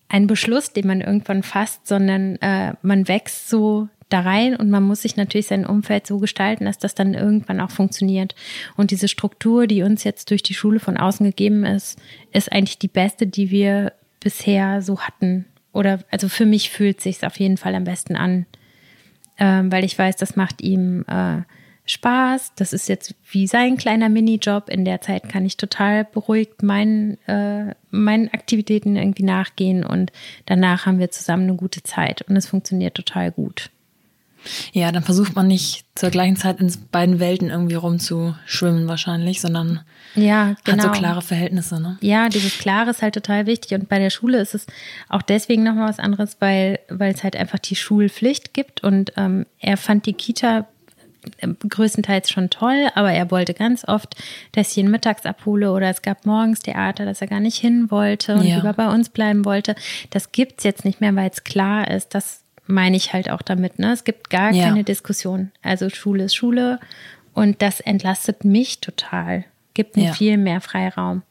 ein 0.08 0.26
Beschluss, 0.26 0.72
den 0.72 0.88
man 0.88 1.00
irgendwann 1.00 1.44
fasst, 1.44 1.86
sondern 1.86 2.36
äh, 2.36 2.74
man 2.82 3.06
wächst 3.06 3.48
so 3.48 3.88
da 4.14 4.20
rein 4.20 4.54
und 4.54 4.70
man 4.70 4.84
muss 4.84 5.02
sich 5.02 5.16
natürlich 5.16 5.48
sein 5.48 5.66
Umfeld 5.66 6.06
so 6.06 6.18
gestalten, 6.18 6.64
dass 6.64 6.78
das 6.78 6.94
dann 6.94 7.14
irgendwann 7.14 7.60
auch 7.60 7.70
funktioniert. 7.70 8.34
Und 8.76 8.92
diese 8.92 9.08
Struktur, 9.08 9.66
die 9.66 9.82
uns 9.82 10.04
jetzt 10.04 10.30
durch 10.30 10.42
die 10.42 10.54
Schule 10.54 10.78
von 10.78 10.96
außen 10.96 11.26
gegeben 11.26 11.64
ist, 11.64 11.98
ist 12.32 12.52
eigentlich 12.52 12.78
die 12.78 12.88
beste, 12.88 13.26
die 13.26 13.50
wir 13.50 13.92
bisher 14.20 14.82
so 14.82 15.00
hatten. 15.00 15.46
Oder 15.72 15.98
also 16.12 16.28
für 16.28 16.46
mich 16.46 16.70
fühlt 16.70 17.00
sich 17.00 17.26
auf 17.26 17.38
jeden 17.40 17.56
Fall 17.56 17.74
am 17.74 17.84
besten 17.84 18.14
an, 18.14 18.46
ähm, 19.38 19.72
weil 19.72 19.84
ich 19.84 19.98
weiß, 19.98 20.14
das 20.16 20.36
macht 20.36 20.62
ihm 20.62 21.04
äh, 21.08 21.42
Spaß. 21.86 22.52
Das 22.54 22.72
ist 22.72 22.88
jetzt 22.88 23.16
wie 23.30 23.48
sein 23.48 23.76
kleiner 23.76 24.08
Minijob. 24.08 24.68
In 24.68 24.84
der 24.84 25.00
Zeit 25.00 25.28
kann 25.28 25.44
ich 25.44 25.56
total 25.56 26.04
beruhigt 26.04 26.62
meinen, 26.62 27.18
äh, 27.26 27.74
meinen 27.90 28.32
Aktivitäten 28.32 28.94
irgendwie 28.94 29.24
nachgehen 29.24 29.84
und 29.84 30.12
danach 30.46 30.86
haben 30.86 31.00
wir 31.00 31.10
zusammen 31.10 31.48
eine 31.48 31.56
gute 31.56 31.82
Zeit 31.82 32.22
und 32.22 32.36
es 32.36 32.46
funktioniert 32.46 32.94
total 32.94 33.32
gut. 33.32 33.70
Ja, 34.72 34.92
dann 34.92 35.02
versucht 35.02 35.34
man 35.34 35.46
nicht 35.46 35.84
zur 35.94 36.10
gleichen 36.10 36.36
Zeit 36.36 36.60
in 36.60 36.72
beiden 36.90 37.20
Welten 37.20 37.50
irgendwie 37.50 37.74
rumzuschwimmen 37.74 38.88
wahrscheinlich, 38.88 39.40
sondern 39.40 39.80
ja, 40.14 40.54
genau. 40.64 40.76
hat 40.76 40.82
so 40.82 40.88
genau. 40.88 40.98
klare 40.98 41.22
Verhältnisse. 41.22 41.80
Ne? 41.80 41.98
Ja, 42.00 42.28
dieses 42.28 42.58
Klare 42.58 42.90
ist 42.90 43.02
halt 43.02 43.14
total 43.14 43.46
wichtig. 43.46 43.78
Und 43.78 43.88
bei 43.88 43.98
der 43.98 44.10
Schule 44.10 44.38
ist 44.38 44.54
es 44.54 44.66
auch 45.08 45.22
deswegen 45.22 45.62
nochmal 45.62 45.88
was 45.88 45.98
anderes, 45.98 46.36
weil, 46.40 46.80
weil 46.88 47.14
es 47.14 47.22
halt 47.22 47.36
einfach 47.36 47.58
die 47.58 47.76
Schulpflicht 47.76 48.54
gibt. 48.54 48.82
Und 48.82 49.12
ähm, 49.16 49.46
er 49.60 49.76
fand 49.76 50.06
die 50.06 50.14
Kita 50.14 50.66
ähm, 51.38 51.56
größtenteils 51.66 52.30
schon 52.30 52.50
toll, 52.50 52.88
aber 52.94 53.12
er 53.12 53.30
wollte 53.30 53.54
ganz 53.54 53.86
oft, 53.86 54.14
dass 54.52 54.72
ich 54.72 54.78
ihn 54.78 54.90
mittags 54.90 55.24
abhole 55.24 55.72
oder 55.72 55.88
es 55.88 56.02
gab 56.02 56.26
morgens 56.26 56.60
Theater, 56.60 57.04
dass 57.04 57.20
er 57.20 57.28
gar 57.28 57.40
nicht 57.40 57.56
hin 57.56 57.90
wollte 57.90 58.34
und 58.34 58.44
ja. 58.44 58.56
lieber 58.56 58.72
bei 58.72 58.88
uns 58.88 59.08
bleiben 59.08 59.44
wollte. 59.44 59.74
Das 60.10 60.32
gibt's 60.32 60.64
jetzt 60.64 60.84
nicht 60.84 61.00
mehr, 61.00 61.14
weil 61.16 61.30
es 61.30 61.44
klar 61.44 61.90
ist, 61.90 62.14
dass 62.14 62.43
meine 62.66 62.96
ich 62.96 63.12
halt 63.12 63.30
auch 63.30 63.42
damit. 63.42 63.78
Ne? 63.78 63.92
Es 63.92 64.04
gibt 64.04 64.30
gar 64.30 64.52
ja. 64.52 64.68
keine 64.68 64.84
Diskussion. 64.84 65.52
Also 65.62 65.90
Schule 65.90 66.24
ist 66.24 66.34
Schule 66.34 66.80
und 67.32 67.62
das 67.62 67.80
entlastet 67.80 68.44
mich 68.44 68.80
total, 68.80 69.44
gibt 69.74 69.96
mir 69.96 70.06
ja. 70.06 70.12
viel 70.12 70.36
mehr 70.36 70.60
Freiraum. 70.60 71.22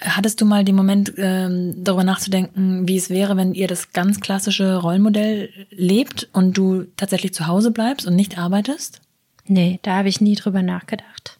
Hattest 0.00 0.40
du 0.40 0.44
mal 0.44 0.64
den 0.64 0.76
Moment, 0.76 1.12
ähm, 1.16 1.74
darüber 1.82 2.04
nachzudenken, 2.04 2.86
wie 2.86 2.96
es 2.96 3.10
wäre, 3.10 3.36
wenn 3.36 3.52
ihr 3.52 3.66
das 3.66 3.92
ganz 3.92 4.20
klassische 4.20 4.76
Rollenmodell 4.76 5.50
lebt 5.70 6.28
und 6.32 6.56
du 6.56 6.84
tatsächlich 6.96 7.34
zu 7.34 7.48
Hause 7.48 7.72
bleibst 7.72 8.06
und 8.06 8.14
nicht 8.14 8.38
arbeitest? 8.38 9.00
Nee, 9.46 9.80
da 9.82 9.96
habe 9.96 10.08
ich 10.08 10.20
nie 10.20 10.36
drüber 10.36 10.62
nachgedacht. 10.62 11.38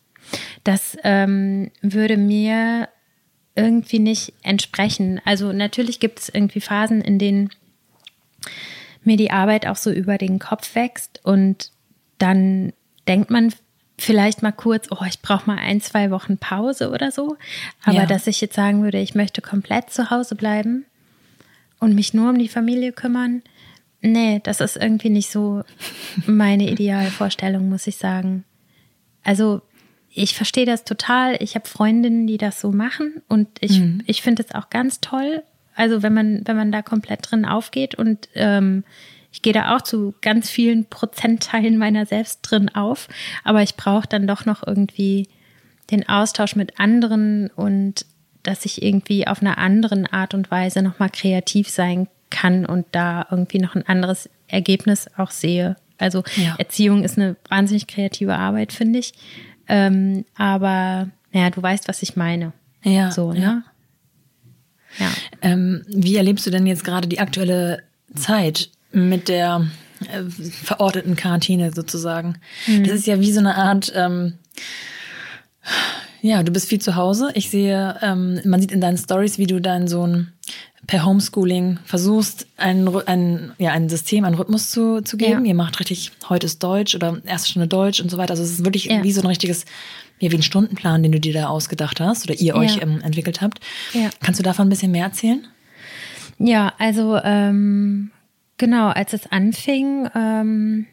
Das 0.64 0.96
ähm, 1.04 1.70
würde 1.80 2.16
mir 2.16 2.88
irgendwie 3.54 3.98
nicht 3.98 4.34
entsprechen. 4.42 5.20
Also 5.24 5.52
natürlich 5.52 6.00
gibt 6.00 6.20
es 6.20 6.28
irgendwie 6.28 6.60
Phasen, 6.60 7.00
in 7.00 7.18
denen 7.18 7.50
mir 9.04 9.16
die 9.16 9.30
Arbeit 9.30 9.66
auch 9.66 9.76
so 9.76 9.90
über 9.90 10.18
den 10.18 10.38
Kopf 10.38 10.74
wächst 10.74 11.20
und 11.24 11.70
dann 12.18 12.72
denkt 13.06 13.30
man 13.30 13.52
vielleicht 13.98 14.42
mal 14.42 14.52
kurz, 14.52 14.88
oh, 14.90 15.04
ich 15.08 15.20
brauche 15.20 15.46
mal 15.46 15.58
ein, 15.58 15.80
zwei 15.80 16.10
Wochen 16.10 16.38
Pause 16.38 16.90
oder 16.90 17.10
so. 17.10 17.36
Aber 17.84 17.98
ja. 17.98 18.06
dass 18.06 18.26
ich 18.26 18.40
jetzt 18.40 18.54
sagen 18.54 18.82
würde, 18.82 18.98
ich 18.98 19.14
möchte 19.14 19.42
komplett 19.42 19.90
zu 19.90 20.10
Hause 20.10 20.36
bleiben 20.36 20.84
und 21.80 21.94
mich 21.94 22.14
nur 22.14 22.30
um 22.30 22.38
die 22.38 22.48
Familie 22.48 22.92
kümmern, 22.92 23.42
nee, 24.00 24.40
das 24.44 24.60
ist 24.60 24.76
irgendwie 24.76 25.10
nicht 25.10 25.30
so 25.30 25.62
meine 26.26 26.70
Idealvorstellung, 26.70 27.68
muss 27.68 27.86
ich 27.86 27.96
sagen. 27.96 28.44
Also 29.24 29.62
ich 30.10 30.34
verstehe 30.34 30.66
das 30.66 30.84
total. 30.84 31.36
Ich 31.40 31.54
habe 31.54 31.68
Freundinnen, 31.68 32.26
die 32.26 32.38
das 32.38 32.60
so 32.60 32.70
machen 32.70 33.22
und 33.28 33.48
ich, 33.60 33.80
mhm. 33.80 34.02
ich 34.06 34.22
finde 34.22 34.42
es 34.42 34.54
auch 34.54 34.70
ganz 34.70 35.00
toll 35.00 35.42
also 35.78 36.02
wenn 36.02 36.12
man, 36.12 36.42
wenn 36.44 36.56
man 36.56 36.72
da 36.72 36.82
komplett 36.82 37.30
drin 37.30 37.44
aufgeht 37.44 37.94
und 37.94 38.28
ähm, 38.34 38.82
ich 39.30 39.42
gehe 39.42 39.52
da 39.52 39.76
auch 39.76 39.82
zu 39.82 40.12
ganz 40.20 40.50
vielen 40.50 40.86
Prozentteilen 40.86 41.78
meiner 41.78 42.04
selbst 42.04 42.40
drin 42.42 42.68
auf, 42.70 43.08
aber 43.44 43.62
ich 43.62 43.76
brauche 43.76 44.08
dann 44.08 44.26
doch 44.26 44.44
noch 44.44 44.66
irgendwie 44.66 45.28
den 45.92 46.08
Austausch 46.08 46.56
mit 46.56 46.80
anderen 46.80 47.48
und 47.54 48.06
dass 48.42 48.64
ich 48.64 48.82
irgendwie 48.82 49.28
auf 49.28 49.40
einer 49.40 49.58
anderen 49.58 50.06
Art 50.06 50.34
und 50.34 50.50
Weise 50.50 50.82
nochmal 50.82 51.10
kreativ 51.10 51.68
sein 51.68 52.08
kann 52.30 52.66
und 52.66 52.86
da 52.90 53.26
irgendwie 53.30 53.60
noch 53.60 53.76
ein 53.76 53.86
anderes 53.86 54.28
Ergebnis 54.48 55.08
auch 55.16 55.30
sehe. 55.30 55.76
Also 55.96 56.24
ja. 56.36 56.56
Erziehung 56.58 57.04
ist 57.04 57.18
eine 57.18 57.36
wahnsinnig 57.48 57.86
kreative 57.86 58.34
Arbeit, 58.34 58.72
finde 58.72 58.98
ich. 58.98 59.12
Ähm, 59.68 60.24
aber 60.36 61.08
naja, 61.32 61.50
du 61.50 61.62
weißt, 61.62 61.86
was 61.86 62.02
ich 62.02 62.16
meine. 62.16 62.52
Ja. 62.82 63.12
So, 63.12 63.32
ne? 63.32 63.40
Ja. 63.40 63.62
Ja. 64.98 65.10
Ähm, 65.42 65.84
wie 65.88 66.16
erlebst 66.16 66.46
du 66.46 66.50
denn 66.50 66.66
jetzt 66.66 66.84
gerade 66.84 67.08
die 67.08 67.20
aktuelle 67.20 67.82
Zeit 68.14 68.70
mit 68.92 69.28
der 69.28 69.66
äh, 70.00 70.22
verorteten 70.30 71.16
Quarantäne 71.16 71.72
sozusagen? 71.72 72.36
Mhm. 72.66 72.84
Das 72.84 72.94
ist 72.94 73.06
ja 73.06 73.20
wie 73.20 73.32
so 73.32 73.40
eine 73.40 73.56
Art, 73.56 73.92
ähm, 73.94 74.34
ja, 76.22 76.42
du 76.42 76.52
bist 76.52 76.68
viel 76.68 76.80
zu 76.80 76.96
Hause. 76.96 77.30
Ich 77.34 77.50
sehe, 77.50 77.96
ähm, 78.02 78.40
man 78.44 78.60
sieht 78.60 78.72
in 78.72 78.80
deinen 78.80 78.98
Stories, 78.98 79.38
wie 79.38 79.46
du 79.46 79.60
deinen 79.60 79.88
Sohn 79.88 80.32
per 80.88 81.04
Homeschooling 81.04 81.78
versuchst, 81.84 82.46
ein, 82.56 82.88
ein, 83.06 83.52
ja, 83.58 83.72
ein 83.72 83.88
System, 83.88 84.24
einen 84.24 84.34
Rhythmus 84.34 84.70
zu, 84.70 85.02
zu 85.02 85.18
geben. 85.18 85.44
Ja. 85.44 85.50
Ihr 85.50 85.54
macht 85.54 85.78
richtig, 85.78 86.12
heute 86.28 86.46
ist 86.46 86.62
Deutsch 86.62 86.94
oder 86.94 87.18
erste 87.24 87.50
Stunde 87.50 87.68
Deutsch 87.68 88.00
und 88.00 88.10
so 88.10 88.16
weiter. 88.16 88.30
Also 88.30 88.42
es 88.42 88.52
ist 88.52 88.64
wirklich 88.64 88.86
ja. 88.86 89.04
wie 89.04 89.12
so 89.12 89.20
ein 89.20 89.26
richtiges 89.26 89.66
ja, 90.18 90.32
wie 90.32 90.36
ein 90.36 90.42
Stundenplan, 90.42 91.02
den 91.04 91.12
du 91.12 91.20
dir 91.20 91.32
da 91.32 91.48
ausgedacht 91.48 92.00
hast 92.00 92.24
oder 92.24 92.40
ihr 92.40 92.56
euch 92.56 92.82
ähm, 92.82 93.00
entwickelt 93.02 93.40
habt. 93.40 93.60
Kannst 94.20 94.40
du 94.40 94.42
davon 94.42 94.66
ein 94.66 94.68
bisschen 94.70 94.90
mehr 94.90 95.04
erzählen? 95.04 95.46
Ja, 96.38 96.72
also 96.78 97.16
ähm, 97.22 98.10
genau, 98.56 98.88
als 98.88 99.12
es 99.12 99.30
anfing, 99.30 100.08
ähm, 100.16 100.86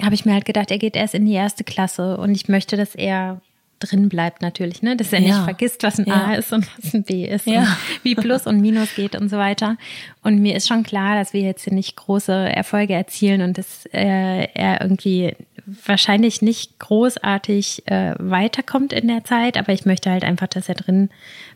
habe 0.00 0.14
ich 0.14 0.24
mir 0.24 0.34
halt 0.34 0.44
gedacht, 0.44 0.70
er 0.70 0.78
geht 0.78 0.94
erst 0.94 1.14
in 1.14 1.26
die 1.26 1.32
erste 1.32 1.64
Klasse 1.64 2.18
und 2.18 2.32
ich 2.32 2.48
möchte, 2.48 2.76
dass 2.76 2.94
er 2.94 3.40
drin 3.78 4.08
bleibt 4.08 4.42
natürlich, 4.42 4.82
ne? 4.82 4.96
Dass 4.96 5.12
er 5.12 5.20
ja. 5.20 5.26
nicht 5.26 5.44
vergisst, 5.44 5.82
was 5.82 5.98
ein 5.98 6.06
ja. 6.06 6.26
A 6.26 6.34
ist 6.34 6.52
und 6.52 6.66
was 6.78 6.94
ein 6.94 7.02
B 7.02 7.26
ist 7.26 7.46
ja. 7.46 7.76
wie 8.02 8.14
Plus 8.14 8.46
und 8.46 8.60
Minus 8.60 8.94
geht 8.94 9.14
und 9.14 9.28
so 9.28 9.36
weiter. 9.36 9.76
Und 10.22 10.40
mir 10.40 10.56
ist 10.56 10.68
schon 10.68 10.82
klar, 10.82 11.16
dass 11.16 11.32
wir 11.32 11.42
jetzt 11.42 11.64
hier 11.64 11.72
nicht 11.72 11.96
große 11.96 12.32
Erfolge 12.32 12.94
erzielen 12.94 13.42
und 13.42 13.58
dass 13.58 13.86
äh, 13.92 14.48
er 14.54 14.80
irgendwie 14.80 15.36
wahrscheinlich 15.66 16.42
nicht 16.42 16.78
großartig 16.78 17.86
äh, 17.86 18.14
weiterkommt 18.18 18.92
in 18.92 19.08
der 19.08 19.24
Zeit, 19.24 19.56
aber 19.56 19.72
ich 19.72 19.86
möchte 19.86 20.10
halt 20.10 20.24
einfach, 20.24 20.48
dass 20.48 20.68
er 20.68 20.74
drin 20.74 21.10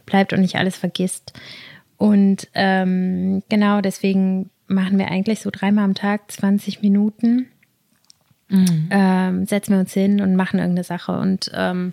bleibt 0.07 0.33
und 0.33 0.41
nicht 0.41 0.57
alles 0.57 0.77
vergisst. 0.77 1.33
Und 1.97 2.49
ähm, 2.55 3.43
genau 3.49 3.81
deswegen 3.81 4.51
machen 4.67 4.99
wir 4.99 5.11
eigentlich 5.11 5.41
so 5.41 5.51
dreimal 5.53 5.85
am 5.85 5.95
Tag 5.95 6.31
20 6.31 6.83
Minuten. 6.83 7.49
Mhm. 8.49 8.89
Ähm, 8.91 9.47
setzen 9.47 9.73
wir 9.73 9.81
uns 9.81 9.93
hin 9.93 10.21
und 10.21 10.37
machen 10.37 10.59
irgendeine 10.59 10.85
Sache. 10.85 11.13
Und 11.13 11.51
ähm, 11.55 11.93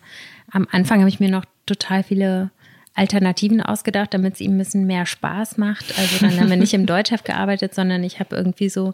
am 0.51 0.67
Anfang 0.71 0.99
habe 0.99 1.09
ich 1.09 1.19
mir 1.19 1.29
noch 1.29 1.45
total 1.65 2.03
viele 2.03 2.51
Alternativen 2.93 3.61
ausgedacht, 3.61 4.13
damit 4.13 4.35
es 4.35 4.41
ihm 4.41 4.55
ein 4.55 4.57
bisschen 4.57 4.87
mehr 4.87 5.05
Spaß 5.05 5.57
macht. 5.57 5.97
Also 5.99 6.17
dann 6.21 6.39
haben 6.39 6.49
wir 6.49 6.55
nicht 6.55 6.73
im 6.73 6.85
Deutschheft 6.87 7.25
gearbeitet, 7.25 7.75
sondern 7.75 8.03
ich 8.03 8.19
habe 8.19 8.35
irgendwie 8.35 8.69
so 8.69 8.93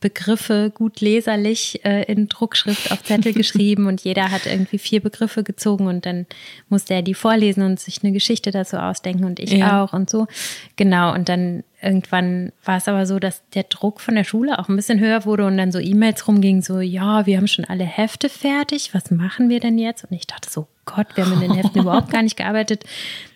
Begriffe 0.00 0.70
gut 0.74 1.00
leserlich 1.00 1.84
äh, 1.84 2.02
in 2.04 2.28
Druckschrift 2.28 2.90
auf 2.90 3.02
Zettel 3.04 3.32
geschrieben 3.34 3.86
und 3.86 4.02
jeder 4.02 4.30
hat 4.30 4.46
irgendwie 4.46 4.78
vier 4.78 5.00
Begriffe 5.00 5.42
gezogen 5.42 5.86
und 5.86 6.04
dann 6.04 6.26
musste 6.68 6.94
er 6.94 7.02
die 7.02 7.14
vorlesen 7.14 7.62
und 7.62 7.80
sich 7.80 8.02
eine 8.02 8.12
Geschichte 8.12 8.50
dazu 8.50 8.76
ausdenken 8.76 9.24
und 9.24 9.38
ich 9.38 9.52
ja. 9.52 9.82
auch 9.82 9.92
und 9.92 10.10
so. 10.10 10.26
Genau, 10.74 11.14
und 11.14 11.28
dann 11.28 11.62
irgendwann 11.86 12.52
war 12.64 12.76
es 12.76 12.88
aber 12.88 13.06
so, 13.06 13.18
dass 13.18 13.42
der 13.54 13.62
Druck 13.62 14.00
von 14.00 14.16
der 14.16 14.24
Schule 14.24 14.58
auch 14.58 14.68
ein 14.68 14.76
bisschen 14.76 15.00
höher 15.00 15.24
wurde 15.24 15.46
und 15.46 15.56
dann 15.56 15.72
so 15.72 15.78
E-Mails 15.78 16.26
rumgingen, 16.26 16.60
so, 16.60 16.80
ja, 16.80 17.26
wir 17.26 17.36
haben 17.36 17.46
schon 17.46 17.64
alle 17.64 17.84
Hefte 17.84 18.28
fertig, 18.28 18.92
was 18.92 19.10
machen 19.10 19.48
wir 19.48 19.60
denn 19.60 19.78
jetzt? 19.78 20.04
Und 20.04 20.16
ich 20.16 20.26
dachte 20.26 20.50
so, 20.50 20.66
Gott, 20.84 21.06
wir 21.14 21.24
haben 21.24 21.34
in 21.34 21.40
den 21.40 21.54
Heften 21.54 21.80
überhaupt 21.82 22.10
gar 22.10 22.22
nicht 22.22 22.36
gearbeitet. 22.36 22.82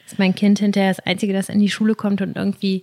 Das 0.05 0.13
ist 0.15 0.19
mein 0.19 0.35
Kind 0.35 0.59
hinterher 0.59 0.91
das 0.91 1.01
Einzige, 1.01 1.33
das 1.33 1.49
in 1.49 1.61
die 1.61 1.71
Schule 1.71 1.95
kommt 1.95 2.21
und 2.21 2.37
irgendwie 2.37 2.83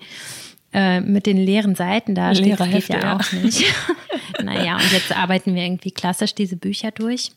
äh, 0.74 1.02
mit 1.02 1.26
den 1.26 1.38
leeren 1.38 1.76
Seiten 1.76 2.16
da 2.16 2.34
steht, 2.34 2.60
das 2.60 2.70
geht 2.70 2.88
ja, 2.88 3.00
ja 3.00 3.18
auch 3.18 3.32
nicht. 3.34 3.66
naja, 4.44 4.76
und 4.76 4.92
jetzt 4.92 5.16
arbeiten 5.16 5.54
wir 5.54 5.64
irgendwie 5.64 5.92
klassisch 5.92 6.34
diese 6.34 6.56
Bücher 6.56 6.92
durch. 6.92 7.32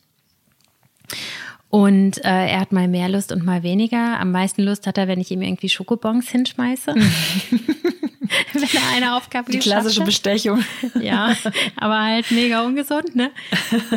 Und 1.71 2.17
äh, 2.25 2.47
er 2.47 2.59
hat 2.59 2.73
mal 2.73 2.89
mehr 2.89 3.07
Lust 3.07 3.31
und 3.31 3.45
mal 3.45 3.63
weniger. 3.63 4.19
Am 4.19 4.31
meisten 4.31 4.61
Lust 4.61 4.87
hat 4.87 4.97
er, 4.97 5.07
wenn 5.07 5.21
ich 5.21 5.31
ihm 5.31 5.41
irgendwie 5.41 5.69
Schokobons 5.69 6.29
hinschmeiße. 6.29 6.93
wenn 8.53 8.63
er 8.63 8.95
eine 8.95 9.15
Aufgabe 9.15 9.51
Die 9.51 9.59
klassische 9.59 10.03
Bestechung. 10.03 10.63
Ja, 10.99 11.33
aber 11.77 12.03
halt 12.03 12.29
mega 12.31 12.65
ungesund, 12.65 13.15
ne? 13.15 13.31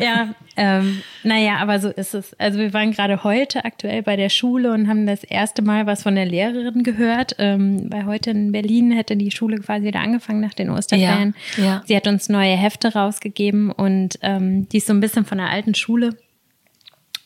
Ja, 0.00 0.34
ähm, 0.56 1.02
naja, 1.24 1.56
aber 1.56 1.80
so 1.80 1.88
ist 1.88 2.14
es. 2.14 2.38
Also 2.38 2.60
wir 2.60 2.72
waren 2.72 2.92
gerade 2.92 3.24
heute 3.24 3.64
aktuell 3.64 4.02
bei 4.02 4.14
der 4.14 4.28
Schule 4.28 4.72
und 4.72 4.86
haben 4.88 5.04
das 5.04 5.24
erste 5.24 5.62
Mal 5.62 5.86
was 5.86 6.04
von 6.04 6.14
der 6.14 6.26
Lehrerin 6.26 6.84
gehört. 6.84 7.34
Ähm, 7.38 7.90
weil 7.90 8.06
heute 8.06 8.30
in 8.30 8.52
Berlin 8.52 8.92
hätte 8.92 9.16
die 9.16 9.32
Schule 9.32 9.58
quasi 9.58 9.86
wieder 9.86 10.00
angefangen 10.00 10.40
nach 10.40 10.54
den 10.54 10.70
Osterferien. 10.70 11.34
Ja, 11.56 11.64
ja. 11.64 11.82
Sie 11.86 11.96
hat 11.96 12.06
uns 12.06 12.28
neue 12.28 12.54
Hefte 12.54 12.94
rausgegeben 12.94 13.72
und 13.72 14.18
ähm, 14.22 14.68
die 14.68 14.76
ist 14.76 14.86
so 14.86 14.92
ein 14.92 15.00
bisschen 15.00 15.24
von 15.24 15.38
der 15.38 15.50
alten 15.50 15.74
Schule. 15.74 16.16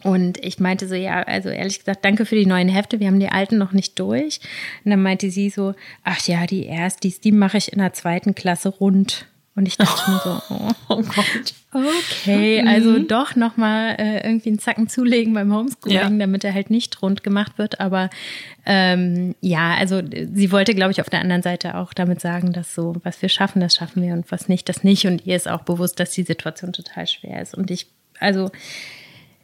Und 0.05 0.43
ich 0.45 0.61
meinte 0.61 0.87
so, 0.87 0.95
ja, 0.95 1.23
also 1.23 1.49
ehrlich 1.49 1.81
gesagt, 1.81 2.05
danke 2.05 2.25
für 2.25 2.37
die 2.37 2.47
neuen 2.47 2.69
Hefte. 2.69 3.01
Wir 3.01 3.09
haben 3.09 3.19
die 3.19 3.31
alten 3.31 3.59
noch 3.59 3.73
nicht 3.73 3.99
durch. 3.99 4.41
Und 4.85 4.91
dann 4.93 5.03
meinte 5.03 5.31
sie 5.31 5.51
so, 5.51 5.75
ach 6.05 6.21
ja, 6.27 6.47
die 6.47 6.67
Erstis, 6.67 7.21
die 7.21 7.33
mache 7.33 7.59
ich 7.59 7.73
in 7.73 7.81
der 7.81 7.93
zweiten 7.93 8.35
Klasse 8.35 8.69
rund. 8.69 9.27
Und 9.57 9.67
ich 9.67 9.77
dachte 9.77 10.09
mir 10.09 10.21
so, 10.23 10.41
oh, 10.51 10.71
oh 10.89 11.03
Gott. 11.03 11.55
Okay, 11.73 12.65
also 12.65 12.91
mhm. 12.91 13.09
doch 13.09 13.35
nochmal 13.35 13.97
äh, 13.99 14.25
irgendwie 14.25 14.51
einen 14.51 14.61
Zacken 14.61 14.89
zulegen 14.89 15.35
beim 15.35 15.53
Homeschooling, 15.53 15.97
ja. 15.97 16.09
damit 16.09 16.45
er 16.45 16.55
halt 16.55 16.71
nicht 16.71 17.03
rund 17.03 17.25
gemacht 17.25 17.59
wird. 17.59 17.81
Aber 17.81 18.09
ähm, 18.67 19.35
ja, 19.41 19.75
also 19.75 20.01
sie 20.33 20.53
wollte, 20.53 20.77
glaube 20.77 20.93
ich, 20.93 21.01
auf 21.01 21.11
der 21.11 21.21
anderen 21.21 21.43
Seite 21.43 21.75
auch 21.75 21.93
damit 21.93 22.21
sagen, 22.21 22.53
dass 22.53 22.73
so, 22.73 22.95
was 23.03 23.21
wir 23.21 23.29
schaffen, 23.29 23.61
das 23.61 23.75
schaffen 23.75 24.01
wir 24.01 24.13
und 24.13 24.31
was 24.31 24.49
nicht, 24.49 24.69
das 24.69 24.85
nicht. 24.85 25.07
Und 25.07 25.27
ihr 25.27 25.35
ist 25.35 25.49
auch 25.49 25.63
bewusst, 25.63 25.99
dass 25.99 26.13
die 26.13 26.23
Situation 26.23 26.73
total 26.73 27.09
schwer 27.09 27.43
ist. 27.43 27.57
Und 27.57 27.73
ich, 27.73 27.89
also 28.21 28.53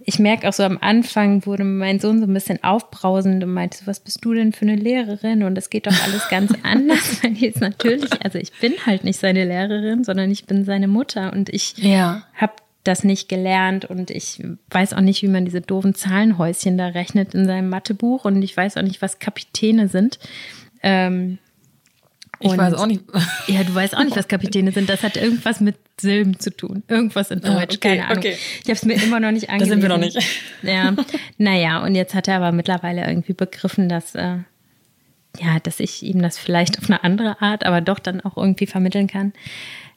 ich 0.06 0.18
merke 0.18 0.48
auch 0.48 0.52
so 0.52 0.62
am 0.62 0.78
Anfang 0.80 1.46
wurde 1.46 1.64
mein 1.64 1.98
Sohn 1.98 2.20
so 2.20 2.26
ein 2.26 2.34
bisschen 2.34 2.62
aufbrausend 2.62 3.42
und 3.42 3.52
meinte 3.52 3.78
so, 3.78 3.86
was 3.86 4.00
bist 4.00 4.24
du 4.24 4.34
denn 4.34 4.52
für 4.52 4.66
eine 4.66 4.76
Lehrerin? 4.76 5.42
Und 5.42 5.56
es 5.56 5.70
geht 5.70 5.86
doch 5.86 6.04
alles 6.04 6.28
ganz 6.28 6.52
anders, 6.62 7.22
weil 7.22 7.32
jetzt 7.32 7.60
natürlich, 7.60 8.10
also 8.22 8.38
ich 8.38 8.52
bin 8.60 8.74
halt 8.84 9.04
nicht 9.04 9.18
seine 9.18 9.44
Lehrerin, 9.44 10.04
sondern 10.04 10.30
ich 10.30 10.44
bin 10.44 10.64
seine 10.64 10.88
Mutter 10.88 11.32
und 11.32 11.48
ich 11.48 11.78
ja. 11.78 12.22
habe 12.34 12.52
das 12.84 13.02
nicht 13.02 13.30
gelernt 13.30 13.86
und 13.86 14.10
ich 14.10 14.42
weiß 14.70 14.92
auch 14.92 15.00
nicht, 15.00 15.22
wie 15.22 15.28
man 15.28 15.46
diese 15.46 15.62
doofen 15.62 15.94
Zahlenhäuschen 15.94 16.76
da 16.76 16.88
rechnet 16.88 17.34
in 17.34 17.46
seinem 17.46 17.70
Mathebuch 17.70 18.26
und 18.26 18.42
ich 18.42 18.54
weiß 18.54 18.76
auch 18.76 18.82
nicht, 18.82 19.00
was 19.00 19.18
Kapitäne 19.18 19.88
sind. 19.88 20.18
Ähm, 20.82 21.38
ich 22.44 22.50
und, 22.50 22.58
weiß 22.58 22.74
auch 22.74 22.86
nicht. 22.86 23.02
Ja, 23.46 23.64
du 23.64 23.74
weißt 23.74 23.96
auch 23.96 24.04
nicht, 24.04 24.16
was 24.16 24.28
Kapitäne 24.28 24.70
sind. 24.72 24.88
Das 24.88 25.02
hat 25.02 25.16
irgendwas 25.16 25.60
mit 25.60 25.76
Silben 25.98 26.38
zu 26.38 26.54
tun. 26.54 26.82
Irgendwas 26.88 27.30
in 27.30 27.42
ah, 27.42 27.54
Deutsch, 27.54 27.76
okay, 27.76 27.96
keine 27.96 28.04
Ahnung. 28.04 28.18
Okay. 28.18 28.36
Ich 28.62 28.64
habe 28.64 28.72
es 28.72 28.84
mir 28.84 29.02
immer 29.02 29.18
noch 29.18 29.30
nicht 29.30 29.48
angesehen. 29.48 29.80
Da 29.80 29.80
sind 29.80 29.82
wir 29.82 29.88
noch 29.88 29.98
nicht. 29.98 30.18
Ja, 30.62 30.94
naja, 31.38 31.82
und 31.82 31.94
jetzt 31.94 32.14
hat 32.14 32.28
er 32.28 32.36
aber 32.36 32.52
mittlerweile 32.52 33.06
irgendwie 33.06 33.32
begriffen, 33.32 33.88
dass, 33.88 34.14
äh, 34.14 34.36
ja, 35.38 35.58
dass 35.62 35.80
ich 35.80 36.02
ihm 36.02 36.20
das 36.20 36.38
vielleicht 36.38 36.78
auf 36.78 36.90
eine 36.90 37.02
andere 37.02 37.40
Art, 37.40 37.64
aber 37.64 37.80
doch 37.80 37.98
dann 37.98 38.20
auch 38.20 38.36
irgendwie 38.36 38.66
vermitteln 38.66 39.06
kann. 39.06 39.32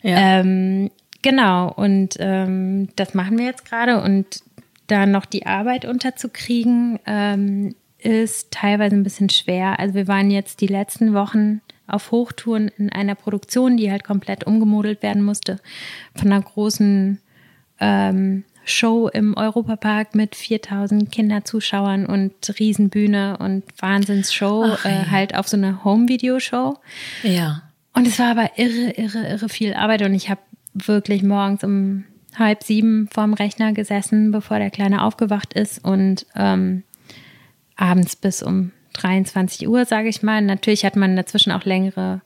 Ja. 0.01 0.39
Ähm, 0.39 0.89
genau, 1.21 1.71
und 1.73 2.15
ähm, 2.19 2.89
das 2.95 3.13
machen 3.13 3.37
wir 3.37 3.45
jetzt 3.45 3.65
gerade. 3.65 4.01
Und 4.01 4.41
da 4.87 5.05
noch 5.05 5.25
die 5.25 5.45
Arbeit 5.45 5.83
unterzukriegen, 5.83 6.99
ähm, 7.05 7.75
ist 7.99 8.51
teilweise 8.51 8.95
ein 8.95 9.03
bisschen 9.03 9.29
schwer. 9.29 9.79
Also 9.79 9.95
wir 9.95 10.07
waren 10.07 10.31
jetzt 10.31 10.61
die 10.61 10.67
letzten 10.67 11.13
Wochen 11.13 11.61
auf 11.87 12.11
Hochtouren 12.11 12.69
in 12.77 12.91
einer 12.91 13.15
Produktion, 13.15 13.77
die 13.77 13.91
halt 13.91 14.03
komplett 14.03 14.45
umgemodelt 14.45 15.01
werden 15.01 15.23
musste. 15.23 15.59
Von 16.15 16.31
einer 16.31 16.41
großen 16.41 17.19
ähm, 17.79 18.43
Show 18.65 19.07
im 19.07 19.35
Europapark 19.37 20.13
mit 20.13 20.35
4000 20.35 21.11
Kinderzuschauern 21.11 22.05
und 22.05 22.33
Riesenbühne 22.59 23.37
und 23.37 23.63
Wahnsinnsshow, 23.79 24.65
Ach, 24.73 24.85
äh, 24.85 25.05
halt 25.09 25.35
auf 25.35 25.47
so 25.47 25.57
eine 25.57 25.83
Home-Video-Show. 25.83 26.77
Ja. 27.23 27.63
Und 27.93 28.07
es 28.07 28.19
war 28.19 28.31
aber 28.31 28.51
irre, 28.57 28.91
irre, 28.91 29.25
irre 29.27 29.49
viel 29.49 29.73
Arbeit 29.73 30.01
und 30.01 30.13
ich 30.13 30.29
habe 30.29 30.41
wirklich 30.73 31.23
morgens 31.23 31.63
um 31.63 32.03
halb 32.35 32.63
sieben 32.63 33.09
vorm 33.11 33.33
Rechner 33.33 33.73
gesessen, 33.73 34.31
bevor 34.31 34.59
der 34.59 34.69
Kleine 34.69 35.03
aufgewacht 35.03 35.53
ist 35.53 35.83
und 35.83 36.25
ähm, 36.35 36.83
abends 37.75 38.15
bis 38.15 38.43
um 38.43 38.71
23 38.97 39.67
Uhr, 39.67 39.85
sage 39.85 40.09
ich 40.09 40.23
mal. 40.23 40.41
Natürlich 40.41 40.85
hat 40.85 40.95
man 40.95 41.15
dazwischen 41.15 41.51
auch 41.51 41.63
längere 41.63 42.21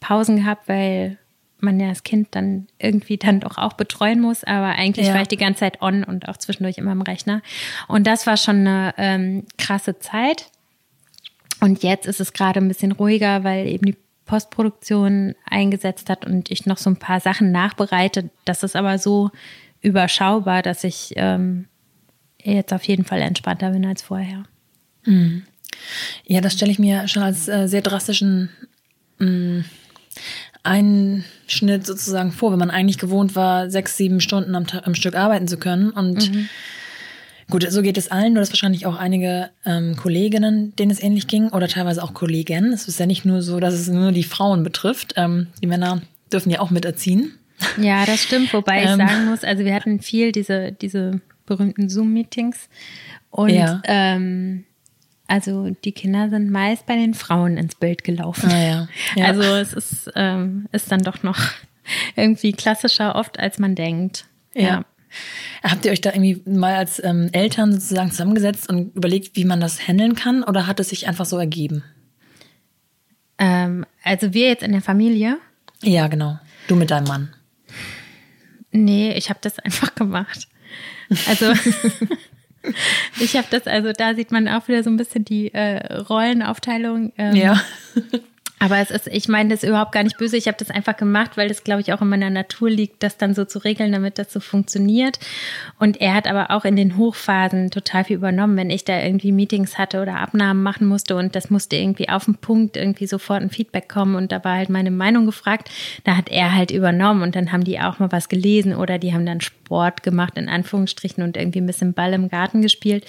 Pausen 0.00 0.36
gehabt, 0.36 0.68
weil 0.68 1.18
man 1.58 1.80
ja 1.80 1.88
das 1.88 2.02
Kind 2.02 2.28
dann 2.32 2.66
irgendwie 2.78 3.16
dann 3.16 3.40
doch 3.40 3.58
auch 3.58 3.74
betreuen 3.74 4.20
muss. 4.20 4.44
Aber 4.44 4.68
eigentlich 4.68 5.08
ja. 5.08 5.14
war 5.14 5.22
ich 5.22 5.28
die 5.28 5.36
ganze 5.36 5.60
Zeit 5.60 5.82
on 5.82 6.04
und 6.04 6.28
auch 6.28 6.36
zwischendurch 6.36 6.78
immer 6.78 6.92
am 6.92 7.02
Rechner. 7.02 7.42
Und 7.88 8.06
das 8.06 8.26
war 8.26 8.36
schon 8.36 8.66
eine 8.66 8.94
ähm, 8.98 9.44
krasse 9.58 9.98
Zeit. 9.98 10.50
Und 11.60 11.82
jetzt 11.82 12.06
ist 12.06 12.20
es 12.20 12.32
gerade 12.32 12.60
ein 12.60 12.68
bisschen 12.68 12.92
ruhiger, 12.92 13.42
weil 13.44 13.66
eben 13.66 13.86
die 13.86 13.96
Postproduktion 14.26 15.34
eingesetzt 15.48 16.10
hat 16.10 16.26
und 16.26 16.50
ich 16.50 16.66
noch 16.66 16.78
so 16.78 16.90
ein 16.90 16.98
paar 16.98 17.20
Sachen 17.20 17.52
nachbereite. 17.52 18.30
Das 18.44 18.62
ist 18.62 18.76
aber 18.76 18.98
so 18.98 19.30
überschaubar, 19.80 20.62
dass 20.62 20.84
ich 20.84 21.14
ähm, 21.16 21.66
jetzt 22.42 22.72
auf 22.72 22.82
jeden 22.84 23.04
Fall 23.04 23.22
entspannter 23.22 23.70
bin 23.70 23.86
als 23.86 24.02
vorher. 24.02 24.44
Mhm. 25.04 25.44
Ja, 26.26 26.40
das 26.40 26.54
stelle 26.54 26.72
ich 26.72 26.78
mir 26.78 27.08
schon 27.08 27.22
als 27.22 27.48
äh, 27.48 27.66
sehr 27.66 27.82
drastischen 27.82 28.50
mh, 29.18 29.28
mm, 29.28 29.64
Einschnitt 30.62 31.86
sozusagen 31.86 32.32
vor, 32.32 32.52
wenn 32.52 32.58
man 32.58 32.70
eigentlich 32.70 32.98
gewohnt 32.98 33.36
war, 33.36 33.70
sechs, 33.70 33.96
sieben 33.96 34.20
Stunden 34.20 34.54
am, 34.54 34.66
am 34.82 34.94
Stück 34.94 35.14
arbeiten 35.14 35.46
zu 35.46 35.58
können. 35.58 35.90
Und 35.90 36.34
mhm. 36.34 36.48
gut, 37.50 37.70
so 37.70 37.82
geht 37.82 37.96
es 37.96 38.10
allen, 38.10 38.32
nur 38.32 38.40
dass 38.40 38.50
wahrscheinlich 38.50 38.84
auch 38.84 38.96
einige 38.96 39.50
ähm, 39.64 39.96
Kolleginnen, 39.96 40.74
denen 40.76 40.90
es 40.90 41.02
ähnlich 41.02 41.28
ging, 41.28 41.50
oder 41.50 41.68
teilweise 41.68 42.02
auch 42.02 42.14
Kollegen. 42.14 42.72
Es 42.72 42.88
ist 42.88 42.98
ja 42.98 43.06
nicht 43.06 43.24
nur 43.24 43.42
so, 43.42 43.60
dass 43.60 43.74
es 43.74 43.88
nur 43.88 44.10
die 44.10 44.24
Frauen 44.24 44.64
betrifft. 44.64 45.14
Ähm, 45.16 45.46
die 45.62 45.68
Männer 45.68 46.02
dürfen 46.32 46.50
ja 46.50 46.60
auch 46.60 46.70
miterziehen. 46.70 47.38
Ja, 47.80 48.04
das 48.04 48.22
stimmt, 48.22 48.52
wobei 48.52 48.82
ich 48.82 48.90
ähm. 48.90 48.98
sagen 48.98 49.26
muss, 49.26 49.44
also 49.44 49.64
wir 49.64 49.74
hatten 49.74 50.00
viel 50.00 50.32
diese, 50.32 50.72
diese 50.72 51.20
berühmten 51.46 51.88
Zoom-Meetings 51.88 52.68
und 53.30 53.50
ja. 53.50 53.80
ähm, 53.84 54.64
also 55.28 55.70
die 55.84 55.92
Kinder 55.92 56.30
sind 56.30 56.50
meist 56.50 56.86
bei 56.86 56.96
den 56.96 57.14
Frauen 57.14 57.56
ins 57.56 57.74
Bild 57.74 58.04
gelaufen. 58.04 58.50
Ah, 58.50 58.64
ja. 58.64 58.88
Ja. 59.16 59.26
Also 59.26 59.42
es 59.42 59.72
ist, 59.72 60.10
ähm, 60.14 60.68
ist 60.72 60.90
dann 60.90 61.02
doch 61.02 61.22
noch 61.22 61.38
irgendwie 62.16 62.52
klassischer 62.52 63.14
oft, 63.14 63.38
als 63.38 63.58
man 63.58 63.74
denkt. 63.74 64.26
Ja. 64.54 64.62
ja. 64.62 64.84
Habt 65.62 65.84
ihr 65.84 65.92
euch 65.92 66.00
da 66.00 66.12
irgendwie 66.12 66.42
mal 66.46 66.74
als 66.74 67.02
ähm, 67.02 67.30
Eltern 67.32 67.72
sozusagen 67.72 68.10
zusammengesetzt 68.10 68.68
und 68.68 68.94
überlegt, 68.94 69.36
wie 69.36 69.44
man 69.44 69.60
das 69.60 69.86
handeln 69.86 70.14
kann 70.14 70.42
oder 70.42 70.66
hat 70.66 70.80
es 70.80 70.90
sich 70.90 71.08
einfach 71.08 71.24
so 71.24 71.38
ergeben? 71.38 71.82
Ähm, 73.38 73.84
also 74.02 74.34
wir 74.34 74.48
jetzt 74.48 74.62
in 74.62 74.72
der 74.72 74.82
Familie? 74.82 75.38
Ja, 75.82 76.08
genau. 76.08 76.38
Du 76.68 76.76
mit 76.76 76.90
deinem 76.90 77.06
Mann. 77.06 77.34
Nee, 78.70 79.12
ich 79.12 79.30
habe 79.30 79.38
das 79.42 79.58
einfach 79.58 79.94
gemacht. 79.94 80.48
Also 81.28 81.52
Ich 83.20 83.36
habe 83.36 83.46
das, 83.50 83.66
also 83.66 83.92
da 83.92 84.14
sieht 84.14 84.30
man 84.30 84.48
auch 84.48 84.68
wieder 84.68 84.82
so 84.82 84.90
ein 84.90 84.96
bisschen 84.96 85.24
die 85.24 85.52
äh, 85.54 85.94
Rollenaufteilung. 85.94 87.12
Ähm, 87.16 87.36
ja. 87.36 87.60
Aber 88.58 88.78
es 88.78 88.90
ist, 88.90 89.06
ich 89.08 89.28
meine 89.28 89.50
das 89.50 89.62
ist 89.62 89.68
überhaupt 89.68 89.92
gar 89.92 90.02
nicht 90.02 90.16
böse. 90.16 90.36
Ich 90.36 90.46
habe 90.46 90.56
das 90.58 90.70
einfach 90.70 90.96
gemacht, 90.96 91.36
weil 91.36 91.48
das, 91.48 91.62
glaube 91.62 91.82
ich, 91.82 91.92
auch 91.92 92.00
in 92.00 92.08
meiner 92.08 92.30
Natur 92.30 92.70
liegt, 92.70 93.02
das 93.02 93.18
dann 93.18 93.34
so 93.34 93.44
zu 93.44 93.58
regeln, 93.58 93.92
damit 93.92 94.18
das 94.18 94.32
so 94.32 94.40
funktioniert. 94.40 95.18
Und 95.78 96.00
er 96.00 96.14
hat 96.14 96.26
aber 96.26 96.50
auch 96.50 96.64
in 96.64 96.74
den 96.74 96.96
Hochphasen 96.96 97.70
total 97.70 98.04
viel 98.04 98.16
übernommen, 98.16 98.56
wenn 98.56 98.70
ich 98.70 98.84
da 98.84 99.02
irgendwie 99.02 99.30
Meetings 99.30 99.76
hatte 99.76 100.00
oder 100.00 100.20
Abnahmen 100.20 100.62
machen 100.62 100.86
musste 100.86 101.16
und 101.16 101.36
das 101.36 101.50
musste 101.50 101.76
irgendwie 101.76 102.08
auf 102.08 102.24
den 102.24 102.36
Punkt 102.36 102.78
irgendwie 102.78 103.06
sofort 103.06 103.42
ein 103.42 103.50
Feedback 103.50 103.90
kommen 103.90 104.14
und 104.14 104.32
da 104.32 104.42
war 104.42 104.56
halt 104.56 104.70
meine 104.70 104.90
Meinung 104.90 105.26
gefragt. 105.26 105.70
Da 106.04 106.16
hat 106.16 106.30
er 106.30 106.54
halt 106.54 106.70
übernommen 106.70 107.22
und 107.22 107.36
dann 107.36 107.52
haben 107.52 107.64
die 107.64 107.78
auch 107.78 107.98
mal 107.98 108.10
was 108.10 108.30
gelesen 108.30 108.74
oder 108.74 108.98
die 108.98 109.12
haben 109.12 109.26
dann 109.26 109.42
Sport 109.42 110.02
gemacht, 110.02 110.38
in 110.38 110.48
Anführungsstrichen, 110.48 111.22
und 111.22 111.36
irgendwie 111.36 111.60
ein 111.60 111.66
bisschen 111.66 111.92
Ball 111.92 112.14
im 112.14 112.30
Garten 112.30 112.62
gespielt. 112.62 113.04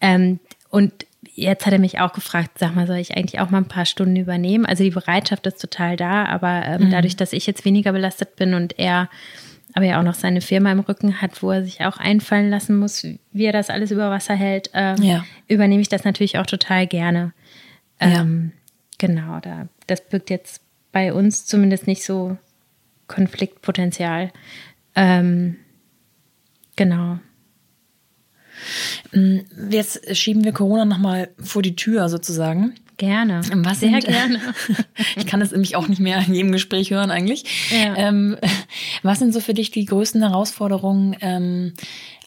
Ähm, 0.00 0.38
und 0.70 0.92
jetzt 1.34 1.66
hat 1.66 1.72
er 1.72 1.78
mich 1.78 2.00
auch 2.00 2.12
gefragt, 2.12 2.58
sag 2.58 2.74
mal, 2.74 2.86
soll 2.86 2.96
ich 2.96 3.16
eigentlich 3.16 3.40
auch 3.40 3.50
mal 3.50 3.58
ein 3.58 3.68
paar 3.68 3.86
Stunden 3.86 4.16
übernehmen? 4.16 4.66
Also 4.66 4.84
die 4.84 4.90
Bereitschaft 4.90 5.46
ist 5.46 5.60
total 5.60 5.96
da, 5.96 6.24
aber 6.26 6.62
ähm, 6.64 6.84
mhm. 6.84 6.90
dadurch, 6.90 7.16
dass 7.16 7.32
ich 7.32 7.46
jetzt 7.46 7.64
weniger 7.64 7.92
belastet 7.92 8.36
bin 8.36 8.54
und 8.54 8.78
er 8.78 9.08
aber 9.74 9.86
ja 9.86 9.98
auch 9.98 10.04
noch 10.04 10.14
seine 10.14 10.40
Firma 10.40 10.70
im 10.70 10.80
Rücken 10.80 11.20
hat, 11.20 11.42
wo 11.42 11.50
er 11.50 11.64
sich 11.64 11.84
auch 11.84 11.96
einfallen 11.96 12.48
lassen 12.48 12.76
muss, 12.76 13.02
wie 13.02 13.44
er 13.44 13.52
das 13.52 13.70
alles 13.70 13.90
über 13.90 14.08
Wasser 14.10 14.34
hält, 14.34 14.70
ähm, 14.72 15.02
ja. 15.02 15.24
übernehme 15.48 15.82
ich 15.82 15.88
das 15.88 16.04
natürlich 16.04 16.38
auch 16.38 16.46
total 16.46 16.86
gerne. 16.86 17.32
Ähm, 17.98 18.52
ja. 18.52 18.60
Genau, 18.98 19.40
da, 19.40 19.68
das 19.88 20.08
birgt 20.08 20.30
jetzt 20.30 20.62
bei 20.92 21.12
uns 21.12 21.44
zumindest 21.46 21.88
nicht 21.88 22.04
so 22.04 22.36
Konfliktpotenzial. 23.08 24.30
Ähm, 24.94 25.56
genau. 26.76 27.18
Mm, 29.12 29.38
jetzt 29.70 30.16
schieben 30.16 30.44
wir 30.44 30.52
Corona 30.52 30.84
nochmal 30.84 31.30
vor 31.42 31.62
die 31.62 31.76
Tür 31.76 32.08
sozusagen. 32.08 32.74
Gerne. 32.96 33.40
Was 33.54 33.80
Sehr 33.80 33.90
sind, 33.90 34.06
gerne. 34.06 34.40
ich 35.16 35.26
kann 35.26 35.40
es 35.40 35.50
nämlich 35.50 35.74
auch 35.74 35.88
nicht 35.88 36.00
mehr 36.00 36.24
in 36.26 36.34
jedem 36.34 36.52
Gespräch 36.52 36.90
hören 36.90 37.10
eigentlich. 37.10 37.44
Ja. 37.70 37.96
Ähm, 37.96 38.36
was 39.02 39.18
sind 39.18 39.32
so 39.34 39.40
für 39.40 39.54
dich 39.54 39.72
die 39.72 39.84
größten 39.84 40.22
Herausforderungen, 40.22 41.16
ähm, 41.20 41.72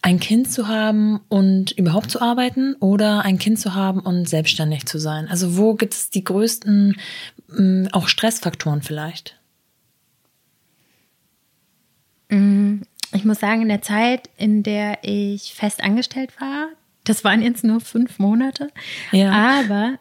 ein 0.01 0.19
Kind 0.19 0.51
zu 0.51 0.67
haben 0.67 1.21
und 1.29 1.71
überhaupt 1.71 2.11
zu 2.11 2.21
arbeiten 2.21 2.75
oder 2.79 3.23
ein 3.23 3.37
Kind 3.39 3.59
zu 3.59 3.75
haben 3.75 4.01
und 4.01 4.27
selbstständig 4.27 4.85
zu 4.85 4.99
sein? 4.99 5.27
Also 5.29 5.57
wo 5.57 5.73
gibt 5.73 5.93
es 5.93 6.09
die 6.09 6.23
größten 6.23 6.97
ähm, 7.57 7.87
auch 7.93 8.07
Stressfaktoren 8.09 8.81
vielleicht? 8.81 9.39
Ich 13.13 13.25
muss 13.25 13.39
sagen, 13.39 13.61
in 13.61 13.69
der 13.69 13.81
Zeit, 13.81 14.29
in 14.37 14.63
der 14.63 14.99
ich 15.03 15.53
fest 15.53 15.83
angestellt 15.83 16.31
war, 16.39 16.69
das 17.03 17.23
waren 17.23 17.41
jetzt 17.41 17.63
nur 17.63 17.79
fünf 17.79 18.19
Monate, 18.19 18.69
ja. 19.11 19.31
aber 19.31 19.97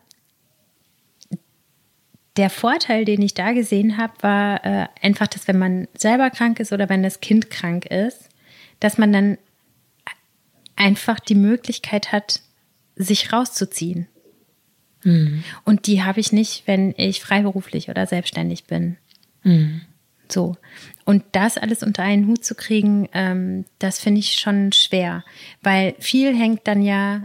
der 2.37 2.51
Vorteil, 2.51 3.05
den 3.05 3.23
ich 3.23 3.35
da 3.35 3.53
gesehen 3.53 3.97
habe, 3.97 4.13
war 4.21 4.65
äh, 4.65 4.89
einfach, 5.01 5.27
dass 5.27 5.49
wenn 5.49 5.59
man 5.59 5.89
selber 5.97 6.31
krank 6.31 6.61
ist 6.61 6.73
oder 6.73 6.89
wenn 6.89 7.03
das 7.03 7.21
Kind 7.21 7.51
krank 7.51 7.87
ist, 7.87 8.29
dass 8.81 8.99
man 8.99 9.13
dann 9.13 9.39
einfach 10.75 11.19
die 11.19 11.35
Möglichkeit 11.35 12.13
hat, 12.13 12.41
sich 12.97 13.33
rauszuziehen. 13.33 14.07
Mhm. 15.03 15.45
Und 15.65 15.87
die 15.87 16.03
habe 16.03 16.21
ich 16.21 16.33
nicht, 16.33 16.65
wenn 16.67 16.95
ich 16.97 17.21
freiberuflich 17.21 17.89
oder 17.89 18.07
selbstständig 18.07 18.65
bin. 18.65 18.97
Mhm. 19.43 19.83
So. 20.29 20.57
Und 21.07 21.23
das 21.33 21.57
alles 21.57 21.83
unter 21.83 22.03
einen 22.03 22.27
Hut 22.27 22.45
zu 22.45 22.55
kriegen, 22.55 23.09
ähm, 23.15 23.65
das 23.79 24.01
finde 24.01 24.19
ich 24.19 24.35
schon 24.35 24.73
schwer, 24.73 25.25
weil 25.63 25.95
viel 26.01 26.37
hängt 26.37 26.67
dann 26.67 26.83
ja 26.83 27.23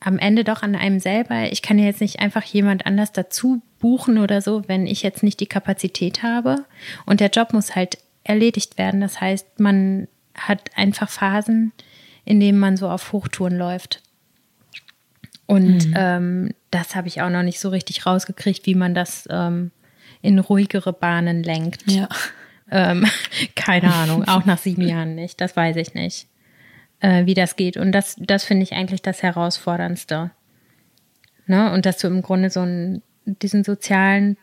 am 0.00 0.18
Ende 0.18 0.44
doch 0.44 0.62
an 0.62 0.76
einem 0.76 1.00
selber. 1.00 1.50
Ich 1.50 1.62
kann 1.62 1.78
ja 1.78 1.86
jetzt 1.86 2.02
nicht 2.02 2.20
einfach 2.20 2.44
jemand 2.44 2.86
anders 2.86 3.10
dazu 3.10 3.62
buchen 3.78 4.18
oder 4.18 4.42
so, 4.42 4.68
wenn 4.68 4.86
ich 4.86 5.02
jetzt 5.02 5.22
nicht 5.22 5.40
die 5.40 5.46
Kapazität 5.46 6.22
habe. 6.22 6.64
Und 7.06 7.20
der 7.20 7.30
Job 7.30 7.52
muss 7.52 7.74
halt 7.74 7.98
erledigt 8.22 8.78
werden. 8.78 9.00
Das 9.00 9.20
heißt, 9.20 9.60
man 9.60 10.08
hat 10.34 10.70
einfach 10.76 11.08
Phasen, 11.08 11.72
in 12.24 12.38
denen 12.38 12.58
man 12.58 12.76
so 12.76 12.88
auf 12.88 13.12
Hochtouren 13.12 13.56
läuft. 13.56 14.02
Und 15.46 15.88
mhm. 15.88 15.94
ähm, 15.96 16.54
das 16.70 16.94
habe 16.94 17.08
ich 17.08 17.22
auch 17.22 17.30
noch 17.30 17.42
nicht 17.42 17.60
so 17.60 17.70
richtig 17.70 18.06
rausgekriegt, 18.06 18.66
wie 18.66 18.74
man 18.74 18.94
das 18.94 19.26
ähm, 19.30 19.70
in 20.20 20.38
ruhigere 20.38 20.92
Bahnen 20.92 21.42
lenkt. 21.42 21.90
Ja. 21.90 22.08
Ähm, 22.72 23.06
keine 23.54 23.92
Ahnung, 23.92 24.24
auch 24.26 24.46
nach 24.46 24.58
sieben 24.58 24.82
Jahren 24.82 25.14
nicht, 25.14 25.40
das 25.40 25.54
weiß 25.54 25.76
ich 25.76 25.94
nicht, 25.94 26.26
äh, 27.00 27.26
wie 27.26 27.34
das 27.34 27.54
geht. 27.56 27.76
Und 27.76 27.92
das, 27.92 28.16
das 28.18 28.44
finde 28.44 28.64
ich 28.64 28.72
eigentlich 28.72 29.02
das 29.02 29.22
Herausforderndste. 29.22 30.30
Ne? 31.46 31.70
Und 31.72 31.84
dass 31.84 31.98
du 31.98 32.06
im 32.06 32.22
Grunde 32.22 32.48
so 32.48 32.60
einen, 32.60 33.02
diesen 33.26 33.62
sozialen 33.62 34.38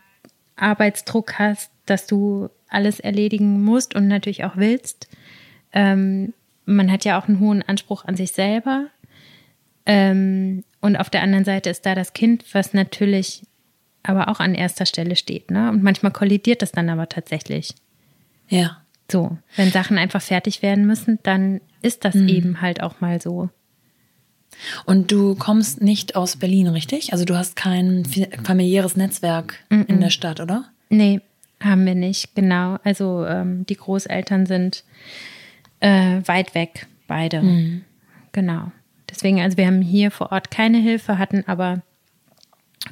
Arbeitsdruck 0.56 1.40
hast, 1.40 1.72
dass 1.88 2.06
du 2.06 2.50
alles 2.70 3.00
erledigen 3.00 3.64
musst 3.64 3.96
und 3.96 4.08
natürlich 4.08 4.44
auch 4.44 4.58
willst. 4.58 5.10
Ähm, 5.74 6.34
man 6.66 6.92
hat 6.92 7.06
ja 7.06 7.20
auch 7.20 7.28
einen 7.28 7.40
hohen 7.40 7.64
Anspruch 7.64 8.06
an 8.06 8.16
sich 8.16 8.32
selber. 8.32 8.88
Ähm, 9.88 10.64
und 10.82 10.98
auf 10.98 11.10
der 11.10 11.24
anderen 11.24 11.46
Seite 11.46 11.72
ist 11.72 11.86
da 11.86 11.96
das 11.96 12.14
Kind, 12.14 12.46
was 12.54 12.76
natürlich 12.76 13.42
aber 14.04 14.28
auch 14.30 14.40
an 14.40 14.54
erster 14.54 14.86
Stelle 14.86 15.16
steht. 15.16 15.50
Ne? 15.50 15.70
Und 15.72 15.82
manchmal 15.82 16.12
kollidiert 16.12 16.62
das 16.62 16.72
dann 16.72 16.90
aber 16.90 17.10
tatsächlich. 17.10 17.74
Ja. 18.50 18.78
So, 19.12 19.38
wenn 19.56 19.72
Sachen 19.72 19.98
einfach 19.98 20.22
fertig 20.22 20.62
werden 20.62 20.86
müssen, 20.86 21.18
dann 21.24 21.62
ist 21.82 22.06
das 22.06 22.16
mhm. 22.16 22.28
eben 22.28 22.62
halt 22.62 22.84
auch 22.84 23.02
mal 23.02 23.22
so. 23.22 23.50
Und 24.86 25.12
du 25.12 25.36
kommst 25.36 25.82
nicht 25.82 26.16
aus 26.16 26.36
Berlin, 26.36 26.68
richtig? 26.68 27.14
Also 27.14 27.26
du 27.26 27.38
hast 27.38 27.56
kein 27.56 28.06
familiäres 28.44 28.98
Netzwerk 28.98 29.56
mhm. 29.70 29.86
in 29.88 30.02
der 30.02 30.10
Stadt, 30.10 30.40
oder? 30.40 30.66
Nee, 30.90 31.22
haben 31.62 31.86
wir 31.86 31.96
nicht, 31.96 32.36
genau. 32.36 32.78
Also 32.84 33.26
ähm, 33.26 33.66
die 33.66 33.76
Großeltern 33.76 34.46
sind 34.46 34.84
äh, 35.80 36.22
weit 36.26 36.56
weg, 36.56 36.88
beide. 37.08 37.42
Mhm. 37.42 37.84
Genau. 38.32 38.72
Deswegen, 39.10 39.42
also 39.42 39.58
wir 39.58 39.66
haben 39.66 39.82
hier 39.82 40.12
vor 40.12 40.32
Ort 40.32 40.52
keine 40.52 40.78
Hilfe, 40.78 41.18
hatten 41.18 41.44
aber 41.48 41.82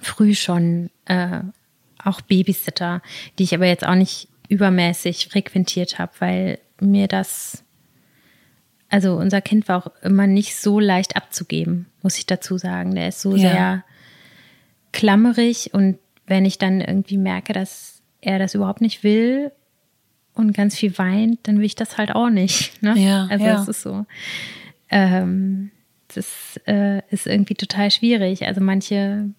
früh 0.02 0.34
schon 0.34 0.89
äh, 1.06 1.41
auch 2.04 2.22
Babysitter, 2.22 3.02
die 3.38 3.43
ich 3.43 3.54
aber 3.54 3.67
jetzt 3.67 3.86
auch 3.86 3.96
nicht 3.96 4.30
übermäßig 4.50 5.28
frequentiert 5.30 6.00
habe, 6.00 6.12
weil 6.20 6.60
mir 6.80 7.08
das, 7.08 7.64
also 8.90 9.16
unser 9.16 9.42
Kind 9.42 9.68
war 9.68 9.86
auch 9.86 9.92
immer 10.04 10.28
nicht 10.28 10.56
so 10.56 10.80
leicht 10.80 11.16
abzugeben, 11.16 11.88
muss 12.02 12.18
ich 12.18 12.26
dazu 12.26 12.58
sagen. 12.58 12.96
Der 12.96 13.10
ist 13.10 13.22
so 13.22 13.36
ja. 13.36 13.38
sehr 13.38 13.84
klammerig 14.92 15.74
und 15.74 16.00
wenn 16.26 16.46
ich 16.46 16.58
dann 16.58 16.82
irgendwie 16.82 17.18
merke, 17.18 17.54
dass 17.54 18.02
er 18.22 18.40
das 18.40 18.54
überhaupt 18.54 18.82
nicht 18.82 19.04
will 19.04 19.52
und 20.34 20.54
ganz 20.54 20.76
viel 20.78 20.98
weint, 20.98 21.40
dann 21.44 21.58
will 21.58 21.66
ich 21.66 21.76
das 21.76 21.98
halt 21.98 22.14
auch 22.14 22.30
nicht. 22.30 22.82
Ne? 22.82 22.94
Ja, 22.98 23.28
also 23.30 23.46
ja. 23.46 23.62
es 23.62 23.68
ist 23.68 23.82
so. 23.82 24.06
Ähm, 24.90 25.72
das 26.14 26.60
äh, 26.66 27.02
ist 27.10 27.28
irgendwie 27.28 27.56
total 27.56 27.92
schwierig. 27.92 28.46
Also 28.46 28.62
manche, 28.62 29.30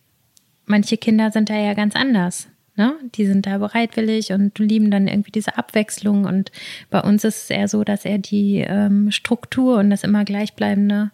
manche 0.66 0.96
Kinder 0.96 1.30
sind 1.30 1.50
da 1.50 1.54
ja 1.54 1.74
ganz 1.74 1.94
anders. 1.94 2.48
Ne? 2.78 2.94
Die 3.16 3.26
sind 3.26 3.44
da 3.44 3.58
bereitwillig 3.58 4.32
und 4.32 4.56
lieben 4.60 4.92
dann 4.92 5.08
irgendwie 5.08 5.32
diese 5.32 5.58
Abwechslung. 5.58 6.24
Und 6.24 6.52
bei 6.90 7.00
uns 7.00 7.24
ist 7.24 7.42
es 7.42 7.50
eher 7.50 7.66
so, 7.66 7.82
dass 7.82 8.04
er 8.04 8.18
die 8.18 8.58
ähm, 8.58 9.10
Struktur 9.10 9.78
und 9.78 9.90
das 9.90 10.04
immer 10.04 10.24
gleichbleibende 10.24 11.10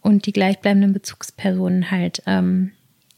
und 0.00 0.26
die 0.26 0.32
gleichbleibenden 0.32 0.92
Bezugspersonen 0.92 1.90
halt 1.90 2.22
ähm, 2.26 2.70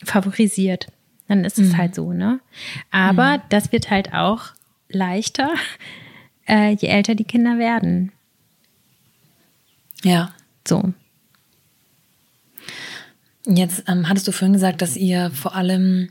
favorisiert. 0.02 0.88
Dann 1.28 1.44
ist 1.44 1.58
es 1.58 1.72
mhm. 1.72 1.76
halt 1.76 1.94
so, 1.94 2.14
ne? 2.14 2.40
Aber 2.90 3.36
mhm. 3.36 3.42
das 3.50 3.70
wird 3.70 3.90
halt 3.90 4.14
auch 4.14 4.46
leichter, 4.88 5.50
äh, 6.48 6.74
je 6.74 6.88
älter 6.88 7.14
die 7.14 7.24
Kinder 7.24 7.58
werden. 7.58 8.12
Ja. 10.02 10.30
So. 10.66 10.94
Jetzt 13.46 13.84
ähm, 13.88 14.08
hattest 14.08 14.26
du 14.26 14.32
vorhin 14.32 14.54
gesagt, 14.54 14.80
dass 14.80 14.96
ihr 14.96 15.30
vor 15.32 15.54
allem 15.54 16.08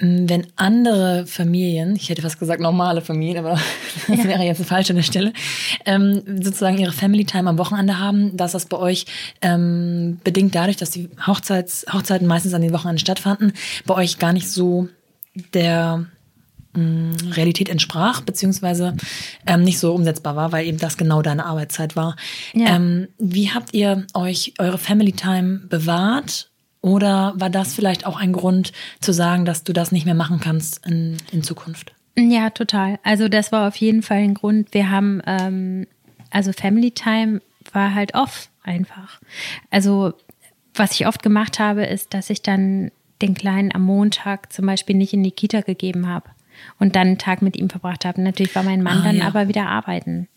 wenn 0.00 0.46
andere 0.56 1.26
Familien, 1.26 1.94
ich 1.94 2.08
hätte 2.08 2.22
fast 2.22 2.38
gesagt 2.38 2.60
normale 2.60 3.02
Familien, 3.02 3.44
aber 3.44 3.60
das 4.08 4.24
wäre 4.24 4.42
jetzt 4.42 4.64
falsch 4.64 4.90
an 4.90 4.96
der 4.96 5.02
Stelle, 5.02 5.32
ähm, 5.84 6.22
sozusagen 6.42 6.78
ihre 6.78 6.92
Family 6.92 7.24
Time 7.24 7.50
am 7.50 7.58
Wochenende 7.58 7.98
haben, 7.98 8.36
dass 8.36 8.52
das 8.52 8.66
bei 8.66 8.78
euch 8.78 9.04
ähm, 9.42 10.18
bedingt 10.24 10.54
dadurch, 10.54 10.78
dass 10.78 10.90
die 10.90 11.10
Hochzeits, 11.26 11.86
Hochzeiten 11.92 12.26
meistens 12.26 12.54
an 12.54 12.62
den 12.62 12.72
Wochenenden 12.72 13.00
stattfanden, 13.00 13.52
bei 13.84 13.94
euch 13.94 14.18
gar 14.18 14.32
nicht 14.32 14.50
so 14.50 14.88
der 15.54 16.06
ähm, 16.74 17.12
Realität 17.32 17.68
entsprach, 17.68 18.22
beziehungsweise 18.22 18.96
ähm, 19.46 19.62
nicht 19.62 19.78
so 19.78 19.94
umsetzbar 19.94 20.36
war, 20.36 20.52
weil 20.52 20.66
eben 20.66 20.78
das 20.78 20.96
genau 20.96 21.20
deine 21.20 21.44
Arbeitszeit 21.44 21.96
war. 21.96 22.16
Ja. 22.54 22.76
Ähm, 22.76 23.08
wie 23.18 23.50
habt 23.50 23.74
ihr 23.74 24.06
euch 24.14 24.54
eure 24.58 24.78
Family 24.78 25.12
Time 25.12 25.60
bewahrt 25.68 26.49
oder 26.82 27.34
war 27.36 27.50
das 27.50 27.74
vielleicht 27.74 28.06
auch 28.06 28.18
ein 28.18 28.32
Grund 28.32 28.72
zu 29.00 29.12
sagen, 29.12 29.44
dass 29.44 29.64
du 29.64 29.72
das 29.72 29.92
nicht 29.92 30.06
mehr 30.06 30.14
machen 30.14 30.40
kannst 30.40 30.86
in, 30.86 31.16
in 31.32 31.42
Zukunft? 31.42 31.92
Ja, 32.18 32.50
total. 32.50 32.98
Also 33.02 33.28
das 33.28 33.52
war 33.52 33.68
auf 33.68 33.76
jeden 33.76 34.02
Fall 34.02 34.18
ein 34.18 34.34
Grund. 34.34 34.72
Wir 34.72 34.90
haben, 34.90 35.22
ähm, 35.26 35.86
also 36.30 36.52
Family 36.52 36.90
Time 36.90 37.40
war 37.72 37.94
halt 37.94 38.14
off 38.14 38.48
einfach. 38.62 39.20
Also 39.70 40.14
was 40.74 40.92
ich 40.92 41.06
oft 41.06 41.22
gemacht 41.22 41.58
habe, 41.58 41.84
ist, 41.84 42.14
dass 42.14 42.30
ich 42.30 42.42
dann 42.42 42.90
den 43.22 43.34
Kleinen 43.34 43.74
am 43.74 43.82
Montag 43.82 44.52
zum 44.52 44.66
Beispiel 44.66 44.96
nicht 44.96 45.12
in 45.12 45.22
die 45.22 45.30
Kita 45.30 45.60
gegeben 45.60 46.08
habe 46.08 46.30
und 46.78 46.96
dann 46.96 47.08
einen 47.08 47.18
Tag 47.18 47.42
mit 47.42 47.56
ihm 47.56 47.68
verbracht 47.70 48.04
habe. 48.04 48.20
Natürlich 48.22 48.54
war 48.54 48.62
mein 48.62 48.82
Mann 48.82 48.98
Ah, 49.00 49.04
dann 49.04 49.16
ja. 49.16 49.26
aber 49.26 49.48
wieder 49.48 49.66
arbeiten. 49.68 50.28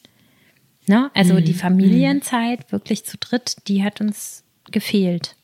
Ne? 0.88 1.10
Also 1.14 1.36
Mhm. 1.36 1.46
die 1.46 1.54
Familienzeit 1.54 2.72
wirklich 2.72 3.06
zu 3.06 3.18
dritt, 3.18 3.56
die 3.68 3.84
hat 3.84 4.02
uns 4.02 4.44
gefehlt. 4.72 5.36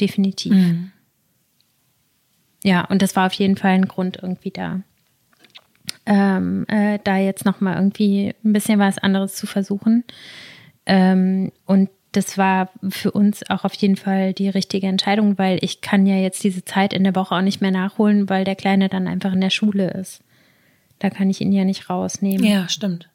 Definitiv. 0.00 0.52
Mhm. 0.52 0.92
Ja, 2.64 2.84
und 2.86 3.02
das 3.02 3.14
war 3.14 3.26
auf 3.26 3.34
jeden 3.34 3.56
Fall 3.56 3.72
ein 3.72 3.88
Grund 3.88 4.18
irgendwie 4.22 4.50
da. 4.50 4.80
Ähm, 6.06 6.66
äh, 6.68 6.98
da 7.04 7.18
jetzt 7.18 7.44
nochmal 7.44 7.76
irgendwie 7.76 8.34
ein 8.44 8.52
bisschen 8.52 8.78
was 8.78 8.98
anderes 8.98 9.34
zu 9.34 9.46
versuchen. 9.46 10.04
Ähm, 10.86 11.52
und 11.66 11.90
das 12.12 12.38
war 12.38 12.70
für 12.88 13.10
uns 13.10 13.48
auch 13.50 13.64
auf 13.64 13.74
jeden 13.74 13.96
Fall 13.96 14.32
die 14.32 14.48
richtige 14.48 14.86
Entscheidung, 14.86 15.36
weil 15.38 15.58
ich 15.62 15.80
kann 15.80 16.06
ja 16.06 16.16
jetzt 16.16 16.44
diese 16.44 16.64
Zeit 16.64 16.92
in 16.92 17.04
der 17.04 17.14
Woche 17.14 17.34
auch 17.34 17.42
nicht 17.42 17.60
mehr 17.60 17.70
nachholen, 17.70 18.28
weil 18.28 18.44
der 18.44 18.54
Kleine 18.54 18.88
dann 18.88 19.08
einfach 19.08 19.32
in 19.32 19.40
der 19.40 19.50
Schule 19.50 19.90
ist. 19.90 20.22
Da 21.00 21.10
kann 21.10 21.28
ich 21.28 21.40
ihn 21.40 21.52
ja 21.52 21.64
nicht 21.64 21.90
rausnehmen. 21.90 22.44
Ja, 22.44 22.68
stimmt. 22.68 23.08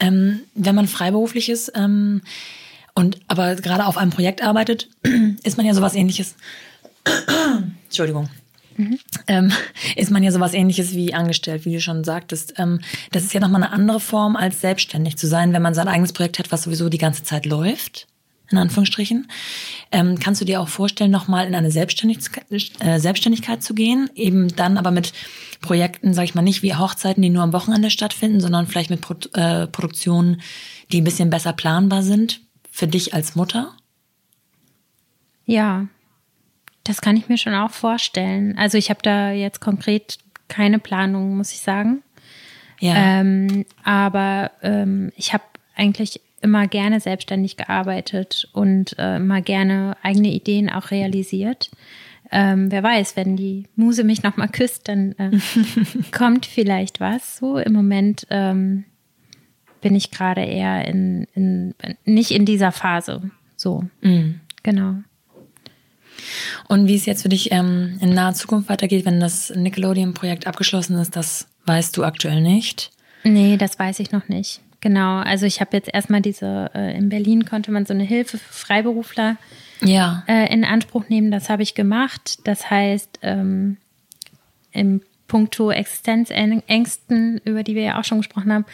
Ähm, 0.00 0.40
wenn 0.54 0.74
man 0.74 0.86
freiberuflich 0.86 1.48
ist 1.48 1.72
ähm, 1.74 2.22
und 2.96 3.20
aber 3.28 3.54
gerade 3.56 3.86
auf 3.86 3.98
einem 3.98 4.10
Projekt 4.10 4.42
arbeitet, 4.42 4.88
ist 5.44 5.56
man 5.56 5.66
ja 5.66 5.74
sowas 5.74 5.94
ähnliches. 5.94 6.34
Entschuldigung. 7.84 8.28
Ähm, 9.26 9.52
ist 9.96 10.10
man 10.10 10.22
ja 10.22 10.30
sowas 10.30 10.54
ähnliches 10.54 10.94
wie 10.94 11.14
angestellt, 11.14 11.64
wie 11.64 11.72
du 11.72 11.80
schon 11.80 12.04
sagtest. 12.04 12.54
Ähm, 12.58 12.80
das 13.12 13.24
ist 13.24 13.32
ja 13.32 13.40
nochmal 13.40 13.62
eine 13.62 13.72
andere 13.72 14.00
Form, 14.00 14.36
als 14.36 14.60
selbstständig 14.60 15.16
zu 15.16 15.26
sein, 15.26 15.52
wenn 15.52 15.62
man 15.62 15.74
sein 15.74 15.88
eigenes 15.88 16.12
Projekt 16.12 16.38
hat, 16.38 16.52
was 16.52 16.62
sowieso 16.62 16.88
die 16.88 16.98
ganze 16.98 17.22
Zeit 17.22 17.46
läuft, 17.46 18.06
in 18.50 18.58
Anführungsstrichen. 18.58 19.28
Ähm, 19.92 20.18
kannst 20.18 20.40
du 20.40 20.44
dir 20.44 20.60
auch 20.60 20.68
vorstellen, 20.68 21.10
nochmal 21.10 21.46
in 21.46 21.54
eine 21.54 21.70
Selbstständigkeit, 21.70 22.44
äh, 22.80 22.98
Selbstständigkeit 22.98 23.62
zu 23.62 23.74
gehen? 23.74 24.10
Eben 24.14 24.54
dann 24.56 24.76
aber 24.76 24.90
mit 24.90 25.12
Projekten, 25.62 26.12
sag 26.12 26.24
ich 26.24 26.34
mal, 26.34 26.42
nicht 26.42 26.62
wie 26.62 26.74
Hochzeiten, 26.74 27.22
die 27.22 27.30
nur 27.30 27.42
am 27.42 27.54
Wochenende 27.54 27.90
stattfinden, 27.90 28.40
sondern 28.40 28.66
vielleicht 28.66 28.90
mit 28.90 29.00
Pro 29.00 29.14
äh, 29.32 29.66
Produktionen, 29.66 30.42
die 30.92 31.00
ein 31.00 31.04
bisschen 31.04 31.30
besser 31.30 31.54
planbar 31.54 32.02
sind 32.02 32.40
für 32.76 32.86
dich 32.86 33.14
als 33.14 33.34
Mutter? 33.34 33.72
Ja, 35.46 35.86
das 36.84 37.00
kann 37.00 37.16
ich 37.16 37.28
mir 37.30 37.38
schon 37.38 37.54
auch 37.54 37.70
vorstellen. 37.70 38.56
Also 38.58 38.76
ich 38.76 38.90
habe 38.90 39.00
da 39.02 39.30
jetzt 39.30 39.60
konkret 39.60 40.18
keine 40.48 40.78
Planung, 40.78 41.38
muss 41.38 41.52
ich 41.52 41.60
sagen. 41.60 42.02
Ja. 42.78 43.20
Ähm, 43.20 43.64
aber 43.82 44.50
ähm, 44.62 45.10
ich 45.16 45.32
habe 45.32 45.44
eigentlich 45.74 46.20
immer 46.42 46.66
gerne 46.66 47.00
selbstständig 47.00 47.56
gearbeitet 47.56 48.46
und 48.52 48.98
äh, 48.98 49.16
immer 49.16 49.40
gerne 49.40 49.96
eigene 50.02 50.28
Ideen 50.28 50.68
auch 50.68 50.90
realisiert. 50.90 51.70
Ähm, 52.30 52.70
wer 52.70 52.82
weiß, 52.82 53.16
wenn 53.16 53.36
die 53.36 53.64
Muse 53.74 54.04
mich 54.04 54.22
nochmal 54.22 54.48
küsst, 54.48 54.88
dann 54.88 55.12
äh, 55.12 55.30
kommt 56.12 56.44
vielleicht 56.44 57.00
was. 57.00 57.38
So 57.38 57.56
im 57.56 57.72
Moment 57.72 58.26
ähm, 58.28 58.84
bin 59.80 59.94
ich 59.94 60.10
gerade 60.10 60.42
eher 60.42 60.86
in, 60.86 61.26
in 61.34 61.74
nicht 62.04 62.30
in 62.30 62.44
dieser 62.44 62.72
Phase. 62.72 63.30
So, 63.56 63.84
genau. 64.62 64.94
Und 66.68 66.88
wie 66.88 66.94
es 66.96 67.06
jetzt 67.06 67.22
für 67.22 67.28
dich 67.28 67.52
ähm, 67.52 67.98
in 68.00 68.14
naher 68.14 68.34
Zukunft 68.34 68.68
weitergeht, 68.68 69.04
wenn 69.04 69.20
das 69.20 69.50
Nickelodeon-Projekt 69.50 70.46
abgeschlossen 70.46 70.98
ist, 70.98 71.14
das 71.14 71.46
weißt 71.66 71.96
du 71.96 72.04
aktuell 72.04 72.40
nicht. 72.40 72.90
Nee, 73.22 73.56
das 73.56 73.78
weiß 73.78 74.00
ich 74.00 74.12
noch 74.12 74.28
nicht. 74.28 74.60
Genau, 74.80 75.18
also 75.18 75.46
ich 75.46 75.60
habe 75.60 75.76
jetzt 75.76 75.88
erstmal 75.92 76.20
diese, 76.22 76.70
äh, 76.74 76.96
in 76.96 77.08
Berlin 77.08 77.44
konnte 77.44 77.70
man 77.70 77.86
so 77.86 77.94
eine 77.94 78.04
Hilfe 78.04 78.38
für 78.38 78.52
Freiberufler 78.52 79.36
Ja. 79.82 80.22
äh, 80.26 80.52
in 80.52 80.64
Anspruch 80.64 81.08
nehmen. 81.08 81.30
Das 81.30 81.48
habe 81.50 81.62
ich 81.62 81.74
gemacht. 81.74 82.38
Das 82.44 82.70
heißt, 82.70 83.20
ähm, 83.22 83.78
im 84.72 85.00
Punkto 85.28 85.70
Existenzängsten, 85.70 87.40
über 87.44 87.62
die 87.62 87.74
wir 87.74 87.82
ja 87.82 87.98
auch 88.00 88.04
schon 88.04 88.18
gesprochen 88.18 88.52
haben, 88.52 88.64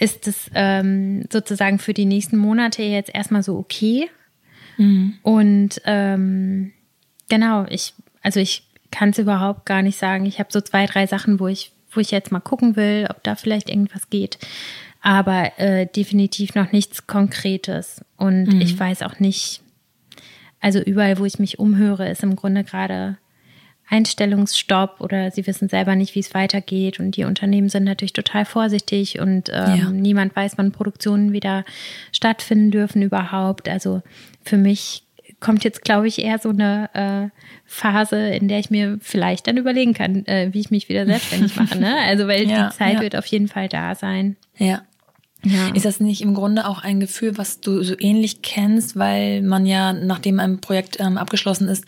ist 0.00 0.26
es 0.26 0.50
ähm, 0.54 1.26
sozusagen 1.30 1.78
für 1.78 1.92
die 1.92 2.06
nächsten 2.06 2.38
Monate 2.38 2.82
jetzt 2.82 3.14
erstmal 3.14 3.42
so 3.42 3.58
okay. 3.58 4.08
Und 5.22 5.80
ähm, 5.84 6.72
genau, 7.28 7.66
ich, 7.68 7.92
also 8.22 8.40
ich 8.40 8.64
kann 8.90 9.10
es 9.10 9.18
überhaupt 9.18 9.66
gar 9.66 9.82
nicht 9.82 9.98
sagen. 9.98 10.24
Ich 10.24 10.38
habe 10.38 10.50
so 10.50 10.62
zwei, 10.62 10.86
drei 10.86 11.06
Sachen, 11.06 11.38
wo 11.38 11.48
ich, 11.48 11.72
wo 11.92 12.00
ich 12.00 12.10
jetzt 12.10 12.32
mal 12.32 12.40
gucken 12.40 12.76
will, 12.76 13.06
ob 13.10 13.22
da 13.22 13.34
vielleicht 13.34 13.68
irgendwas 13.68 14.08
geht. 14.08 14.38
Aber 15.02 15.52
äh, 15.58 15.86
definitiv 15.86 16.54
noch 16.54 16.72
nichts 16.72 17.06
Konkretes. 17.06 18.02
Und 18.16 18.60
ich 18.60 18.78
weiß 18.78 19.02
auch 19.02 19.18
nicht, 19.18 19.60
also 20.60 20.80
überall, 20.80 21.18
wo 21.18 21.26
ich 21.26 21.38
mich 21.38 21.58
umhöre, 21.58 22.08
ist 22.08 22.22
im 22.22 22.36
Grunde 22.36 22.64
gerade 22.64 23.18
Einstellungsstopp 23.90 25.00
oder 25.00 25.30
sie 25.30 25.46
wissen 25.46 25.68
selber 25.68 25.96
nicht, 25.96 26.14
wie 26.14 26.20
es 26.20 26.32
weitergeht. 26.34 27.00
Und 27.00 27.16
die 27.16 27.24
Unternehmen 27.24 27.68
sind 27.68 27.84
natürlich 27.84 28.12
total 28.12 28.44
vorsichtig 28.44 29.18
und 29.20 29.48
ähm, 29.50 29.76
Ja. 29.78 29.90
niemand 29.90 30.34
weiß, 30.34 30.54
wann 30.56 30.72
Produktionen 30.72 31.32
wieder 31.32 31.64
stattfinden 32.12 32.70
dürfen 32.70 33.02
überhaupt. 33.02 33.68
Also 33.68 34.02
für 34.42 34.56
mich 34.56 35.02
kommt 35.40 35.64
jetzt, 35.64 35.82
glaube 35.84 36.06
ich, 36.06 36.22
eher 36.22 36.38
so 36.38 36.50
eine 36.50 36.90
äh, 37.32 37.36
Phase, 37.66 38.28
in 38.28 38.48
der 38.48 38.58
ich 38.58 38.70
mir 38.70 38.98
vielleicht 39.00 39.46
dann 39.46 39.56
überlegen 39.56 39.94
kann, 39.94 40.26
äh, 40.26 40.50
wie 40.52 40.60
ich 40.60 40.70
mich 40.70 40.88
wieder 40.88 41.06
selbstständig 41.06 41.56
mache. 41.56 41.78
Ne? 41.78 41.96
Also 42.06 42.26
weil 42.26 42.42
Ja, 42.48 42.68
die 42.68 42.76
Zeit 42.76 42.94
ja. 42.94 43.00
wird 43.00 43.16
auf 43.16 43.26
jeden 43.26 43.48
Fall 43.48 43.68
da 43.68 43.94
sein. 43.94 44.36
Ja. 44.58 44.82
Ja. 45.42 45.74
Ist 45.74 45.86
das 45.86 46.00
nicht 46.00 46.20
im 46.20 46.34
Grunde 46.34 46.66
auch 46.66 46.82
ein 46.82 47.00
Gefühl, 47.00 47.38
was 47.38 47.60
du 47.60 47.82
so 47.82 47.94
ähnlich 47.98 48.42
kennst, 48.42 48.96
weil 48.96 49.40
man 49.42 49.64
ja, 49.64 49.92
nachdem 49.92 50.38
ein 50.38 50.60
Projekt 50.60 51.00
ähm, 51.00 51.16
abgeschlossen 51.16 51.68
ist, 51.68 51.84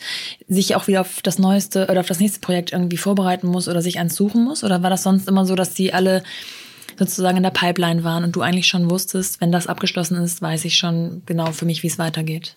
sich 0.49 0.75
auch 0.75 0.87
wieder 0.87 1.03
auf 1.03 1.21
das 1.23 1.39
neueste 1.39 1.89
oder 1.91 2.01
auf 2.01 2.07
das 2.07 2.21
nächste 2.21 2.41
Projekt 2.41 2.73
irgendwie 2.73 2.97
vorbereiten 2.97 3.47
muss 3.47 3.69
oder 3.69 3.83
sich 3.83 3.99
eins 3.99 4.15
suchen 4.15 4.45
muss? 4.45 4.65
Oder 4.65 4.83
war 4.83 4.91
das 4.91 5.03
sonst 5.03 5.29
immer 5.29 5.45
so, 5.45 5.55
dass 5.55 5.75
die 5.75 5.93
alle 5.93 6.23
sozusagen 6.99 7.37
in 7.37 7.43
der 7.43 7.51
Pipeline 7.51 8.05
waren 8.05 8.25
und 8.25 8.37
du 8.37 8.43
eigentlich 8.43 8.67
schon 8.67 8.91
wusstest, 8.91 9.41
wenn 9.41 9.53
das 9.53 9.67
abgeschlossen 9.67 10.17
ist, 10.17 10.41
weiß 10.41 10.65
ich 10.65 10.77
schon 10.77 11.23
genau 11.27 11.53
für 11.53 11.67
mich, 11.67 11.83
wie 11.83 11.89
es 11.89 11.99
weitergeht? 11.99 12.55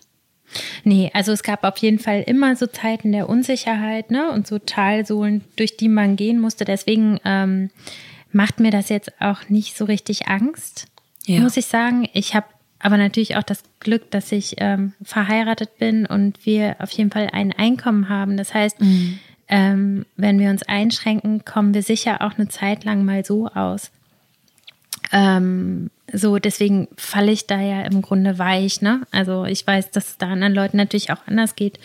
Nee, 0.84 1.10
also 1.12 1.32
es 1.32 1.42
gab 1.42 1.64
auf 1.64 1.76
jeden 1.78 1.98
Fall 1.98 2.22
immer 2.22 2.56
so 2.56 2.66
Zeiten 2.66 3.12
der 3.12 3.28
Unsicherheit, 3.28 4.10
ne? 4.10 4.30
Und 4.30 4.46
so 4.46 4.58
Talsohlen, 4.58 5.42
durch 5.56 5.76
die 5.76 5.88
man 5.88 6.16
gehen 6.16 6.40
musste. 6.40 6.64
Deswegen 6.64 7.18
ähm, 7.24 7.70
macht 8.32 8.60
mir 8.60 8.70
das 8.70 8.88
jetzt 8.88 9.12
auch 9.20 9.48
nicht 9.48 9.76
so 9.76 9.84
richtig 9.84 10.28
Angst, 10.28 10.86
Ja. 11.26 11.40
muss 11.40 11.56
ich 11.56 11.66
sagen. 11.66 12.08
Ich 12.12 12.34
habe 12.34 12.46
aber 12.78 12.98
natürlich 12.98 13.36
auch 13.36 13.42
das 13.42 13.62
Glück, 13.80 14.10
dass 14.10 14.30
ich 14.32 14.56
ähm, 14.58 14.92
verheiratet 15.02 15.78
bin 15.78 16.06
und 16.06 16.44
wir 16.44 16.76
auf 16.78 16.90
jeden 16.92 17.10
Fall 17.10 17.30
ein 17.32 17.52
Einkommen 17.52 18.08
haben. 18.08 18.36
Das 18.36 18.52
heißt, 18.52 18.76
ähm, 19.48 20.04
wenn 20.16 20.38
wir 20.38 20.50
uns 20.50 20.62
einschränken, 20.64 21.44
kommen 21.44 21.72
wir 21.72 21.82
sicher 21.82 22.20
auch 22.20 22.34
eine 22.36 22.48
Zeit 22.48 22.84
lang 22.84 23.04
mal 23.04 23.24
so 23.24 23.48
aus. 23.48 23.90
Ähm, 25.12 25.90
so, 26.12 26.38
deswegen 26.38 26.88
falle 26.96 27.32
ich 27.32 27.46
da 27.46 27.60
ja 27.60 27.82
im 27.82 28.02
Grunde 28.02 28.38
weich, 28.38 28.80
ne? 28.82 29.02
Also 29.10 29.44
ich 29.44 29.66
weiß, 29.66 29.90
dass 29.90 30.08
es 30.10 30.18
da 30.18 30.28
anderen 30.28 30.54
Leuten 30.54 30.76
natürlich 30.76 31.10
auch 31.12 31.26
anders 31.26 31.56
geht. 31.56 31.78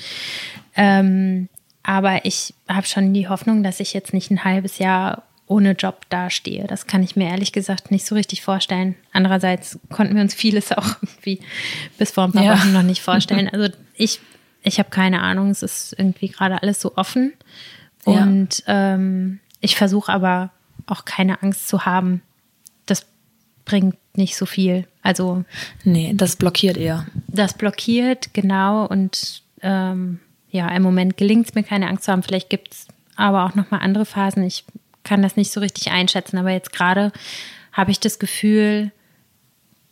Ähm, 0.75 1.49
aber 1.83 2.25
ich 2.25 2.53
habe 2.67 2.85
schon 2.85 3.13
die 3.13 3.27
Hoffnung, 3.27 3.63
dass 3.63 3.79
ich 3.79 3.93
jetzt 3.93 4.13
nicht 4.13 4.29
ein 4.31 4.43
halbes 4.43 4.77
Jahr 4.77 5.23
ohne 5.52 5.74
Job 5.74 6.06
dastehe. 6.10 6.66
Das 6.68 6.88
kann 6.88 7.04
ich 7.04 7.16
mir 7.16 7.28
ehrlich 7.28 7.52
gesagt 7.52 7.91
nicht 7.91 8.06
so 8.06 8.16
richtig 8.16 8.41
vorstellen. 8.41 8.95
Andererseits 9.12 9.78
konnten 9.89 10.16
wir 10.16 10.22
uns 10.22 10.34
vieles 10.34 10.72
auch 10.78 10.95
irgendwie 11.02 11.39
bis 11.97 12.12
vor 12.12 12.24
ein 12.26 12.32
paar 12.32 12.43
Ja. 12.43 12.58
Wochen 12.58 12.72
noch 12.72 12.84
nicht 12.84 13.02
vorstellen. 13.10 13.49
Also 13.49 13.70
ich, 13.95 14.20
ich 14.64 14.80
habe 14.80 14.89
keine 14.89 15.22
Ahnung. 15.22 15.49
Es 15.49 15.62
ist 15.62 15.93
irgendwie 15.97 16.30
gerade 16.30 16.62
alles 16.62 16.80
so 16.80 16.95
offen. 16.95 17.34
Ja. 18.08 18.24
Und 18.24 18.64
ähm, 18.68 19.39
ich 19.60 19.76
versuche 19.76 20.12
aber 20.12 20.52
auch 20.88 21.06
keine 21.06 21.43
Angst 21.43 21.68
zu 21.68 21.86
haben. 21.86 22.22
Das 22.86 23.06
bringt 23.66 23.95
nicht 24.16 24.36
so 24.36 24.45
viel. 24.45 24.88
Also 25.04 25.43
Nee, 25.84 26.14
das 26.16 26.36
blockiert 26.36 26.78
eher. 26.78 27.06
das 27.28 27.54
blockiert, 27.54 28.34
genau. 28.34 28.86
Und 28.88 29.43
ähm, 29.62 30.20
ja, 30.49 30.68
im 30.70 30.82
Moment 30.84 31.18
gelingt 31.18 31.47
es 31.49 31.56
mir, 31.56 31.64
keine 31.64 31.88
Angst 31.88 32.06
zu 32.06 32.12
haben. 32.12 32.24
Vielleicht 32.24 32.49
gibt 32.49 32.74
es 32.74 32.88
aber 33.16 33.45
auch 33.45 33.56
nochmal 33.56 33.82
andere 33.82 34.06
Phasen. 34.06 34.43
Ich 34.43 34.66
kann 35.04 35.22
das 35.22 35.36
nicht 35.36 35.52
so 35.52 35.60
richtig 35.60 35.91
einschätzen. 35.91 36.38
Aber 36.38 36.52
jetzt 36.52 36.74
gerade 36.74 37.12
habe 37.72 37.91
ich 37.91 37.99
das 37.99 38.20
Gefühl, 38.20 38.91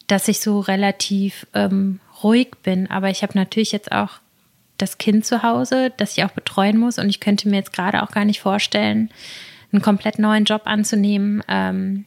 dass 0.08 0.28
ich 0.28 0.40
so 0.40 0.60
relativ 0.60 1.48
ähm, 1.54 2.00
ruhig 2.24 2.52
bin. 2.64 2.90
Aber 2.90 3.10
ich 3.10 3.24
habe 3.24 3.38
natürlich 3.38 3.72
jetzt 3.72 3.92
auch 3.92 4.20
das 4.78 4.98
Kind 4.98 5.26
zu 5.26 5.44
Hause, 5.44 5.92
das 5.98 6.18
ich 6.18 6.24
auch 6.24 6.32
betreuen 6.32 6.78
muss. 6.78 7.00
Und 7.00 7.10
ich 7.10 7.20
könnte 7.20 7.50
mir 7.50 7.58
jetzt 7.58 7.74
gerade 7.74 8.04
auch 8.04 8.12
gar 8.12 8.26
nicht 8.26 8.40
vorstellen, 8.40 9.10
einen 9.72 9.82
komplett 9.82 10.20
neuen 10.20 10.46
Job 10.46 10.64
anzunehmen. 10.66 11.44
Ähm, 11.48 12.06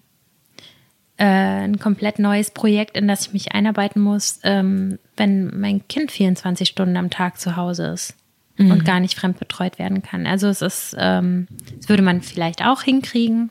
äh, 1.16 1.24
ein 1.24 1.78
komplett 1.78 2.18
neues 2.18 2.50
Projekt, 2.50 2.96
in 2.96 3.06
das 3.06 3.26
ich 3.26 3.32
mich 3.32 3.52
einarbeiten 3.52 4.00
muss, 4.00 4.40
ähm, 4.42 4.98
wenn 5.16 5.60
mein 5.60 5.86
Kind 5.86 6.10
24 6.10 6.68
Stunden 6.68 6.96
am 6.96 7.10
Tag 7.10 7.38
zu 7.38 7.56
Hause 7.56 7.88
ist 7.88 8.16
und 8.58 8.84
gar 8.84 9.00
nicht 9.00 9.18
fremdbetreut 9.18 9.78
werden 9.78 10.02
kann. 10.02 10.26
Also 10.26 10.46
es 10.48 10.62
ist, 10.62 10.94
ähm, 10.98 11.48
das 11.78 11.88
würde 11.88 12.02
man 12.02 12.22
vielleicht 12.22 12.64
auch 12.64 12.82
hinkriegen, 12.82 13.50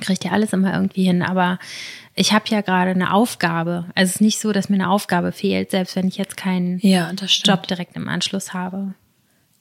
kriegt 0.00 0.24
ja 0.24 0.32
alles 0.32 0.52
immer 0.52 0.72
irgendwie 0.74 1.04
hin, 1.04 1.22
aber 1.22 1.58
ich 2.14 2.32
habe 2.32 2.44
ja 2.48 2.60
gerade 2.60 2.90
eine 2.90 3.12
Aufgabe. 3.14 3.86
Also 3.94 4.10
es 4.10 4.14
ist 4.16 4.20
nicht 4.20 4.40
so, 4.40 4.52
dass 4.52 4.68
mir 4.68 4.74
eine 4.76 4.90
Aufgabe 4.90 5.32
fehlt, 5.32 5.70
selbst 5.70 5.96
wenn 5.96 6.08
ich 6.08 6.16
jetzt 6.18 6.36
keinen 6.36 6.78
Ja. 6.80 7.10
Job 7.44 7.66
direkt 7.68 7.96
im 7.96 8.08
Anschluss 8.08 8.52
habe. 8.52 8.94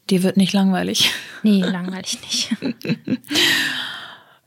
dir 0.09 0.23
wird 0.23 0.35
nicht 0.37 0.51
langweilig. 0.53 1.11
Nee, 1.43 1.61
langweilig 1.65 2.19
nicht. 2.21 2.55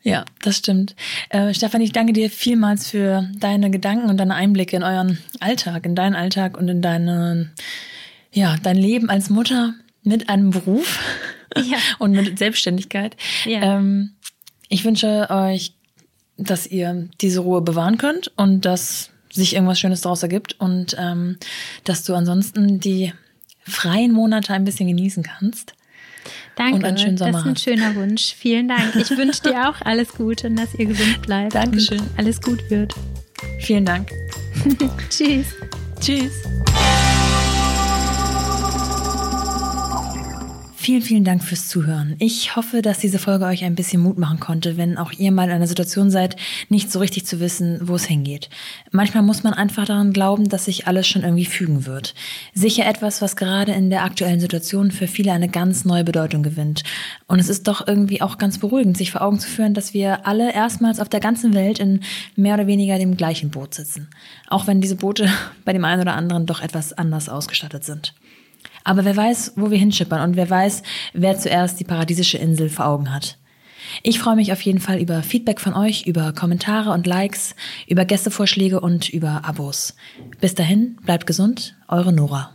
Ja, 0.03 0.25
das 0.43 0.59
stimmt. 0.59 0.95
Äh, 1.31 1.55
Stefan, 1.55 1.81
ich 1.81 1.93
danke 1.93 2.13
dir 2.13 2.29
vielmals 2.29 2.91
für 2.91 3.27
deine 3.39 3.71
Gedanken 3.71 4.11
und 4.11 4.19
deine 4.19 4.35
Einblicke 4.35 4.77
in 4.77 4.83
euren 4.83 5.19
Alltag, 5.41 5.87
in 5.87 5.95
deinen 5.95 6.15
Alltag 6.15 6.59
und 6.59 6.69
in 6.69 6.83
deine, 6.83 7.53
ja, 8.31 8.57
dein 8.63 8.77
Leben 8.77 9.09
als 9.09 9.31
Mutter 9.31 9.73
mit 10.05 10.29
einem 10.29 10.51
Beruf 10.51 11.01
ja. 11.57 11.79
und 11.99 12.13
mit 12.13 12.39
Selbstständigkeit. 12.39 13.17
Ja. 13.45 13.77
Ähm, 13.77 14.13
ich 14.69 14.85
wünsche 14.85 15.29
euch, 15.31 15.75
dass 16.37 16.67
ihr 16.67 17.09
diese 17.21 17.41
Ruhe 17.41 17.61
bewahren 17.61 17.99
könnt 17.99 18.33
und 18.37 18.65
dass 18.65 19.11
sich 19.31 19.55
irgendwas 19.55 19.79
Schönes 19.79 20.01
daraus 20.01 20.23
ergibt 20.23 20.59
und 20.61 20.97
ähm, 20.99 21.39
dass 21.85 22.05
du 22.05 22.15
ansonsten 22.15 22.81
die 22.81 23.13
freien 23.65 24.13
Monate 24.13 24.53
ein 24.53 24.65
bisschen 24.65 24.89
genießen 24.89 25.23
kannst. 25.23 25.75
Danke, 26.57 26.77
und 26.77 26.85
einen 26.85 26.99
schönen 26.99 27.19
Sommer 27.19 27.33
das 27.33 27.41
ist 27.41 27.47
ein 27.47 27.57
schöner 27.57 27.95
Wunsch. 27.97 28.35
Vielen 28.35 28.69
Dank. 28.69 28.95
Ich 28.97 29.11
wünsche 29.11 29.43
dir 29.43 29.69
auch 29.69 29.81
alles 29.81 30.09
Gute 30.13 30.47
und 30.47 30.57
dass 30.57 30.75
ihr 30.75 30.87
gesund 30.87 31.23
bleibt. 31.23 31.55
Dankeschön. 31.55 32.03
alles 32.17 32.41
gut 32.41 32.71
wird. 32.71 32.95
Vielen 33.61 33.85
Dank. 33.85 34.11
Tschüss. 35.11 35.47
Tschüss. 36.01 36.33
Vielen, 40.85 41.01
vielen 41.01 41.25
Dank 41.25 41.43
fürs 41.43 41.67
Zuhören. 41.67 42.15
Ich 42.19 42.57
hoffe, 42.57 42.83
dass 42.83 42.99
diese 42.99 43.19
Folge 43.19 43.47
euch 43.47 43.65
ein 43.65 43.75
bisschen 43.75 44.03
Mut 44.03 44.19
machen 44.19 44.39
konnte, 44.39 44.77
wenn 44.77 44.99
auch 44.99 45.13
ihr 45.13 45.33
mal 45.33 45.45
in 45.45 45.53
einer 45.53 45.67
Situation 45.67 46.11
seid, 46.11 46.37
nicht 46.69 46.93
so 46.93 46.99
richtig 46.99 47.25
zu 47.25 47.41
wissen, 47.41 47.79
wo 47.89 47.95
es 47.95 48.05
hingeht. 48.05 48.51
Manchmal 48.91 49.23
muss 49.23 49.43
man 49.43 49.55
einfach 49.55 49.87
daran 49.87 50.13
glauben, 50.13 50.47
dass 50.47 50.67
sich 50.67 50.87
alles 50.87 51.09
schon 51.09 51.23
irgendwie 51.23 51.47
fügen 51.47 51.87
wird. 51.87 52.15
Sicher 52.53 52.85
etwas, 52.85 53.23
was 53.23 53.35
gerade 53.35 53.73
in 53.73 53.89
der 53.89 54.05
aktuellen 54.05 54.41
Situation 54.41 54.91
für 54.91 55.07
viele 55.07 55.33
eine 55.33 55.49
ganz 55.49 55.87
neue 55.87 56.05
Bedeutung 56.05 56.43
gewinnt. 56.43 56.83
Und 57.29 57.39
es 57.39 57.49
ist 57.49 57.67
doch 57.67 57.89
irgendwie 57.89 58.21
auch 58.21 58.37
ganz 58.37 58.59
beruhigend, 58.59 58.99
sich 58.99 59.11
vor 59.11 59.23
Augen 59.23 59.41
zu 59.41 59.49
führen, 59.49 59.73
dass 59.73 59.95
wir 59.95 60.27
alle 60.27 60.53
erstmals 60.53 61.01
auf 61.01 61.09
der 61.09 61.21
ganzen 61.21 61.55
Welt 61.55 61.79
in 61.79 62.01
mehr 62.37 62.57
oder 62.57 62.67
weniger 62.67 62.99
dem 62.99 63.17
gleichen 63.17 63.49
Boot 63.49 63.73
sitzen. 63.73 64.11
Auch 64.49 64.67
wenn 64.67 64.83
diese 64.83 64.97
Boote 64.97 65.31
bei 65.65 65.73
dem 65.73 65.87
einen 65.87 66.03
oder 66.03 66.15
anderen 66.15 66.45
doch 66.45 66.61
etwas 66.61 66.93
anders 66.93 67.31
ausgestattet 67.31 67.85
sind. 67.85 68.13
Aber 68.85 69.05
wer 69.05 69.17
weiß, 69.17 69.55
wo 69.57 69.71
wir 69.71 69.79
hinschippern 69.79 70.21
und 70.21 70.37
wer 70.37 70.49
weiß, 70.49 70.83
wer 71.15 71.39
zuerst 71.39 71.81
die 71.81 71.85
paradiesische 71.85 72.39
Insel 72.39 72.69
vor 72.69 72.87
Augen 72.87 73.13
hat. 73.13 73.39
Ich 74.03 74.19
freue 74.19 74.37
mich 74.37 74.53
auf 74.53 74.61
jeden 74.63 74.81
Fall 74.81 74.99
über 74.99 75.23
Feedback 75.23 75.61
von 75.61 75.75
euch, 75.75 76.07
über 76.07 76.33
Kommentare 76.33 76.91
und 76.91 77.07
Likes, 77.07 77.55
über 77.87 78.05
Gästevorschläge 78.05 78.81
und 78.81 79.09
über 79.09 79.45
Abos. 79.45 79.97
Bis 80.41 80.55
dahin, 80.55 80.97
bleibt 81.05 81.27
gesund, 81.27 81.77
eure 81.89 82.13
Nora. 82.13 82.51